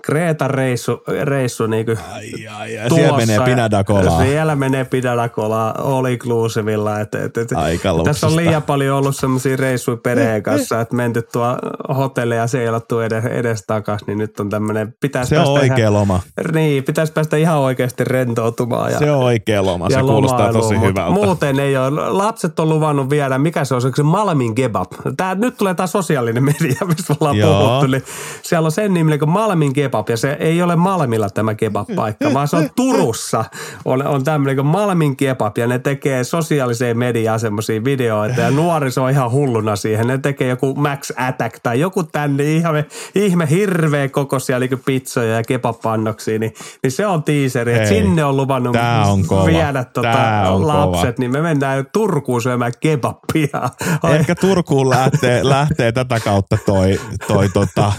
Kreetan 0.03 0.51
reissu, 0.51 1.03
reissu 1.23 1.67
niin 1.67 1.87
kuin 1.87 1.99
ai, 2.13 2.47
ai, 2.47 2.79
ai. 2.79 2.91
Siellä 2.91 3.17
menee 3.17 3.41
Pinadakolaa. 3.45 4.23
Siellä 4.23 4.57
menee 4.57 4.85
Pinadakolaa 4.85 5.75
all 5.79 6.07
inclusivilla. 6.07 7.01
Et, 7.01 7.15
et, 7.15 7.37
et, 7.37 7.53
Aika 7.53 7.95
tässä 8.05 8.27
on 8.27 8.37
liian 8.37 8.63
paljon 8.63 8.99
ollut 8.99 9.17
semmoisia 9.17 9.57
reissuja 9.57 9.97
perheen 9.97 10.43
kanssa, 10.43 10.81
että 10.81 10.97
menty 10.97 11.23
tuo 11.33 11.57
hotelli 11.97 12.37
ja 12.37 12.47
seilattu 12.47 13.01
edes, 13.01 13.25
edes 13.25 13.65
takas, 13.67 14.01
niin 14.07 14.19
nyt 14.19 14.41
on 14.41 14.51
tämmöinen, 14.51 14.95
pitäisi 15.01 15.29
Se 15.29 15.39
on 15.39 15.49
oikea 15.49 15.77
ihan, 15.77 15.93
loma. 15.93 16.21
Niin, 16.53 16.85
pitäisi 16.85 17.13
päästä 17.13 17.37
ihan 17.37 17.59
oikeasti 17.59 18.05
rentoutumaan. 18.05 18.93
Ja, 18.93 18.99
se 18.99 19.11
on 19.11 19.25
oikea 19.25 19.65
loma, 19.65 19.91
se 19.91 20.01
kuulostaa 20.01 20.53
tosi 20.53 20.81
hyvältä. 20.81 21.11
Muuten 21.11 21.61
ei 21.61 21.77
ole. 21.77 21.91
Lapset 22.11 22.61
on 22.61 22.69
luvannut 22.69 23.11
viedä, 23.11 23.39
mikä 23.39 23.65
se 23.65 23.75
on, 23.75 23.83
se 23.83 24.03
Malmin 24.03 24.55
kebab. 24.55 24.93
Tää, 25.17 25.35
nyt 25.35 25.57
tulee 25.57 25.75
tämä 25.75 25.87
sosiaalinen 25.87 26.45
media, 26.45 26.87
mistä 26.87 27.15
ollaan 27.21 27.37
Joo. 27.37 27.61
puhuttu, 27.61 27.87
niin 27.87 28.03
siellä 28.43 28.67
on 28.67 28.73
sen 28.73 28.95
niminen 28.95 29.19
kuin 29.19 29.31
Malmin 29.31 29.73
kebab 29.73 29.92
kebab. 29.93 30.09
Ja 30.09 30.17
se 30.17 30.37
ei 30.41 30.63
ole 30.63 30.77
Malmilla 30.77 31.31
tämä 31.31 31.55
kebab-paikka, 31.55 32.35
vaan 32.35 32.49
se 32.49 32.57
on 32.57 32.71
Turussa. 32.77 33.45
On, 33.85 34.07
on 34.07 34.25
tämmöinen 34.25 34.57
kuin 34.57 34.67
Malmin 34.67 35.17
kebab 35.17 35.59
ja 35.59 35.67
ne 35.67 35.79
tekee 35.79 36.25
sosiaaliseen 36.25 36.99
mediaan 36.99 37.41
semmoisia 37.41 37.85
videoita 37.85 38.41
ja 38.41 38.51
nuoriso 38.51 39.05
on 39.05 39.11
ihan 39.11 39.31
hulluna 39.31 39.77
siihen. 39.77 40.07
Ne 40.07 40.19
tekee 40.19 40.49
joku 40.49 40.75
Max 40.75 41.11
Attack 41.17 41.59
tai 41.63 41.81
joku 41.81 42.03
tänne 42.03 42.45
ihme, 42.45 42.85
ihme 43.15 43.51
hirveä 43.51 44.09
kokoisia 44.09 44.59
niin 44.59 44.83
pizzoja 44.85 45.37
ja 45.37 45.43
kebab-pannoksia, 45.43 46.39
niin, 46.39 46.55
niin 46.83 46.93
se 46.93 47.07
on 47.07 47.23
tiiseri. 47.23 47.75
Että 47.75 47.89
sinne 47.89 48.25
on 48.25 48.37
luvannut 48.37 48.77
on 49.07 49.27
kova. 49.27 49.47
viedä 49.47 49.85
tota 49.85 50.43
lapset, 50.67 51.03
kova. 51.03 51.15
niin 51.19 51.31
me 51.31 51.43
mennään 51.43 51.87
Turkuun 51.93 52.43
syömään 52.43 52.73
kebabia. 52.81 53.71
Ehkä 54.15 54.35
Turkuun 54.35 54.91
lähtee, 54.91 55.41
lähtee 55.45 55.93
tätä 55.93 56.21
kautta 56.21 56.57
toi, 56.67 57.01
toi 57.27 57.49
tota, 57.49 57.93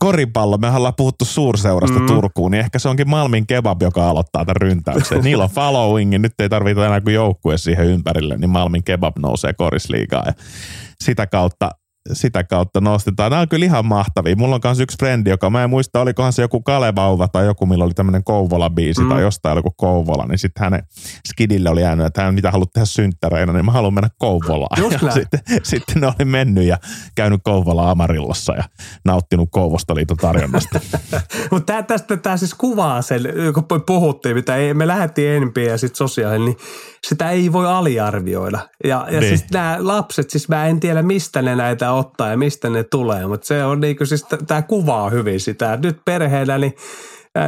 koripallo, 0.00 0.58
me 0.58 0.70
ollaan 0.70 0.94
puhuttu 0.96 1.24
suurseurasta 1.24 1.98
mm. 1.98 2.06
Turkuun, 2.06 2.50
niin 2.50 2.60
ehkä 2.60 2.78
se 2.78 2.88
onkin 2.88 3.10
Malmin 3.10 3.46
kebab, 3.46 3.82
joka 3.82 4.10
aloittaa 4.10 4.44
tämän 4.44 4.56
ryntäyksen. 4.56 5.20
Niillä 5.24 5.44
on 5.44 5.50
following, 5.50 6.18
nyt 6.18 6.40
ei 6.40 6.48
tarvita 6.48 6.86
enää 6.86 7.00
kuin 7.00 7.14
joukkue 7.14 7.58
siihen 7.58 7.86
ympärille, 7.86 8.36
niin 8.36 8.50
Malmin 8.50 8.84
kebab 8.84 9.16
nousee 9.18 9.52
korisliigaan. 9.52 10.24
Ja 10.26 10.32
sitä 11.04 11.26
kautta 11.26 11.70
sitä 12.12 12.44
kautta 12.44 12.80
nostetaan. 12.80 13.30
Nämä 13.30 13.40
on 13.40 13.48
kyllä 13.48 13.64
ihan 13.64 13.86
mahtavia. 13.86 14.36
Mulla 14.36 14.54
on 14.54 14.60
myös 14.64 14.80
yksi 14.80 14.98
frendi, 14.98 15.30
joka 15.30 15.50
mä 15.50 15.64
en 15.64 15.70
muista, 15.70 16.00
olikohan 16.00 16.32
se 16.32 16.42
joku 16.42 16.62
Kalevauva 16.62 17.28
tai 17.28 17.46
joku, 17.46 17.66
millä 17.66 17.84
oli 17.84 17.94
tämmöinen 17.94 18.24
Kouvola-biisi 18.24 19.02
mm. 19.02 19.08
tai 19.08 19.22
jostain 19.22 19.56
joku 19.56 19.70
Kouvola, 19.70 20.26
niin 20.26 20.38
sitten 20.38 20.64
hänen 20.64 20.82
skidille 21.28 21.70
oli 21.70 21.82
jäänyt, 21.82 22.06
että 22.06 22.22
hän 22.22 22.34
mitä 22.34 22.50
haluat 22.50 22.72
tehdä 22.72 22.84
synttäreinä, 22.84 23.52
niin 23.52 23.64
mä 23.64 23.72
haluan 23.72 23.94
mennä 23.94 24.10
Kouvolaan. 24.18 24.82
Just 24.82 24.98
sitten, 25.14 25.40
sitten, 25.62 26.00
ne 26.00 26.06
oli 26.06 26.24
mennyt 26.24 26.64
ja 26.64 26.78
käynyt 27.14 27.40
Kouvola 27.44 27.90
Amarillossa 27.90 28.54
ja 28.54 28.64
nauttinut 29.04 29.48
Kouvostoliiton 29.52 30.16
tarjonnasta. 30.16 30.80
Mutta 31.50 31.82
tästä 31.82 32.16
tämä 32.16 32.36
siis 32.36 32.54
kuvaa 32.54 33.02
sen, 33.02 33.22
kun 33.54 33.82
puhuttiin, 33.86 34.36
mitä 34.36 34.56
ei, 34.56 34.74
me 34.74 34.86
lähdettiin 34.86 35.42
NP 35.42 35.56
ja 35.56 35.78
sitten 35.78 35.96
sosiaalinen, 35.96 36.44
niin 36.44 36.56
sitä 37.06 37.30
ei 37.30 37.52
voi 37.52 37.66
aliarvioida. 37.66 38.58
Ja, 38.84 39.06
ja 39.10 39.20
niin. 39.20 39.28
siis 39.28 39.50
nämä 39.52 39.76
lapset, 39.80 40.30
siis 40.30 40.48
mä 40.48 40.66
en 40.66 40.80
tiedä 40.80 41.02
mistä 41.02 41.42
ne 41.42 41.56
näitä 41.56 41.89
ottaa 41.92 42.28
ja 42.28 42.36
mistä 42.36 42.70
ne 42.70 42.84
tulee, 42.84 43.26
mutta 43.26 43.46
se 43.46 43.64
on 43.64 43.80
niin 43.80 43.96
kuin 43.96 44.06
siis, 44.06 44.26
tämä 44.46 44.62
kuvaa 44.62 45.10
hyvin 45.10 45.40
sitä. 45.40 45.78
Nyt 45.82 46.00
perheenä 46.04 46.58
niin 46.58 46.74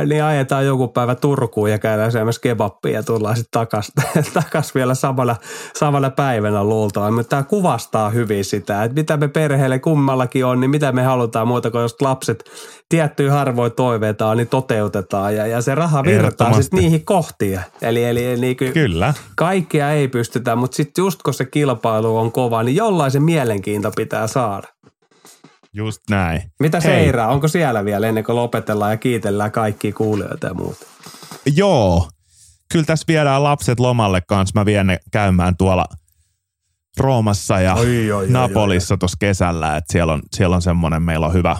niin 0.07 0.24
ajetaan 0.24 0.66
joku 0.66 0.89
päivä 0.89 1.14
Turkuun 1.14 1.70
ja 1.70 1.78
käydään 1.78 2.12
syömässä 2.12 2.41
kebappia 2.41 2.93
ja 2.93 3.03
tullaan 3.03 3.37
sitten 3.37 3.61
takas, 3.61 3.93
takas 4.35 4.74
vielä 4.74 4.95
samana, 4.95 5.37
samana 5.74 6.11
päivänä 6.11 6.64
luultavasti. 6.64 7.14
Mutta 7.14 7.30
tämä 7.30 7.43
kuvastaa 7.43 8.11
hyvin 8.11 8.45
sitä, 8.45 8.85
että 8.85 8.95
mitä 8.95 9.16
me 9.16 9.28
perheelle 9.28 9.78
kummallakin 9.78 10.45
on, 10.45 10.61
niin 10.61 10.70
mitä 10.70 10.93
me 10.93 11.03
halutaan 11.03 11.49
muuta 11.49 11.70
kuin 11.70 11.83
jos 11.83 12.01
lapset 12.01 12.45
tiettyjä 12.89 13.33
harvoin 13.33 13.72
toiveita 13.72 14.26
on, 14.26 14.37
niin 14.37 14.49
toteutetaan 14.49 15.37
ja, 15.37 15.47
ja 15.47 15.61
se 15.61 15.74
raha 15.74 16.05
virtaa 16.05 16.62
sitten 16.62 16.80
niihin 16.80 17.05
kohtiin. 17.05 17.61
Eli, 17.83 18.05
eli 18.05 18.37
niin 18.37 18.57
kuin 18.57 18.72
Kyllä. 18.72 19.14
kaikkia 19.37 19.91
ei 19.91 20.09
pystytä, 20.09 20.57
mutta 20.57 20.76
sitten 20.76 21.03
just 21.03 21.22
kun 21.22 21.35
se 21.35 21.45
kilpailu 21.45 22.16
on 22.16 22.33
kova, 22.33 22.62
niin 22.62 22.76
jollain 22.76 23.11
se 23.11 23.20
mielenkiinto 23.20 23.91
pitää 23.97 24.26
saada. 24.26 24.68
Just 25.75 26.01
näin. 26.11 26.43
Mitä 26.61 26.81
Seira, 26.81 27.29
onko 27.29 27.49
siellä 27.49 27.85
vielä 27.85 28.09
ennen 28.09 28.25
kuin 28.25 28.37
lopetellaan 28.37 28.91
ja 28.91 28.97
kiitellään 28.97 29.53
kaikki 29.53 29.93
kuulijoita 29.93 30.47
ja 30.47 30.55
muuta? 30.55 30.87
Joo. 31.57 32.09
Kyllä 32.73 32.85
tässä 32.85 33.05
viedään 33.09 33.43
lapset 33.43 33.81
lomalle 33.81 34.20
kanssa. 34.29 34.61
Mä 34.61 34.66
vien 34.66 34.87
ne 34.87 34.99
käymään 35.11 35.57
tuolla 35.57 35.85
Roomassa 36.99 37.61
ja 37.61 37.75
Oi, 37.75 37.87
oi, 37.87 38.12
oi, 38.12 38.29
Napolissa 38.29 38.97
tuossa 38.97 39.16
kesällä, 39.20 39.77
että 39.77 39.93
siellä 39.93 40.12
on, 40.12 40.23
siellä 40.33 40.57
on 40.57 40.62
semmoinen, 40.62 41.03
meillä 41.03 41.27
on 41.27 41.33
hyvä, 41.33 41.57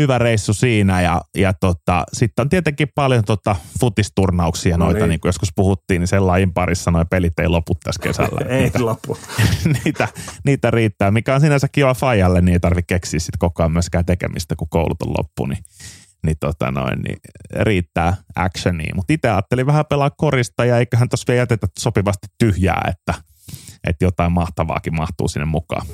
hyvä 0.00 0.18
reissu 0.18 0.54
siinä 0.54 1.00
ja, 1.00 1.20
ja 1.36 1.52
tota, 1.52 2.04
sitten 2.12 2.42
on 2.42 2.48
tietenkin 2.48 2.88
paljon 2.94 3.24
tota 3.24 3.56
futisturnauksia 3.80 4.76
No 4.76 4.84
noita, 4.84 5.00
niin. 5.00 5.08
niin 5.08 5.20
kuin 5.20 5.28
joskus 5.28 5.48
puhuttiin, 5.56 6.00
niin 6.00 6.08
sen 6.08 6.26
lajin 6.26 6.52
parissa 6.52 6.90
noin 6.90 7.06
pelit 7.10 7.38
ei 7.38 7.48
lopu 7.48 7.74
tässä 7.84 8.02
kesällä. 8.02 8.40
Ei 8.48 8.62
niitä, 8.62 8.86
loppu. 8.86 9.18
niitä, 9.84 10.08
niitä, 10.44 10.70
riittää, 10.70 11.10
mikä 11.10 11.34
on 11.34 11.40
sinänsä 11.40 11.68
kiva 11.68 11.94
fajalle, 11.94 12.40
niin 12.40 12.52
ei 12.52 12.60
tarvitse 12.60 12.94
keksiä 12.94 13.20
sit 13.20 13.36
koko 13.38 13.62
ajan 13.62 13.72
myöskään 13.72 14.04
tekemistä, 14.04 14.56
kun 14.56 14.68
koulut 14.68 15.02
on 15.02 15.14
loppu, 15.18 15.46
niin, 15.46 15.64
niin, 16.26 16.36
tota 16.40 16.70
noin, 16.70 16.98
niin 17.02 17.16
riittää 17.60 18.16
actionia. 18.36 18.92
Mutta 18.96 19.12
itse 19.12 19.30
ajattelin 19.30 19.66
vähän 19.66 19.84
pelaa 19.90 20.10
korista 20.10 20.64
ja 20.64 20.78
eiköhän 20.78 21.08
tuossa 21.08 21.24
vielä 21.28 21.40
jätetä 21.40 21.66
sopivasti 21.78 22.26
tyhjää, 22.38 22.90
että, 22.90 23.14
että 23.88 24.04
jotain 24.04 24.32
mahtavaakin 24.32 24.96
mahtuu 24.96 25.28
sinne 25.28 25.46
mukaan. 25.46 25.86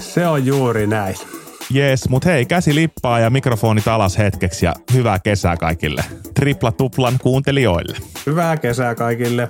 Se 0.00 0.26
on 0.26 0.46
juuri 0.46 0.86
näin. 0.86 1.41
Jees, 1.72 2.08
mutta 2.08 2.28
hei, 2.28 2.46
käsi 2.46 2.74
lippaa 2.74 3.20
ja 3.20 3.30
mikrofonit 3.30 3.88
alas 3.88 4.18
hetkeksi 4.18 4.66
ja 4.66 4.74
hyvää 4.94 5.18
kesää 5.18 5.56
kaikille. 5.56 6.04
Tripla 6.34 6.72
tuplan 6.72 7.18
kuuntelijoille. 7.22 7.96
Hyvää 8.26 8.56
kesää 8.56 8.94
kaikille. 8.94 9.48